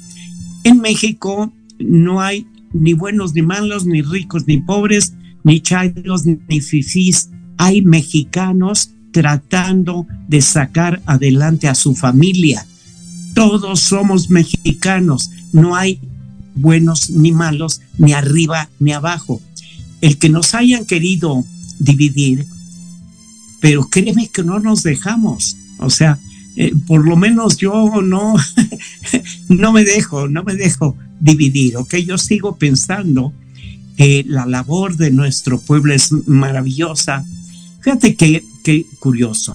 en 0.65 0.81
México 0.81 1.53
no 1.79 2.21
hay 2.21 2.47
ni 2.73 2.95
buenos 2.95 3.35
ni 3.35 3.43
malos, 3.43 3.87
ni 3.87 4.03
ricos 4.03 4.47
ni 4.47 4.59
pobres, 4.59 5.15
ni 5.45 5.61
chayos 5.61 6.25
ni 6.27 6.61
fifís. 6.61 7.31
Hay 7.59 7.83
mexicanos 7.83 8.91
tratando 9.13 10.07
de 10.29 10.43
sacar 10.43 11.03
adelante 11.07 11.69
a 11.69 11.75
su 11.75 11.95
familia 11.95 12.67
todos 13.37 13.81
somos 13.81 14.31
mexicanos, 14.31 15.31
no 15.53 15.77
hay 15.77 16.01
buenos 16.55 17.11
ni 17.11 17.33
malos, 17.33 17.83
ni 17.99 18.15
arriba 18.15 18.71
ni 18.81 18.93
abajo. 18.93 19.43
El 20.01 20.17
que 20.17 20.31
nos 20.31 20.55
hayan 20.55 20.87
querido 20.87 21.45
dividir, 21.79 22.47
pero 23.61 23.91
créeme 23.91 24.29
que 24.29 24.43
no 24.43 24.59
nos 24.59 24.83
dejamos. 24.83 25.59
O 25.81 25.91
sea, 25.91 26.19
eh, 26.57 26.73
por 26.87 27.07
lo 27.07 27.19
menos 27.19 27.59
yo 27.59 28.01
no, 28.01 28.37
no 29.51 29.71
me 29.71 29.85
dejo, 29.85 30.29
no 30.29 30.43
me 30.43 30.55
dejo 30.55 30.97
dividir, 31.21 31.77
¿ok? 31.77 31.97
Yo 31.97 32.17
sigo 32.17 32.57
pensando 32.57 33.35
que 33.99 34.25
la 34.27 34.47
labor 34.47 34.97
de 34.97 35.11
nuestro 35.11 35.61
pueblo 35.61 35.93
es 35.93 36.11
maravillosa. 36.27 37.23
Fíjate 37.87 38.17
qué 38.17 38.87
curioso. 38.99 39.55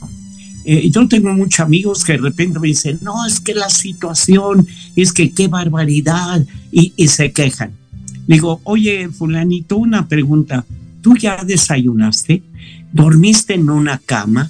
Eh, 0.63 0.89
yo 0.89 1.05
tengo 1.09 1.33
muchos 1.33 1.59
amigos 1.59 2.05
que 2.05 2.13
de 2.13 2.19
repente 2.19 2.59
me 2.59 2.69
dicen, 2.69 2.97
no, 3.01 3.25
es 3.25 3.41
que 3.41 3.53
la 3.53 3.69
situación, 3.69 4.65
es 4.95 5.11
que 5.11 5.31
qué 5.31 5.49
barbaridad, 5.49 6.45
y, 6.71 6.93
se 7.09 7.33
quejan. 7.33 7.73
digo, 8.27 8.61
oye, 8.63 9.09
fulanito, 9.09 9.75
una 9.75 10.07
pregunta, 10.07 10.65
¿tú 11.01 11.17
ya 11.17 11.43
desayunaste? 11.43 12.41
¿Dormiste 12.93 13.55
en 13.55 13.69
una 13.69 13.97
cama? 13.97 14.49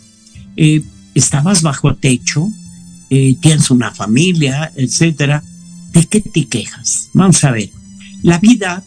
Eh, 0.58 0.84
¿Estabas 1.16 1.64
bajo 1.64 1.96
techo? 1.96 2.48
Eh, 3.10 3.36
¿Tienes 3.42 3.72
una 3.72 3.90
familia, 3.90 4.72
etcétera? 4.76 5.44
¿De 5.92 6.06
qué 6.06 6.22
te 6.22 6.46
quejas? 6.46 7.10
Vamos 7.14 7.44
a 7.44 7.50
ver. 7.50 7.72
La 8.22 8.38
vida 8.38 8.84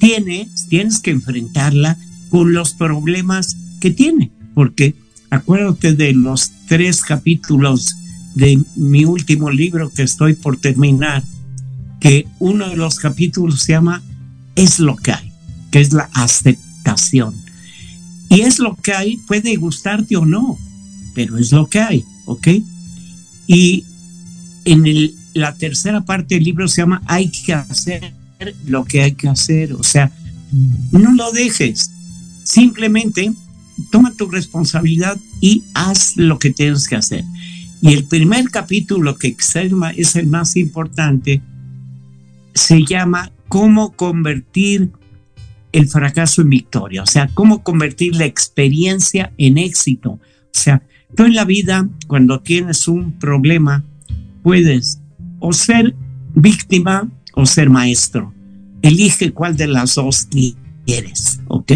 tiene, 0.00 0.48
tienes 0.70 1.00
que 1.00 1.10
enfrentarla 1.10 1.98
con 2.30 2.54
los 2.54 2.72
problemas 2.72 3.56
que 3.80 3.90
tiene, 3.90 4.30
porque 4.54 4.94
acuérdate 5.30 5.94
de 5.94 6.12
los 6.12 6.50
tres 6.66 7.02
capítulos 7.02 7.94
de 8.34 8.62
mi 8.76 9.04
último 9.04 9.50
libro 9.50 9.90
que 9.90 10.02
estoy 10.02 10.34
por 10.34 10.58
terminar, 10.58 11.22
que 12.00 12.26
uno 12.38 12.68
de 12.68 12.76
los 12.76 12.96
capítulos 12.96 13.62
se 13.62 13.72
llama 13.72 14.02
Es 14.54 14.78
lo 14.78 14.96
que 14.96 15.12
hay, 15.12 15.32
que 15.70 15.80
es 15.80 15.92
la 15.92 16.08
aceptación. 16.12 17.34
Y 18.30 18.42
es 18.42 18.58
lo 18.58 18.76
que 18.76 18.92
hay, 18.92 19.16
puede 19.26 19.56
gustarte 19.56 20.16
o 20.16 20.24
no, 20.24 20.58
pero 21.14 21.38
es 21.38 21.50
lo 21.50 21.66
que 21.68 21.80
hay, 21.80 22.04
¿ok? 22.26 22.48
Y 23.46 23.84
en 24.64 24.86
el, 24.86 25.14
la 25.34 25.54
tercera 25.54 26.02
parte 26.02 26.34
del 26.36 26.44
libro 26.44 26.68
se 26.68 26.82
llama 26.82 27.02
Hay 27.06 27.30
que 27.30 27.54
hacer 27.54 28.12
lo 28.66 28.84
que 28.84 29.02
hay 29.02 29.12
que 29.12 29.28
hacer, 29.28 29.72
o 29.72 29.82
sea, 29.82 30.12
no 30.92 31.12
lo 31.12 31.32
dejes, 31.32 31.90
simplemente 32.44 33.32
toma 33.90 34.12
tu 34.14 34.26
responsabilidad 34.26 35.18
y 35.40 35.64
haz 35.74 36.16
lo 36.16 36.38
que 36.38 36.50
tienes 36.50 36.88
que 36.88 36.96
hacer. 36.96 37.24
Y 37.80 37.92
el 37.94 38.04
primer 38.04 38.50
capítulo 38.50 39.16
que 39.16 39.36
es 39.96 40.16
el 40.16 40.26
más 40.26 40.56
importante 40.56 41.42
se 42.54 42.84
llama 42.84 43.30
cómo 43.48 43.92
convertir 43.92 44.90
el 45.72 45.86
fracaso 45.88 46.42
en 46.42 46.50
victoria, 46.50 47.02
o 47.02 47.06
sea, 47.06 47.28
cómo 47.34 47.62
convertir 47.62 48.16
la 48.16 48.24
experiencia 48.24 49.32
en 49.38 49.58
éxito. 49.58 50.12
O 50.12 50.20
sea, 50.52 50.82
tú 51.14 51.24
en 51.24 51.34
la 51.34 51.44
vida, 51.44 51.88
cuando 52.06 52.40
tienes 52.40 52.88
un 52.88 53.12
problema, 53.18 53.84
puedes 54.42 55.00
o 55.40 55.52
ser 55.52 55.94
víctima 56.34 57.08
o 57.34 57.46
ser 57.46 57.70
maestro. 57.70 58.34
Elige 58.82 59.32
cuál 59.32 59.56
de 59.56 59.68
las 59.68 59.94
dos 59.94 60.28
quieres, 60.84 61.40
¿ok? 61.48 61.72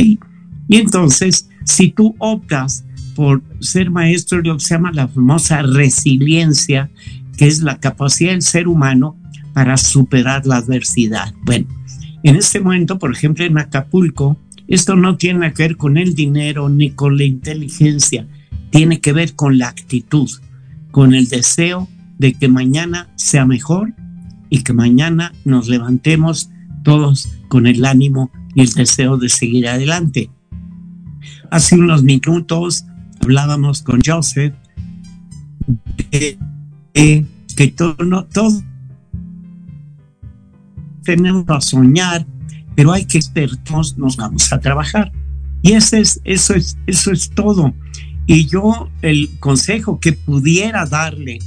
Y 0.69 0.77
entonces 0.77 1.49
si 1.65 1.91
tú 1.91 2.15
optas 2.19 2.85
por 3.15 3.43
ser 3.61 3.91
maestro 3.91 4.39
de 4.39 4.49
lo 4.49 4.57
que 4.57 4.65
se 4.65 4.75
llama 4.75 4.93
la 4.93 5.09
famosa 5.09 5.63
resiliencia, 5.63 6.91
que 7.37 7.47
es 7.47 7.63
la 7.63 7.79
capacidad 7.79 8.33
del 8.33 8.43
ser 8.43 8.69
humano 8.69 9.17
para 9.53 9.77
superar 9.77 10.47
la 10.47 10.57
adversidad. 10.57 11.35
Bueno, 11.45 11.67
en 12.23 12.37
este 12.37 12.61
momento, 12.61 12.99
por 12.99 13.13
ejemplo, 13.13 13.45
en 13.45 13.59
Acapulco, 13.59 14.39
esto 14.69 14.97
no 14.97 15.17
tiene 15.17 15.53
que 15.53 15.65
ver 15.65 15.77
con 15.77 15.99
el 15.99 16.15
dinero 16.15 16.69
ni 16.69 16.91
con 16.91 17.17
la 17.19 17.25
inteligencia, 17.25 18.27
tiene 18.71 19.01
que 19.01 19.13
ver 19.13 19.35
con 19.35 19.59
la 19.59 19.69
actitud, 19.69 20.31
con 20.91 21.15
el 21.15 21.29
deseo 21.29 21.89
de 22.19 22.35
que 22.35 22.49
mañana 22.49 23.11
sea 23.17 23.45
mejor 23.45 23.93
y 24.49 24.63
que 24.63 24.73
mañana 24.73 25.33
nos 25.45 25.69
levantemos 25.69 26.49
todos 26.85 27.29
con 27.49 27.67
el 27.67 27.85
ánimo 27.85 28.31
y 28.55 28.63
el 28.63 28.73
deseo 28.73 29.17
de 29.17 29.29
seguir 29.29 29.69
adelante. 29.69 30.31
Hace 31.53 31.75
unos 31.75 32.03
minutos 32.03 32.87
hablábamos 33.21 33.83
con 33.83 34.01
Joseph 34.03 34.55
de, 36.11 36.39
que 37.55 37.69
todo, 37.69 37.95
no, 38.03 38.25
todo 38.25 38.63
tenemos 41.05 41.45
a 41.51 41.61
soñar, 41.61 42.27
pero 42.75 42.91
hay 42.91 43.05
que 43.05 43.19
expertos, 43.19 43.99
nos 43.99 44.17
vamos 44.17 44.51
a 44.51 44.61
trabajar. 44.61 45.13
Y 45.61 45.73
ese 45.73 46.01
es, 46.01 46.23
eso, 46.25 46.55
es, 46.55 46.79
eso 46.87 47.13
es 47.13 47.29
todo. 47.29 47.75
Y 48.27 48.47
yo 48.47 48.89
el 49.03 49.29
consejo 49.39 50.01
que 50.01 50.15
pudiera 50.15 50.87
darle 50.87 51.39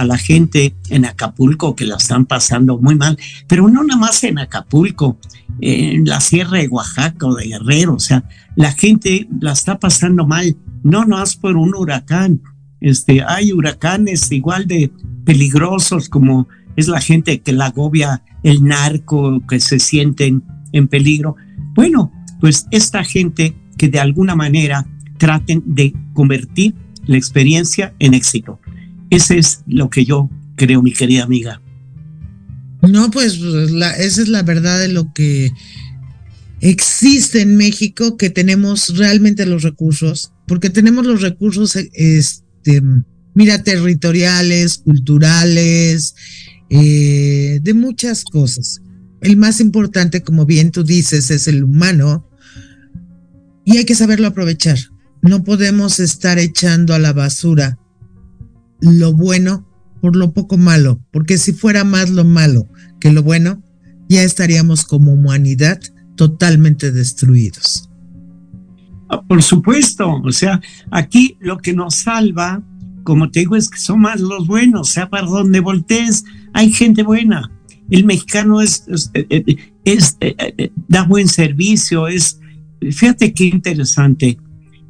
a 0.00 0.04
la 0.04 0.16
gente 0.16 0.74
en 0.88 1.04
Acapulco 1.04 1.76
que 1.76 1.84
la 1.84 1.96
están 1.96 2.24
pasando 2.24 2.78
muy 2.78 2.94
mal, 2.94 3.18
pero 3.46 3.68
no 3.68 3.84
nada 3.84 4.00
más 4.00 4.24
en 4.24 4.38
Acapulco, 4.38 5.18
en 5.60 6.06
la 6.06 6.22
Sierra 6.22 6.56
de 6.56 6.68
Oaxaca 6.68 7.26
o 7.26 7.34
de 7.34 7.48
Guerrero, 7.48 7.96
o 7.96 8.00
sea, 8.00 8.24
la 8.56 8.72
gente 8.72 9.28
la 9.40 9.52
está 9.52 9.78
pasando 9.78 10.26
mal, 10.26 10.56
no 10.82 11.06
más 11.06 11.36
por 11.36 11.56
un 11.56 11.74
huracán. 11.74 12.40
Este, 12.80 13.22
hay 13.22 13.52
huracanes 13.52 14.32
igual 14.32 14.66
de 14.66 14.90
peligrosos 15.26 16.08
como 16.08 16.48
es 16.76 16.88
la 16.88 17.02
gente 17.02 17.42
que 17.42 17.52
la 17.52 17.66
agobia 17.66 18.22
el 18.42 18.64
narco, 18.64 19.46
que 19.46 19.60
se 19.60 19.78
sienten 19.78 20.42
en 20.72 20.88
peligro. 20.88 21.36
Bueno, 21.74 22.10
pues 22.40 22.66
esta 22.70 23.04
gente 23.04 23.54
que 23.76 23.88
de 23.88 24.00
alguna 24.00 24.34
manera 24.34 24.86
traten 25.18 25.62
de 25.66 25.92
convertir 26.14 26.74
la 27.04 27.18
experiencia 27.18 27.92
en 27.98 28.14
éxito. 28.14 28.59
Ese 29.10 29.38
es 29.38 29.60
lo 29.66 29.90
que 29.90 30.04
yo 30.04 30.30
creo, 30.56 30.82
mi 30.82 30.92
querida 30.92 31.24
amiga. 31.24 31.60
No, 32.82 33.10
pues 33.10 33.34
esa 33.34 34.22
es 34.22 34.28
la 34.28 34.42
verdad 34.42 34.78
de 34.78 34.88
lo 34.88 35.12
que 35.12 35.50
existe 36.60 37.42
en 37.42 37.56
México, 37.56 38.16
que 38.16 38.30
tenemos 38.30 38.96
realmente 38.96 39.46
los 39.46 39.62
recursos, 39.62 40.32
porque 40.46 40.70
tenemos 40.70 41.06
los 41.06 41.20
recursos, 41.20 41.76
este, 41.76 42.82
mira, 43.34 43.62
territoriales, 43.62 44.78
culturales, 44.78 46.14
eh, 46.70 47.60
de 47.62 47.74
muchas 47.74 48.24
cosas. 48.24 48.80
El 49.20 49.36
más 49.36 49.60
importante, 49.60 50.22
como 50.22 50.46
bien 50.46 50.70
tú 50.70 50.84
dices, 50.84 51.30
es 51.30 51.48
el 51.48 51.64
humano 51.64 52.26
y 53.64 53.76
hay 53.76 53.84
que 53.84 53.94
saberlo 53.94 54.28
aprovechar. 54.28 54.78
No 55.22 55.44
podemos 55.44 56.00
estar 56.00 56.38
echando 56.38 56.94
a 56.94 56.98
la 56.98 57.12
basura 57.12 57.78
lo 58.80 59.12
bueno 59.12 59.66
por 60.00 60.16
lo 60.16 60.32
poco 60.32 60.56
malo, 60.56 61.00
porque 61.10 61.38
si 61.38 61.52
fuera 61.52 61.84
más 61.84 62.10
lo 62.10 62.24
malo 62.24 62.66
que 63.00 63.12
lo 63.12 63.22
bueno, 63.22 63.62
ya 64.08 64.22
estaríamos 64.22 64.84
como 64.84 65.12
humanidad 65.12 65.80
totalmente 66.16 66.90
destruidos. 66.90 67.88
Ah, 69.08 69.22
por 69.22 69.42
supuesto, 69.42 70.20
o 70.22 70.32
sea, 70.32 70.60
aquí 70.90 71.36
lo 71.40 71.58
que 71.58 71.72
nos 71.72 71.96
salva, 71.96 72.62
como 73.04 73.30
te 73.30 73.40
digo, 73.40 73.56
es 73.56 73.68
que 73.68 73.78
son 73.78 74.00
más 74.00 74.20
los 74.20 74.46
buenos, 74.46 74.88
sea, 74.90 75.08
para 75.08 75.26
donde 75.26 75.60
voltees, 75.60 76.24
hay 76.52 76.72
gente 76.72 77.02
buena. 77.02 77.50
El 77.90 78.04
mexicano 78.04 78.60
es, 78.60 78.84
es, 78.88 79.10
eh, 79.14 79.26
eh, 80.36 80.54
eh, 80.58 80.72
da 80.88 81.04
buen 81.04 81.26
servicio, 81.26 82.06
es, 82.06 82.40
fíjate 82.80 83.32
qué 83.32 83.46
interesante. 83.46 84.38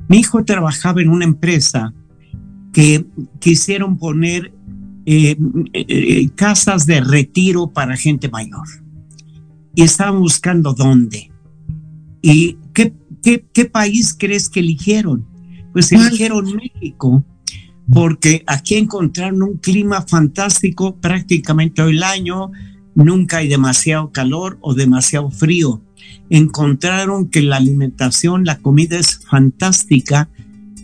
Mi 0.08 0.18
hijo 0.18 0.44
trabajaba 0.44 1.00
en 1.00 1.08
una 1.08 1.24
empresa 1.24 1.94
que 2.72 3.04
quisieron 3.38 3.98
poner 3.98 4.52
eh, 5.06 5.36
eh, 5.72 6.28
casas 6.34 6.86
de 6.86 7.00
retiro 7.00 7.68
para 7.68 7.96
gente 7.96 8.28
mayor. 8.28 8.66
Y 9.74 9.82
estaban 9.82 10.20
buscando 10.20 10.74
dónde. 10.74 11.30
¿Y 12.22 12.58
qué, 12.74 12.94
qué, 13.22 13.64
país 13.64 14.14
crees 14.18 14.48
que 14.48 14.60
eligieron? 14.60 15.26
Pues 15.72 15.90
eligieron 15.92 16.44
México, 16.54 17.24
porque 17.90 18.42
aquí 18.46 18.76
encontraron 18.76 19.42
un 19.42 19.56
clima 19.56 20.02
fantástico 20.02 20.96
prácticamente 20.96 21.76
todo 21.76 21.88
el 21.88 22.02
año, 22.02 22.50
nunca 22.94 23.38
hay 23.38 23.48
demasiado 23.48 24.10
calor 24.12 24.58
o 24.60 24.74
demasiado 24.74 25.30
frío. 25.30 25.82
Encontraron 26.28 27.28
que 27.28 27.42
la 27.42 27.56
alimentación, 27.56 28.44
la 28.44 28.58
comida 28.58 28.98
es 28.98 29.20
fantástica, 29.28 30.28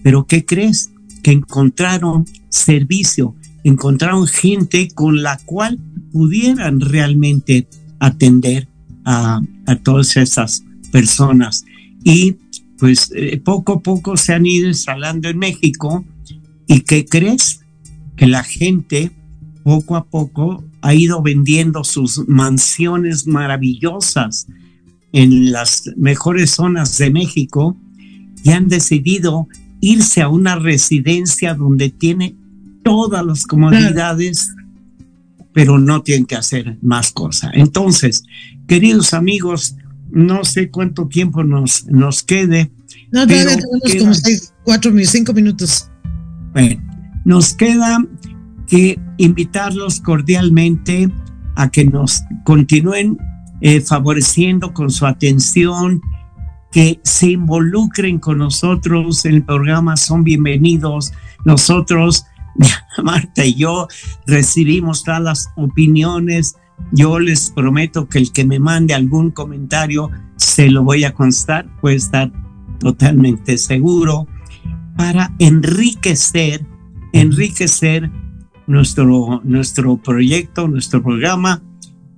pero 0.03 0.27
¿qué 0.27 0.45
crees? 0.45 0.93
Que 1.27 1.33
encontraron 1.33 2.25
servicio, 2.51 3.35
encontraron 3.65 4.29
gente 4.29 4.87
con 4.95 5.25
la 5.25 5.39
cual 5.39 5.77
pudieran 6.13 6.81
realmente 6.81 7.67
atender 7.99 8.69
a, 9.05 9.41
todas 9.83 10.17
esas 10.17 10.63
personas. 10.93 11.65
Y 12.05 12.37
pues 12.79 13.11
eh, 13.17 13.41
poco 13.45 13.73
a 13.73 13.81
poco 13.81 14.17
se 14.17 14.35
han 14.35 14.47
ido 14.47 14.69
instalando 14.69 15.29
en 15.29 15.39
México. 15.39 16.05
¿Y 16.69 16.83
qué 16.83 17.05
crees? 17.05 17.59
Que 18.15 18.29
la 18.29 18.45
gente 18.45 19.11
poco 19.65 19.97
a 19.97 20.05
poco 20.05 20.63
ha 20.81 20.95
ido 20.95 21.23
vendiendo 21.23 21.83
sus 21.83 22.23
mansiones 22.29 23.27
maravillosas 23.27 24.47
en 25.11 25.51
las 25.51 25.91
mejores 25.97 26.53
zonas 26.53 26.97
de 26.99 27.11
México 27.11 27.77
y 28.45 28.51
han 28.51 28.69
decidido 28.69 29.49
irse 29.81 30.23
a 30.23 30.29
una 30.29 30.57
residencia 30.57 31.55
donde 31.55 31.91
tiene 31.91 32.37
todas 32.83 33.25
las 33.25 33.45
comodidades, 33.45 34.55
pero 35.53 35.79
no 35.79 36.03
tienen 36.03 36.27
que 36.27 36.37
hacer 36.37 36.79
más 36.83 37.11
cosas. 37.13 37.51
Entonces, 37.55 38.25
queridos 38.67 39.15
amigos, 39.15 39.77
no 40.11 40.45
sé 40.45 40.71
cuánto 40.71 41.09
tiempo 41.09 41.43
nos, 41.43 41.87
nos 41.87 42.23
quede. 42.23 42.71
No, 43.11 43.27
todavía 43.27 43.57
tenemos 43.57 43.95
como 43.99 44.15
seis, 44.15 44.53
cuatro, 44.65 44.93
cinco 45.05 45.33
minutos. 45.33 45.91
Bueno, 46.53 46.83
nos 47.25 47.55
queda 47.55 48.05
que 48.67 48.99
invitarlos 49.19 50.01
cordialmente 50.01 51.11
a 51.57 51.71
que 51.71 51.85
nos 51.85 52.23
continúen 52.45 53.19
eh, 53.61 53.81
favoreciendo 53.81 54.73
con 54.75 54.91
su 54.91 55.07
atención, 55.07 56.01
que 56.71 57.01
se 57.03 57.31
involucren 57.31 58.19
con 58.19 58.39
nosotros 58.39 59.25
en 59.25 59.35
el 59.35 59.45
programa, 59.45 59.97
son 59.97 60.25
bienvenidos. 60.25 61.13
Nosotros 61.45 62.27
Marta 63.03 63.45
y 63.45 63.55
yo 63.55 63.89
recibimos 64.27 65.05
todas 65.05 65.23
las 65.23 65.51
opiniones. 65.57 66.57
Yo 66.93 67.19
les 67.19 67.51
prometo 67.51 68.09
que 68.09 68.19
el 68.19 68.33
que 68.33 68.45
me 68.45 68.59
mande 68.59 68.95
algún 68.95 69.31
comentario 69.31 70.11
se 70.37 70.69
lo 70.69 70.85
voy 70.85 71.05
a 71.05 71.15
constar, 71.15 71.67
puede 71.81 71.97
estar 71.97 72.31
totalmente 72.79 73.57
seguro, 73.57 74.27
para 74.97 75.35
enriquecer, 75.39 76.65
enriquecer 77.13 78.11
nuestro, 78.67 79.41
nuestro 79.45 79.97
proyecto, 79.97 80.69
nuestro 80.69 81.03
programa, 81.03 81.63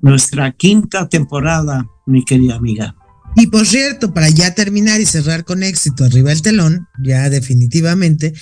nuestra 0.02 0.52
quinta 0.52 1.08
temporada, 1.08 1.88
mi 2.06 2.24
querida 2.24 2.56
amiga. 2.56 2.96
Y 3.36 3.48
por 3.48 3.66
cierto, 3.66 4.12
para 4.12 4.28
ya 4.30 4.54
terminar 4.54 5.00
y 5.00 5.06
cerrar 5.06 5.44
con 5.44 5.62
éxito 5.62 6.04
arriba 6.04 6.32
el 6.32 6.42
telón, 6.42 6.88
ya 7.02 7.30
definitivamente, 7.30 8.34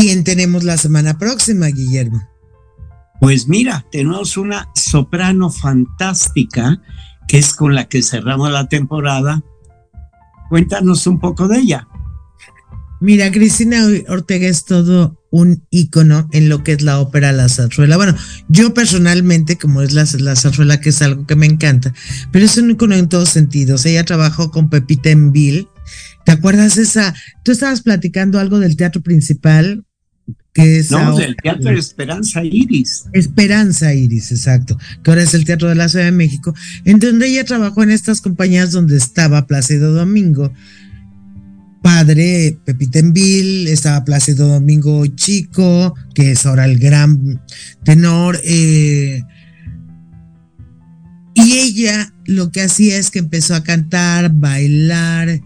¿Quién 0.00 0.22
tenemos 0.22 0.62
la 0.62 0.76
semana 0.76 1.18
próxima, 1.18 1.66
Guillermo? 1.66 2.22
Pues 3.20 3.48
mira, 3.48 3.84
tenemos 3.90 4.36
una 4.36 4.70
soprano 4.76 5.50
fantástica 5.50 6.80
que 7.26 7.38
es 7.38 7.52
con 7.52 7.74
la 7.74 7.88
que 7.88 8.02
cerramos 8.02 8.52
la 8.52 8.68
temporada. 8.68 9.42
Cuéntanos 10.50 11.06
un 11.08 11.18
poco 11.18 11.48
de 11.48 11.58
ella. 11.58 11.88
Mira, 13.00 13.30
Cristina 13.30 13.86
Ortega 14.08 14.48
es 14.48 14.64
todo 14.64 15.18
un 15.30 15.64
ícono 15.70 16.28
en 16.32 16.48
lo 16.48 16.64
que 16.64 16.72
es 16.72 16.82
la 16.82 16.98
ópera 16.98 17.32
La 17.32 17.48
Zarzuela. 17.48 17.96
Bueno, 17.96 18.16
yo 18.48 18.74
personalmente, 18.74 19.56
como 19.56 19.82
es 19.82 19.92
la, 19.92 20.06
la 20.18 20.34
Zarzuela, 20.34 20.80
que 20.80 20.88
es 20.88 21.02
algo 21.02 21.26
que 21.26 21.36
me 21.36 21.46
encanta, 21.46 21.92
pero 22.32 22.44
es 22.44 22.56
un 22.56 22.70
ícono 22.70 22.94
en 22.94 23.08
todos 23.08 23.28
sentidos. 23.28 23.86
Ella 23.86 24.04
trabajó 24.04 24.50
con 24.50 24.68
Pepita 24.68 25.10
en 25.10 25.32
Bill. 25.32 25.68
¿Te 26.24 26.32
acuerdas 26.32 26.76
esa? 26.76 27.14
Tú 27.44 27.52
estabas 27.52 27.82
platicando 27.82 28.38
algo 28.38 28.58
del 28.58 28.76
teatro 28.76 29.02
principal, 29.02 29.84
que 30.52 30.78
es 30.78 30.90
no, 30.90 31.16
del 31.16 31.36
Teatro 31.36 31.70
de 31.70 31.78
Esperanza 31.78 32.44
Iris. 32.44 33.04
Esperanza 33.12 33.94
Iris, 33.94 34.32
exacto, 34.32 34.76
que 35.02 35.10
ahora 35.10 35.22
es 35.22 35.32
el 35.34 35.44
Teatro 35.44 35.68
de 35.68 35.74
la 35.74 35.88
Ciudad 35.88 36.04
de 36.04 36.12
México, 36.12 36.54
en 36.84 36.98
donde 36.98 37.28
ella 37.28 37.44
trabajó 37.44 37.82
en 37.82 37.90
estas 37.90 38.20
compañías 38.20 38.72
donde 38.72 38.96
estaba 38.96 39.46
Plácido 39.46 39.92
Domingo, 39.92 40.52
padre 41.82 42.58
Pepita 42.64 42.98
Envil, 42.98 43.68
estaba 43.68 44.04
Plácido 44.04 44.48
Domingo 44.48 45.06
Chico, 45.06 45.94
que 46.14 46.32
es 46.32 46.46
ahora 46.46 46.64
el 46.64 46.78
gran 46.78 47.40
tenor, 47.84 48.40
eh, 48.44 49.22
y 51.34 51.52
ella 51.52 52.12
lo 52.26 52.50
que 52.50 52.62
hacía 52.62 52.98
es 52.98 53.10
que 53.10 53.20
empezó 53.20 53.54
a 53.54 53.62
cantar, 53.62 54.32
bailar, 54.34 55.40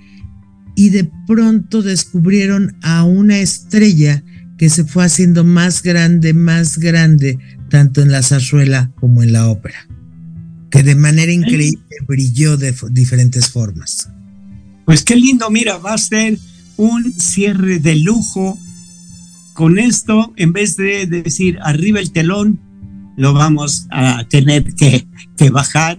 y 0.74 0.88
de 0.88 1.10
pronto 1.26 1.82
descubrieron 1.82 2.76
a 2.82 3.04
una 3.04 3.38
estrella 3.38 4.24
que 4.56 4.70
se 4.70 4.84
fue 4.84 5.04
haciendo 5.04 5.44
más 5.44 5.82
grande, 5.82 6.34
más 6.34 6.78
grande, 6.78 7.38
tanto 7.68 8.00
en 8.00 8.10
la 8.10 8.22
zarzuela 8.22 8.90
como 8.96 9.22
en 9.22 9.32
la 9.32 9.48
ópera, 9.48 9.86
que 10.70 10.82
de 10.82 10.94
manera 10.94 11.32
increíble 11.32 11.82
brilló 12.06 12.56
de 12.56 12.74
diferentes 12.90 13.48
formas. 13.48 14.08
Pues 14.84 15.04
qué 15.04 15.16
lindo, 15.16 15.48
mira, 15.50 15.78
va 15.78 15.94
a 15.94 15.98
ser 15.98 16.38
un 16.76 17.12
cierre 17.12 17.78
de 17.78 17.96
lujo. 17.96 18.58
Con 19.54 19.78
esto, 19.78 20.32
en 20.36 20.52
vez 20.52 20.76
de 20.76 21.06
decir 21.06 21.58
arriba 21.62 22.00
el 22.00 22.10
telón, 22.10 22.58
lo 23.16 23.34
vamos 23.34 23.86
a 23.90 24.24
tener 24.24 24.74
que, 24.74 25.06
que 25.36 25.50
bajar. 25.50 25.98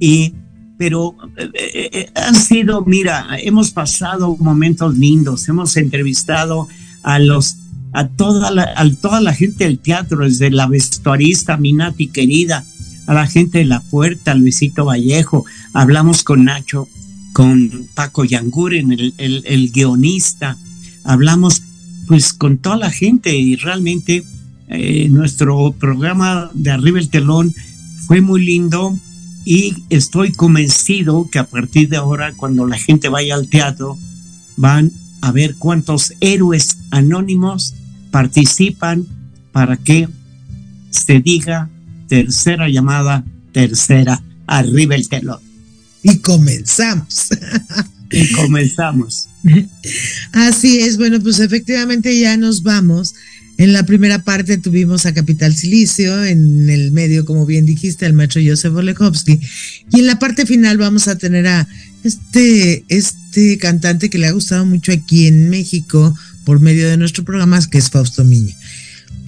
Y, 0.00 0.34
pero 0.78 1.16
eh, 1.36 1.50
eh, 1.54 1.90
eh, 1.92 2.10
han 2.14 2.34
sido, 2.34 2.84
mira, 2.84 3.26
hemos 3.38 3.70
pasado 3.72 4.36
momentos 4.38 4.96
lindos, 4.96 5.48
hemos 5.48 5.76
entrevistado 5.76 6.68
a 7.02 7.18
los 7.18 7.56
a 7.92 8.06
toda 8.06 8.50
la, 8.50 8.74
a 8.76 8.90
toda 8.94 9.20
la 9.20 9.32
gente 9.32 9.64
del 9.64 9.78
teatro, 9.78 10.24
desde 10.24 10.50
la 10.50 10.66
vestuarista 10.66 11.56
Minati 11.56 12.08
querida, 12.08 12.64
a 13.06 13.14
la 13.14 13.26
gente 13.26 13.58
de 13.58 13.64
la 13.64 13.80
puerta, 13.80 14.34
Luisito 14.34 14.84
Vallejo, 14.84 15.44
hablamos 15.72 16.22
con 16.22 16.44
Nacho, 16.44 16.86
con 17.32 17.88
Paco 17.94 18.24
Yanguren, 18.24 18.92
el, 18.92 19.70
guionista, 19.72 20.56
hablamos 21.04 21.62
pues 22.06 22.32
con 22.32 22.58
toda 22.58 22.76
la 22.76 22.90
gente 22.90 23.36
y 23.36 23.56
realmente 23.56 24.24
eh, 24.68 25.08
nuestro 25.10 25.72
programa 25.72 26.50
de 26.54 26.70
Arriba 26.70 26.98
el 26.98 27.10
Telón 27.10 27.54
fue 28.06 28.20
muy 28.20 28.44
lindo 28.44 28.98
y 29.44 29.84
estoy 29.88 30.32
convencido 30.32 31.28
que 31.30 31.38
a 31.38 31.44
partir 31.44 31.88
de 31.88 31.96
ahora 31.96 32.32
cuando 32.34 32.66
la 32.66 32.78
gente 32.78 33.08
vaya 33.08 33.34
al 33.34 33.48
teatro 33.48 33.96
van 34.56 34.90
a 35.20 35.32
ver 35.32 35.54
cuántos 35.56 36.12
héroes 36.20 36.78
anónimos 36.90 37.74
participan 38.10 39.06
para 39.52 39.76
que 39.76 40.08
se 40.90 41.20
diga 41.20 41.68
tercera 42.08 42.68
llamada, 42.68 43.24
tercera, 43.52 44.22
arriba 44.46 44.94
el 44.94 45.08
telón. 45.08 45.47
Y 46.10 46.18
comenzamos. 46.18 47.28
y 48.10 48.32
comenzamos. 48.32 49.28
Así 50.32 50.80
es, 50.80 50.96
bueno, 50.96 51.20
pues 51.20 51.40
efectivamente 51.40 52.18
ya 52.18 52.36
nos 52.36 52.62
vamos. 52.62 53.14
En 53.58 53.72
la 53.72 53.84
primera 53.84 54.22
parte 54.22 54.56
tuvimos 54.56 55.04
a 55.04 55.12
Capital 55.12 55.54
Silicio, 55.54 56.24
en 56.24 56.70
el 56.70 56.92
medio, 56.92 57.24
como 57.24 57.44
bien 57.44 57.66
dijiste, 57.66 58.06
al 58.06 58.12
maestro 58.12 58.40
Joseph 58.44 58.74
Olechowski. 58.74 59.40
Y 59.90 60.00
en 60.00 60.06
la 60.06 60.18
parte 60.18 60.46
final 60.46 60.78
vamos 60.78 61.08
a 61.08 61.18
tener 61.18 61.46
a 61.48 61.66
este, 62.04 62.84
este 62.88 63.58
cantante 63.58 64.10
que 64.10 64.18
le 64.18 64.28
ha 64.28 64.32
gustado 64.32 64.64
mucho 64.64 64.92
aquí 64.92 65.26
en 65.26 65.50
México 65.50 66.16
por 66.44 66.60
medio 66.60 66.88
de 66.88 66.96
nuestro 66.96 67.24
programa, 67.24 67.60
que 67.68 67.78
es 67.78 67.90
Fausto 67.90 68.24
Miño. 68.24 68.54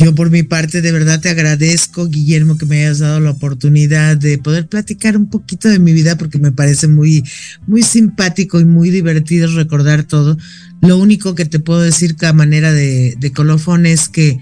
Yo 0.02 0.14
por 0.14 0.30
mi 0.30 0.42
parte 0.42 0.80
de 0.80 0.92
verdad 0.92 1.20
te 1.20 1.28
agradezco, 1.28 2.08
Guillermo, 2.08 2.56
que 2.56 2.64
me 2.64 2.78
hayas 2.78 3.00
dado 3.00 3.20
la 3.20 3.32
oportunidad 3.32 4.16
de 4.16 4.38
poder 4.38 4.66
platicar 4.66 5.14
un 5.14 5.28
poquito 5.28 5.68
de 5.68 5.78
mi 5.78 5.92
vida 5.92 6.16
porque 6.16 6.38
me 6.38 6.52
parece 6.52 6.88
muy, 6.88 7.22
muy 7.66 7.82
simpático 7.82 8.58
y 8.60 8.64
muy 8.64 8.88
divertido 8.88 9.54
recordar 9.54 10.04
todo. 10.04 10.38
Lo 10.80 10.96
único 10.96 11.34
que 11.34 11.44
te 11.44 11.60
puedo 11.60 11.82
decir 11.82 12.16
a 12.22 12.32
manera 12.32 12.72
de, 12.72 13.14
de 13.20 13.32
colofón 13.32 13.84
es 13.84 14.08
que 14.08 14.38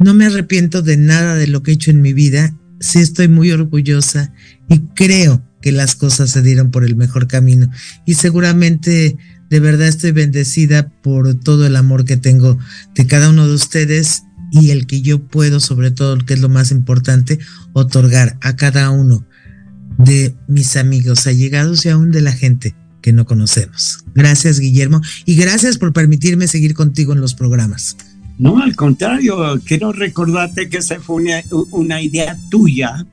no 0.00 0.12
me 0.12 0.26
arrepiento 0.26 0.82
de 0.82 0.96
nada 0.96 1.36
de 1.36 1.46
lo 1.46 1.62
que 1.62 1.70
he 1.70 1.74
hecho 1.74 1.92
en 1.92 2.02
mi 2.02 2.12
vida. 2.12 2.56
Sí 2.80 2.98
estoy 2.98 3.28
muy 3.28 3.52
orgullosa 3.52 4.32
y 4.68 4.80
creo 4.96 5.40
que 5.62 5.70
las 5.70 5.94
cosas 5.94 6.30
se 6.30 6.42
dieron 6.42 6.72
por 6.72 6.84
el 6.84 6.96
mejor 6.96 7.28
camino. 7.28 7.70
Y 8.06 8.14
seguramente 8.14 9.16
de 9.50 9.60
verdad 9.60 9.86
estoy 9.86 10.10
bendecida 10.10 10.88
por 10.88 11.32
todo 11.36 11.64
el 11.64 11.76
amor 11.76 12.04
que 12.04 12.16
tengo 12.16 12.58
de 12.96 13.06
cada 13.06 13.30
uno 13.30 13.46
de 13.46 13.54
ustedes 13.54 14.24
y 14.60 14.70
el 14.70 14.86
que 14.86 15.02
yo 15.02 15.20
puedo, 15.20 15.60
sobre 15.60 15.90
todo, 15.90 16.18
que 16.18 16.34
es 16.34 16.40
lo 16.40 16.48
más 16.48 16.70
importante, 16.70 17.38
otorgar 17.72 18.38
a 18.42 18.56
cada 18.56 18.90
uno 18.90 19.26
de 19.98 20.34
mis 20.48 20.76
amigos 20.76 21.26
allegados 21.26 21.84
y 21.84 21.90
aún 21.90 22.10
de 22.10 22.22
la 22.22 22.32
gente 22.32 22.74
que 23.00 23.12
no 23.12 23.24
conocemos. 23.24 24.04
Gracias, 24.14 24.58
Guillermo, 24.58 25.00
y 25.24 25.36
gracias 25.36 25.78
por 25.78 25.92
permitirme 25.92 26.48
seguir 26.48 26.74
contigo 26.74 27.12
en 27.12 27.20
los 27.20 27.34
programas. 27.34 27.96
No, 28.38 28.62
al 28.62 28.76
contrario, 28.76 29.60
quiero 29.64 29.92
recordarte 29.92 30.68
que 30.68 30.78
esa 30.78 31.00
fue 31.00 31.16
una, 31.16 31.42
una 31.70 32.02
idea 32.02 32.36
tuya, 32.50 33.06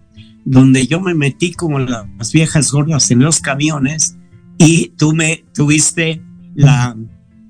donde 0.45 0.87
yo 0.87 0.99
me 0.99 1.13
metí 1.13 1.53
como 1.53 1.79
las 1.79 2.31
viejas 2.33 2.71
gordas 2.71 3.11
en 3.11 3.19
los 3.19 3.39
camiones 3.39 4.15
y 4.57 4.89
tú 4.97 5.13
me 5.13 5.45
tuviste 5.53 6.21
la 6.55 6.97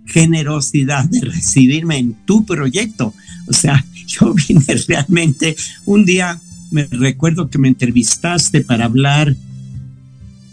generosidad 0.05 1.05
de 1.05 1.21
recibirme 1.21 1.97
en 1.97 2.13
tu 2.25 2.45
proyecto. 2.45 3.13
O 3.47 3.53
sea, 3.53 3.85
yo 4.07 4.33
vine 4.33 4.65
realmente, 4.87 5.55
un 5.85 6.05
día 6.05 6.39
me 6.71 6.85
recuerdo 6.85 7.49
que 7.49 7.59
me 7.59 7.67
entrevistaste 7.67 8.61
para 8.61 8.85
hablar 8.85 9.35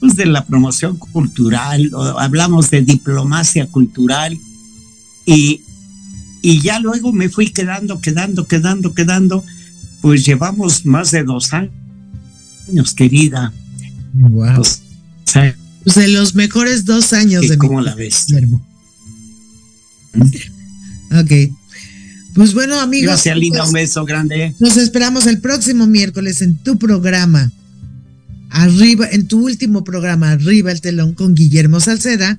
pues, 0.00 0.16
de 0.16 0.26
la 0.26 0.44
promoción 0.44 0.96
cultural, 0.96 1.90
hablamos 2.18 2.70
de 2.70 2.82
diplomacia 2.82 3.66
cultural 3.66 4.36
y, 5.24 5.62
y 6.42 6.60
ya 6.60 6.78
luego 6.78 7.12
me 7.12 7.28
fui 7.28 7.50
quedando, 7.50 8.00
quedando, 8.00 8.46
quedando, 8.46 8.92
quedando, 8.92 9.44
pues 10.02 10.24
llevamos 10.24 10.84
más 10.84 11.10
de 11.10 11.22
dos 11.24 11.52
años, 11.52 12.94
querida. 12.94 13.52
Wow. 14.14 14.56
Pues, 14.56 14.82
pues 15.84 15.96
de 15.96 16.08
los 16.08 16.34
mejores 16.34 16.84
dos 16.84 17.12
años 17.12 17.48
de 17.48 17.56
¿Cómo 17.56 17.80
la 17.80 17.94
ves? 17.94 18.26
Ok. 21.12 21.32
Pues 22.34 22.54
bueno, 22.54 22.80
amigos. 22.80 23.06
Gracias, 23.06 23.36
linda. 23.36 23.64
Un 23.64 23.72
beso 23.72 24.04
grande. 24.04 24.54
Nos 24.58 24.76
esperamos 24.76 25.26
el 25.26 25.40
próximo 25.40 25.86
miércoles 25.86 26.42
en 26.42 26.56
tu 26.56 26.78
programa. 26.78 27.50
Arriba, 28.50 29.06
en 29.10 29.28
tu 29.28 29.44
último 29.44 29.84
programa, 29.84 30.32
Arriba 30.32 30.72
el 30.72 30.80
telón 30.80 31.14
con 31.14 31.34
Guillermo 31.34 31.80
Salceda. 31.80 32.38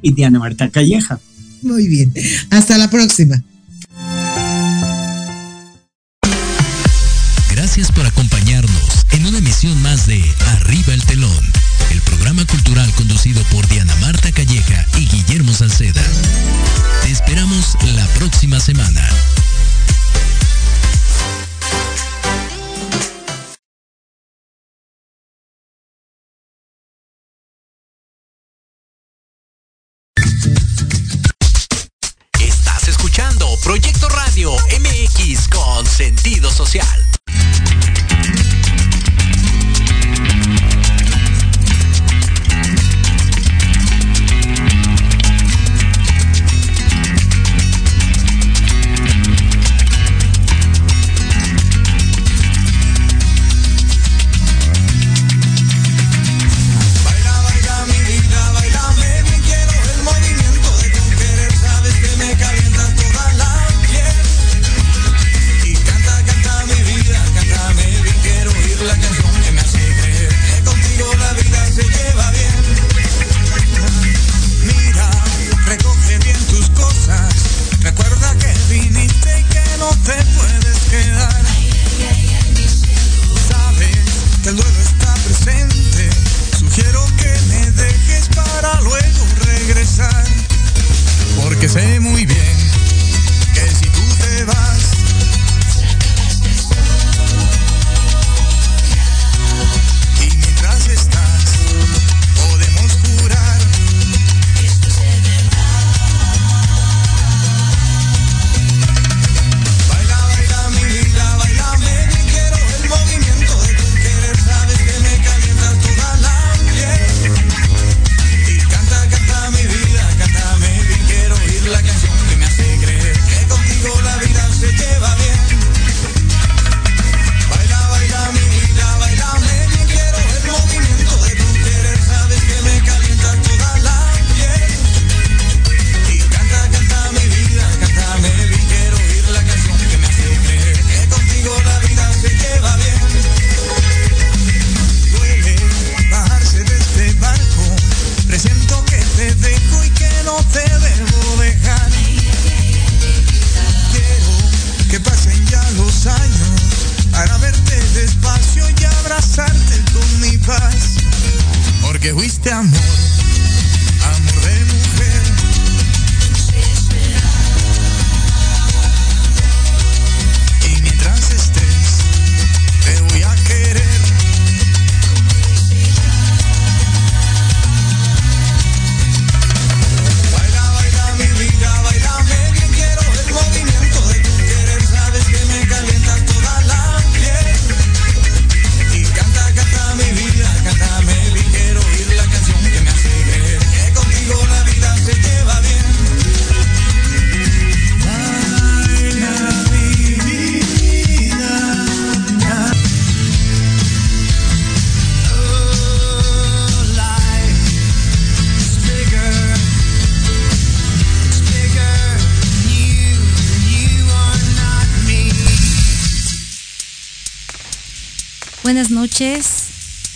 Y 0.00 0.12
Diana 0.12 0.38
Marta 0.38 0.68
Calleja. 0.70 1.20
Muy 1.62 1.86
bien. 1.86 2.12
Hasta 2.50 2.78
la 2.78 2.90
próxima. 2.90 3.42
Gracias 7.50 7.92
por 7.92 8.04
acompañarnos 8.04 9.06
en 9.12 9.26
una 9.26 9.38
emisión 9.38 9.80
más 9.82 10.06
de 10.06 10.22
Arriba 10.46 10.94
el 10.94 11.02
telón, 11.04 11.44
el 11.92 12.00
programa 12.02 12.44
cultural 12.46 12.90
conducido 12.94 13.42
por 13.44 13.66
Diana 13.68 13.94
Marta 13.96 14.32
Calleja 14.32 14.86
y 14.96 15.06
Guillermo 15.06 15.52
Salceda. 15.52 16.02
Te 17.02 17.10
esperamos 17.10 17.76
la 17.94 18.06
próxima 18.14 18.58
semana. 18.60 19.06
Estás 32.40 32.88
escuchando 32.88 33.46
Proyecto 33.62 34.08
Radio 34.08 34.52
MX 34.80 35.48
con 35.48 35.86
sentido 35.86 36.50
social. 36.50 37.01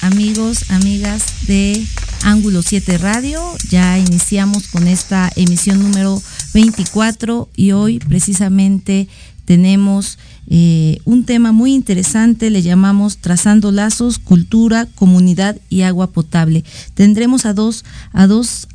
Amigos, 0.01 0.69
amigas 0.71 1.47
de 1.47 1.81
Ángulo 2.25 2.63
7 2.63 2.99
Radio. 2.99 3.41
Ya 3.69 3.99
iniciamos 3.99 4.67
con 4.67 4.89
esta 4.89 5.31
emisión 5.37 5.81
número 5.81 6.21
24 6.55 7.49
y 7.55 7.71
hoy 7.71 8.01
precisamente 8.01 9.07
tenemos 9.45 10.19
eh, 10.49 10.99
un 11.05 11.25
tema 11.25 11.53
muy 11.53 11.73
interesante, 11.73 12.51
le 12.51 12.63
llamamos 12.63 13.19
Trazando 13.19 13.71
Lazos, 13.71 14.19
Cultura, 14.19 14.89
Comunidad 14.97 15.57
y 15.71 15.83
Agua 15.83 16.09
Potable. 16.09 16.65
Tendremos 16.95 17.47
a 17.47 17.55
dos, 17.55 17.85
a 18.13 18.27
dos 18.27 18.67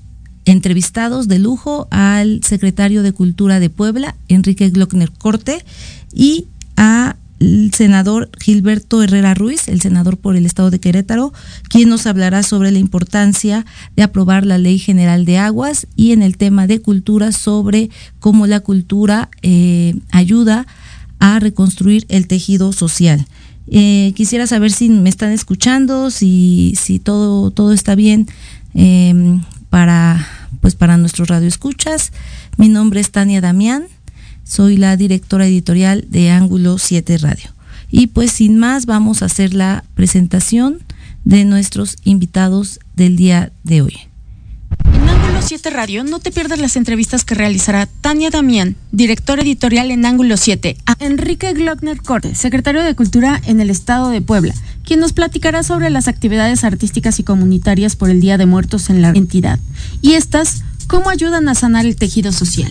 entrevistados 0.46 1.28
de 1.28 1.40
lujo, 1.40 1.90
al 1.92 2.42
secretario 2.42 3.04
de 3.04 3.12
Cultura 3.12 3.60
de 3.60 3.70
Puebla, 3.70 4.16
Enrique 4.30 4.70
Glockner 4.70 5.12
Corte, 5.12 5.66
y 6.14 6.46
a 6.78 7.18
el 7.42 7.74
senador 7.74 8.30
Gilberto 8.40 9.02
Herrera 9.02 9.34
Ruiz, 9.34 9.68
el 9.68 9.82
senador 9.82 10.18
por 10.18 10.36
el 10.36 10.46
estado 10.46 10.70
de 10.70 10.80
Querétaro, 10.80 11.34
quien 11.70 11.90
nos 11.90 12.06
hablará 12.06 12.44
sobre 12.44 12.72
la 12.72 12.78
importancia 12.78 13.66
de 13.96 14.04
aprobar 14.04 14.46
la 14.46 14.60
Ley 14.60 14.78
General 14.78 15.26
de 15.26 15.40
Aguas 15.40 15.88
y 15.96 16.12
en 16.12 16.22
el 16.22 16.38
tema 16.38 16.68
de 16.68 16.82
cultura 16.82 17.32
sobre 17.32 17.90
cómo 18.20 18.46
la 18.46 18.60
cultura 18.60 19.30
eh, 19.42 19.96
ayuda 20.12 20.68
a 21.20 21.40
reconstruir 21.40 22.06
el 22.10 22.28
tejido 22.28 22.74
social. 22.74 23.26
Eh, 23.68 24.14
quisiera 24.16 24.46
saber 24.46 24.72
si 24.72 24.90
me 24.90 25.10
están 25.10 25.32
escuchando, 25.32 26.12
si, 26.12 26.74
si 26.80 27.00
todo, 27.00 27.50
todo 27.50 27.74
está 27.74 27.96
bien 27.96 28.28
em, 28.76 29.42
para, 29.70 30.28
pues 30.62 30.76
para 30.76 30.98
nuestros 30.98 31.28
radioescuchas. 31.28 32.12
Mi 32.58 32.70
nombre 32.70 33.00
es 33.00 33.12
Tania 33.12 33.42
Damián 33.42 33.86
soy 34.52 34.76
la 34.76 34.98
directora 34.98 35.48
editorial 35.48 36.06
de 36.10 36.30
Ángulo 36.30 36.78
7 36.78 37.20
Radio. 37.20 37.52
Y 37.90 38.08
pues 38.08 38.34
sin 38.34 38.60
más 38.60 38.86
vamos 38.86 39.22
a 39.22 39.28
hacer 39.28 39.54
la 39.54 39.86
presentación 39.96 40.80
de 41.24 41.46
nuestros 41.46 41.96
invitados 42.04 42.82
del 42.94 43.16
día 43.16 43.54
de 43.64 43.82
hoy. 43.82 43.98
En 44.94 45.08
Ángulo 45.08 45.42
7 45.42 45.70
Radio 45.70 46.04
no 46.04 46.20
te 46.20 46.32
pierdas 46.32 46.60
las 46.60 46.76
entrevistas 46.76 47.24
que 47.24 47.34
realizará 47.34 47.86
Tania 48.02 48.30
Damián, 48.30 48.76
directora 48.92 49.42
editorial 49.42 49.90
en 49.90 50.06
Ángulo 50.06 50.36
7, 50.36 50.76
a 50.86 50.98
Enrique 51.00 51.54
Glockner 51.54 52.02
Corte, 52.02 52.36
secretario 52.36 52.84
de 52.84 52.94
Cultura 52.94 53.42
en 53.46 53.62
el 53.62 53.70
Estado 53.70 54.10
de 54.10 54.20
Puebla, 54.20 54.54
quien 54.84 55.00
nos 55.00 55.14
platicará 55.14 55.64
sobre 55.64 55.90
las 55.90 56.10
actividades 56.10 56.66
artísticas 56.66 57.20
y 57.20 57.24
comunitarias 57.24 57.96
por 57.96 58.10
el 58.10 58.20
Día 58.20 58.38
de 58.38 58.48
Muertos 58.48 58.90
en 58.90 59.02
la 59.02 59.12
entidad 59.12 59.60
y 60.02 60.16
estas 60.16 60.64
cómo 60.88 61.10
ayudan 61.10 61.48
a 61.48 61.56
sanar 61.56 61.86
el 61.86 61.96
tejido 61.96 62.34
social. 62.34 62.70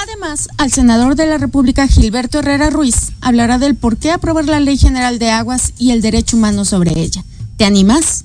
Además, 0.00 0.48
al 0.58 0.70
senador 0.70 1.16
de 1.16 1.26
la 1.26 1.38
República 1.38 1.88
Gilberto 1.88 2.38
Herrera 2.38 2.70
Ruiz 2.70 3.10
hablará 3.20 3.58
del 3.58 3.74
por 3.74 3.96
qué 3.96 4.12
aprobar 4.12 4.44
la 4.44 4.60
Ley 4.60 4.78
General 4.78 5.18
de 5.18 5.30
Aguas 5.30 5.72
y 5.76 5.90
el 5.90 6.02
derecho 6.02 6.36
humano 6.36 6.64
sobre 6.64 7.00
ella. 7.00 7.24
¿Te 7.56 7.64
animas? 7.64 8.24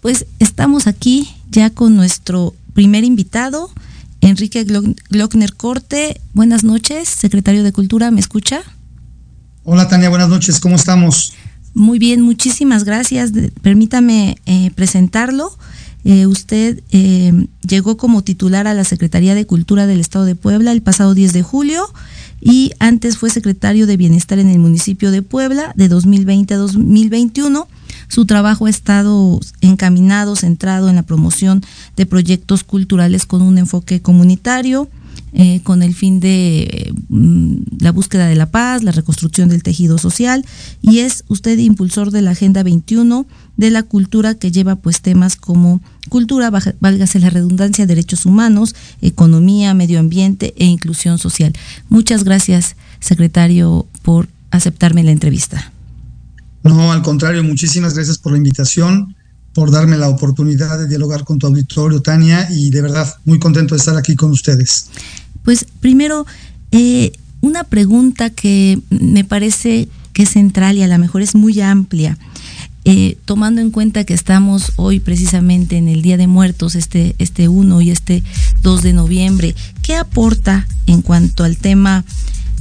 Pues 0.00 0.24
estamos 0.38 0.86
aquí 0.86 1.28
ya 1.50 1.68
con 1.68 1.96
nuestro 1.96 2.54
primer 2.72 3.04
invitado, 3.04 3.70
Enrique 4.22 4.64
Glockner 4.64 5.54
Corte. 5.54 6.18
Buenas 6.32 6.64
noches, 6.64 7.06
secretario 7.06 7.62
de 7.62 7.72
Cultura, 7.72 8.10
¿me 8.10 8.20
escucha? 8.20 8.62
Hola 9.64 9.86
Tania, 9.88 10.08
buenas 10.08 10.30
noches, 10.30 10.60
¿cómo 10.60 10.76
estamos? 10.76 11.34
Muy 11.74 11.98
bien, 11.98 12.22
muchísimas 12.22 12.84
gracias. 12.84 13.32
Permítame 13.60 14.38
eh, 14.46 14.70
presentarlo. 14.74 15.52
Eh, 16.04 16.26
usted 16.26 16.82
eh, 16.90 17.46
llegó 17.66 17.96
como 17.96 18.22
titular 18.22 18.66
a 18.66 18.74
la 18.74 18.84
Secretaría 18.84 19.34
de 19.34 19.46
Cultura 19.46 19.86
del 19.86 20.00
Estado 20.00 20.26
de 20.26 20.34
Puebla 20.34 20.72
el 20.72 20.82
pasado 20.82 21.14
10 21.14 21.32
de 21.32 21.42
julio 21.42 21.86
y 22.42 22.72
antes 22.78 23.16
fue 23.16 23.30
secretario 23.30 23.86
de 23.86 23.96
Bienestar 23.96 24.38
en 24.38 24.48
el 24.48 24.58
municipio 24.58 25.10
de 25.10 25.22
Puebla 25.22 25.72
de 25.76 25.88
2020 25.88 26.54
a 26.54 26.58
2021. 26.58 27.66
Su 28.08 28.26
trabajo 28.26 28.66
ha 28.66 28.70
estado 28.70 29.40
encaminado, 29.62 30.36
centrado 30.36 30.90
en 30.90 30.96
la 30.96 31.04
promoción 31.04 31.62
de 31.96 32.04
proyectos 32.04 32.64
culturales 32.64 33.24
con 33.24 33.40
un 33.40 33.56
enfoque 33.56 34.02
comunitario, 34.02 34.90
eh, 35.32 35.60
con 35.64 35.82
el 35.82 35.94
fin 35.94 36.20
de 36.20 36.92
mm, 37.08 37.56
la 37.80 37.92
búsqueda 37.92 38.28
de 38.28 38.36
la 38.36 38.50
paz, 38.50 38.84
la 38.84 38.92
reconstrucción 38.92 39.48
del 39.48 39.62
tejido 39.62 39.98
social 39.98 40.44
y 40.80 41.00
es 41.00 41.24
usted 41.28 41.58
impulsor 41.58 42.12
de 42.12 42.22
la 42.22 42.32
Agenda 42.32 42.62
21 42.62 43.26
de 43.56 43.70
la 43.70 43.82
cultura 43.82 44.34
que 44.34 44.50
lleva 44.50 44.76
pues 44.76 45.00
temas 45.00 45.36
como 45.36 45.80
cultura, 46.08 46.50
válgase 46.80 47.18
la 47.18 47.30
redundancia, 47.30 47.86
derechos 47.86 48.26
humanos, 48.26 48.74
economía, 49.00 49.74
medio 49.74 50.00
ambiente 50.00 50.54
e 50.56 50.64
inclusión 50.64 51.18
social. 51.18 51.52
Muchas 51.88 52.24
gracias, 52.24 52.76
secretario, 53.00 53.86
por 54.02 54.28
aceptarme 54.50 55.04
la 55.04 55.12
entrevista. 55.12 55.72
No, 56.62 56.92
al 56.92 57.02
contrario, 57.02 57.44
muchísimas 57.44 57.94
gracias 57.94 58.18
por 58.18 58.32
la 58.32 58.38
invitación 58.38 59.14
por 59.54 59.70
darme 59.70 59.96
la 59.96 60.08
oportunidad 60.08 60.78
de 60.78 60.88
dialogar 60.88 61.24
con 61.24 61.38
tu 61.38 61.46
auditorio, 61.46 62.02
Tania, 62.02 62.48
y 62.50 62.70
de 62.70 62.82
verdad 62.82 63.14
muy 63.24 63.38
contento 63.38 63.74
de 63.74 63.78
estar 63.78 63.96
aquí 63.96 64.16
con 64.16 64.32
ustedes. 64.32 64.88
Pues 65.44 65.64
primero, 65.80 66.26
eh, 66.72 67.12
una 67.40 67.62
pregunta 67.62 68.30
que 68.30 68.80
me 68.90 69.24
parece 69.24 69.88
que 70.12 70.24
es 70.24 70.30
central 70.30 70.76
y 70.76 70.82
a 70.82 70.88
lo 70.88 70.98
mejor 70.98 71.22
es 71.22 71.34
muy 71.36 71.60
amplia. 71.60 72.18
Eh, 72.86 73.16
tomando 73.24 73.62
en 73.62 73.70
cuenta 73.70 74.04
que 74.04 74.12
estamos 74.12 74.72
hoy 74.76 75.00
precisamente 75.00 75.78
en 75.78 75.88
el 75.88 76.02
Día 76.02 76.18
de 76.18 76.26
Muertos, 76.26 76.74
este, 76.74 77.14
este 77.18 77.48
1 77.48 77.80
y 77.80 77.90
este 77.90 78.22
2 78.62 78.82
de 78.82 78.92
noviembre, 78.92 79.54
¿qué 79.80 79.94
aporta 79.94 80.68
en 80.86 81.00
cuanto 81.00 81.44
al 81.44 81.56
tema 81.56 82.04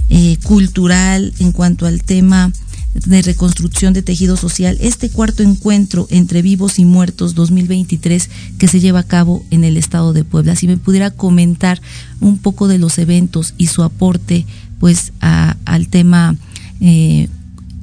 eh, 0.09 0.37
cultural, 0.43 1.33
en 1.39 1.51
cuanto 1.51 1.85
al 1.87 2.03
tema 2.03 2.53
de 2.93 3.21
reconstrucción 3.21 3.93
de 3.93 4.01
tejido 4.01 4.37
social, 4.37 4.77
este 4.79 5.09
cuarto 5.09 5.43
encuentro 5.43 6.07
entre 6.09 6.41
vivos 6.41 6.79
y 6.79 6.85
muertos 6.85 7.35
2023 7.35 8.29
que 8.57 8.67
se 8.69 8.79
lleva 8.79 8.99
a 8.99 9.07
cabo 9.07 9.43
en 9.51 9.65
el 9.65 9.75
estado 9.75 10.13
de 10.13 10.23
Puebla. 10.23 10.55
Si 10.55 10.67
me 10.67 10.77
pudiera 10.77 11.11
comentar 11.11 11.81
un 12.21 12.37
poco 12.37 12.69
de 12.69 12.77
los 12.77 12.97
eventos 12.97 13.55
y 13.57 13.67
su 13.67 13.83
aporte 13.83 14.45
pues 14.79 15.11
al 15.19 15.87
tema 15.89 16.37
eh, 16.79 17.27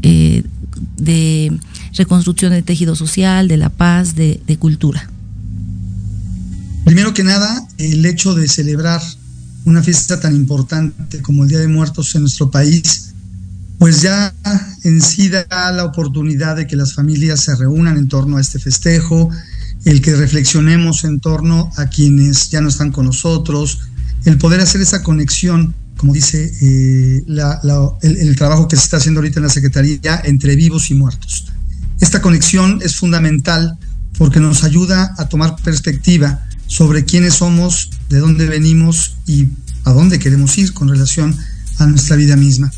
de 0.00 1.50
reconstrucción 1.94 2.52
de 2.52 2.62
tejido 2.62 2.94
social, 2.94 3.48
de 3.48 3.56
la 3.56 3.68
paz, 3.68 4.14
de 4.14 4.56
cultura. 4.58 5.08
Primero 6.84 7.14
que 7.14 7.22
nada, 7.22 7.66
el 7.78 8.04
hecho 8.06 8.34
de 8.34 8.48
celebrar 8.48 9.00
una 9.64 9.82
fiesta 9.82 10.18
tan 10.18 10.34
importante 10.34 11.20
como 11.20 11.44
el 11.44 11.50
Día 11.50 11.58
de 11.58 11.68
Muertos 11.68 12.14
en 12.14 12.22
nuestro 12.22 12.50
país 12.50 13.10
pues 13.80 14.02
ya 14.02 14.34
en 14.84 15.00
sí 15.00 15.30
da 15.30 15.72
la 15.72 15.86
oportunidad 15.86 16.54
de 16.54 16.66
que 16.66 16.76
las 16.76 16.92
familias 16.92 17.40
se 17.40 17.56
reúnan 17.56 17.96
en 17.96 18.08
torno 18.08 18.36
a 18.36 18.40
este 18.42 18.58
festejo, 18.58 19.30
el 19.86 20.02
que 20.02 20.14
reflexionemos 20.14 21.04
en 21.04 21.18
torno 21.18 21.72
a 21.78 21.86
quienes 21.86 22.50
ya 22.50 22.60
no 22.60 22.68
están 22.68 22.92
con 22.92 23.06
nosotros, 23.06 23.78
el 24.26 24.36
poder 24.36 24.60
hacer 24.60 24.82
esa 24.82 25.02
conexión, 25.02 25.74
como 25.96 26.12
dice 26.12 26.52
eh, 26.60 27.24
el, 28.02 28.36
trabajo 28.36 28.68
que 28.68 28.76
se 28.76 28.82
está 28.82 28.98
haciendo 28.98 29.20
ahorita 29.20 29.38
en 29.38 29.46
la 29.46 29.50
Secretaría, 29.50 30.20
entre 30.24 30.56
vivos 30.56 30.90
y 30.90 30.94
muertos. 30.94 31.49
Esta 32.00 32.22
conexión 32.22 32.80
es 32.82 32.96
fundamental 32.96 33.78
porque 34.16 34.40
nos 34.40 34.64
ayuda 34.64 35.14
a 35.18 35.28
tomar 35.28 35.56
perspectiva 35.62 36.46
sobre 36.66 37.04
quiénes 37.04 37.34
somos, 37.34 37.90
de 38.08 38.18
dónde 38.18 38.46
venimos 38.46 39.16
y 39.26 39.48
a 39.84 39.92
dónde 39.92 40.18
queremos 40.18 40.56
ir 40.58 40.72
con 40.72 40.88
relación 40.88 41.36
a 41.78 41.86
nuestra 41.86 42.16
vida 42.16 42.36
misma. 42.36 42.70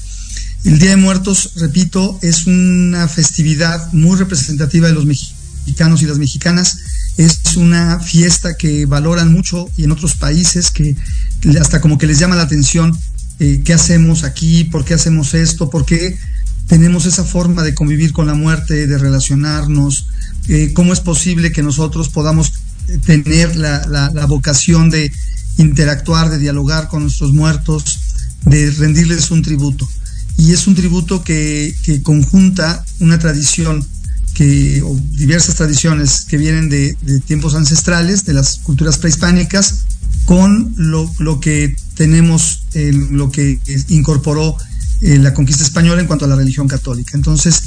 El 0.65 0.79
Día 0.79 0.91
de 0.91 0.97
Muertos, 0.97 1.55
repito, 1.57 2.19
es 2.23 2.47
una 2.47 3.09
festividad 3.09 3.93
muy 3.93 4.17
representativa 4.17 4.87
de 4.87 4.95
los 4.95 5.05
mexicanos 5.05 6.03
y 6.03 6.07
las 6.07 6.19
mexicanas. 6.19 6.79
Es 7.17 7.57
una 7.57 7.99
fiesta 7.99 8.57
que 8.57 8.87
valoran 8.87 9.33
mucho 9.33 9.69
y 9.77 9.85
en 9.85 9.91
otros 9.91 10.15
países 10.15 10.71
que 10.71 10.97
hasta 11.61 11.81
como 11.81 11.99
que 11.99 12.07
les 12.07 12.19
llama 12.19 12.37
la 12.37 12.43
atención 12.43 12.97
eh, 13.41 13.63
qué 13.65 13.75
hacemos 13.75 14.23
aquí, 14.23 14.65
por 14.65 14.85
qué 14.85 14.95
hacemos 14.95 15.35
esto, 15.35 15.69
por 15.69 15.85
qué 15.85 16.17
tenemos 16.67 17.07
esa 17.07 17.25
forma 17.25 17.63
de 17.63 17.75
convivir 17.75 18.13
con 18.13 18.27
la 18.27 18.35
muerte, 18.35 18.87
de 18.87 18.99
relacionarnos, 18.99 20.07
eh, 20.49 20.73
cómo 20.75 20.93
es 20.93 21.01
posible 21.01 21.53
que 21.53 21.63
nosotros 21.63 22.09
podamos 22.09 22.53
tener 23.07 23.57
la 23.57 24.27
vocación 24.27 24.91
de 24.91 25.13
interactuar, 25.59 26.31
de 26.31 26.39
dialogar 26.39 26.89
con 26.89 27.03
nuestros 27.03 27.33
muertos, 27.33 28.01
de 28.45 28.71
rendirles 28.73 29.31
un 29.31 29.43
tributo. 29.43 29.89
Y 30.37 30.53
es 30.53 30.67
un 30.67 30.75
tributo 30.75 31.23
que, 31.23 31.75
conjunta 32.03 32.85
una 33.01 33.19
tradición 33.19 33.87
que, 34.35 34.83
o 34.83 34.99
diversas 35.13 35.57
tradiciones 35.57 36.25
que 36.25 36.37
vienen 36.37 36.69
de, 36.69 36.97
tiempos 37.27 37.55
ancestrales, 37.55 38.25
de 38.25 38.35
las 38.35 38.59
culturas 38.59 38.99
prehispánicas, 38.99 39.85
con 40.25 40.75
lo, 40.77 41.41
que 41.41 41.77
tenemos, 41.95 42.65
lo 42.75 43.31
que 43.31 43.59
incorporó 43.89 44.57
eh, 45.03 45.19
la 45.19 45.35
conquista 45.35 45.63
española 45.63 46.01
en 46.01 46.07
cuanto 46.07 46.25
a 46.25 46.29
la 46.29 46.37
religión 46.37 46.69
católica. 46.69 47.13
Entonces, 47.15 47.63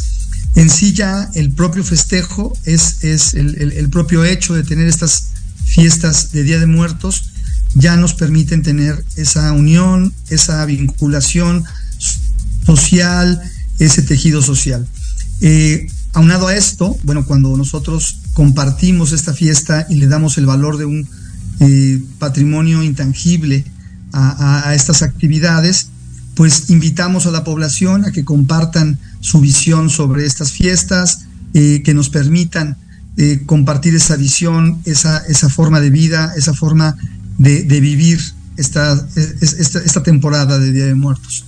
en 0.55 0.69
sí 0.69 0.93
ya 0.93 1.29
el 1.36 1.51
propio 1.51 1.83
festejo 1.83 2.57
es, 2.63 3.03
es 3.03 3.33
el, 3.33 3.55
el 3.73 3.89
propio 3.89 4.23
hecho 4.23 4.53
de 4.53 4.63
tener 4.63 4.88
estas 4.88 5.29
fiestas 5.65 6.31
de 6.31 6.43
Día 6.43 6.59
de 6.59 6.65
Muertos, 6.65 7.31
ya 7.73 7.97
nos 7.97 8.13
permiten 8.13 8.63
tener 8.63 9.03
esa 9.17 9.51
unión, 9.51 10.13
esa 10.29 10.65
vinculación 10.65 11.65
social, 12.65 13.41
ese 13.79 14.01
tejido 14.01 14.41
social. 14.41 14.88
aunado 16.13 16.47
a 16.47 16.55
esto, 16.55 16.97
bueno, 17.03 17.25
cuando 17.25 17.57
nosotros 17.57 18.19
compartimos 18.33 19.11
esta 19.11 19.33
fiesta 19.33 19.86
y 19.89 19.95
le 19.95 20.07
damos 20.07 20.38
el 20.38 20.45
valor 20.45 20.77
de 20.77 20.86
un 20.86 21.07
patrimonio 22.19 22.81
intangible 22.83 23.65
a, 24.13 24.73
estas 24.73 25.01
actividades, 25.01 25.89
pues 26.36 26.69
invitamos 26.69 27.25
a 27.25 27.31
la 27.31 27.43
población 27.43 28.05
a 28.05 28.11
que 28.11 28.25
compartan 28.25 28.99
su 29.21 29.39
visión 29.39 29.89
sobre 29.89 30.25
estas 30.25 30.51
fiestas, 30.51 31.25
eh, 31.53 31.81
que 31.83 31.93
nos 31.93 32.09
permitan 32.09 32.77
eh, 33.17 33.43
compartir 33.45 33.95
esa 33.95 34.17
visión, 34.17 34.81
esa, 34.83 35.19
esa 35.27 35.47
forma 35.49 35.79
de 35.79 35.89
vida, 35.89 36.33
esa 36.36 36.53
forma 36.53 36.97
de, 37.38 37.63
vivir 37.63 38.19
esta, 38.57 39.07
esta, 39.15 39.79
esta, 39.79 40.03
temporada 40.03 40.59
de 40.59 40.73
Día 40.73 40.86
de 40.86 40.95
Muertos. 40.95 41.44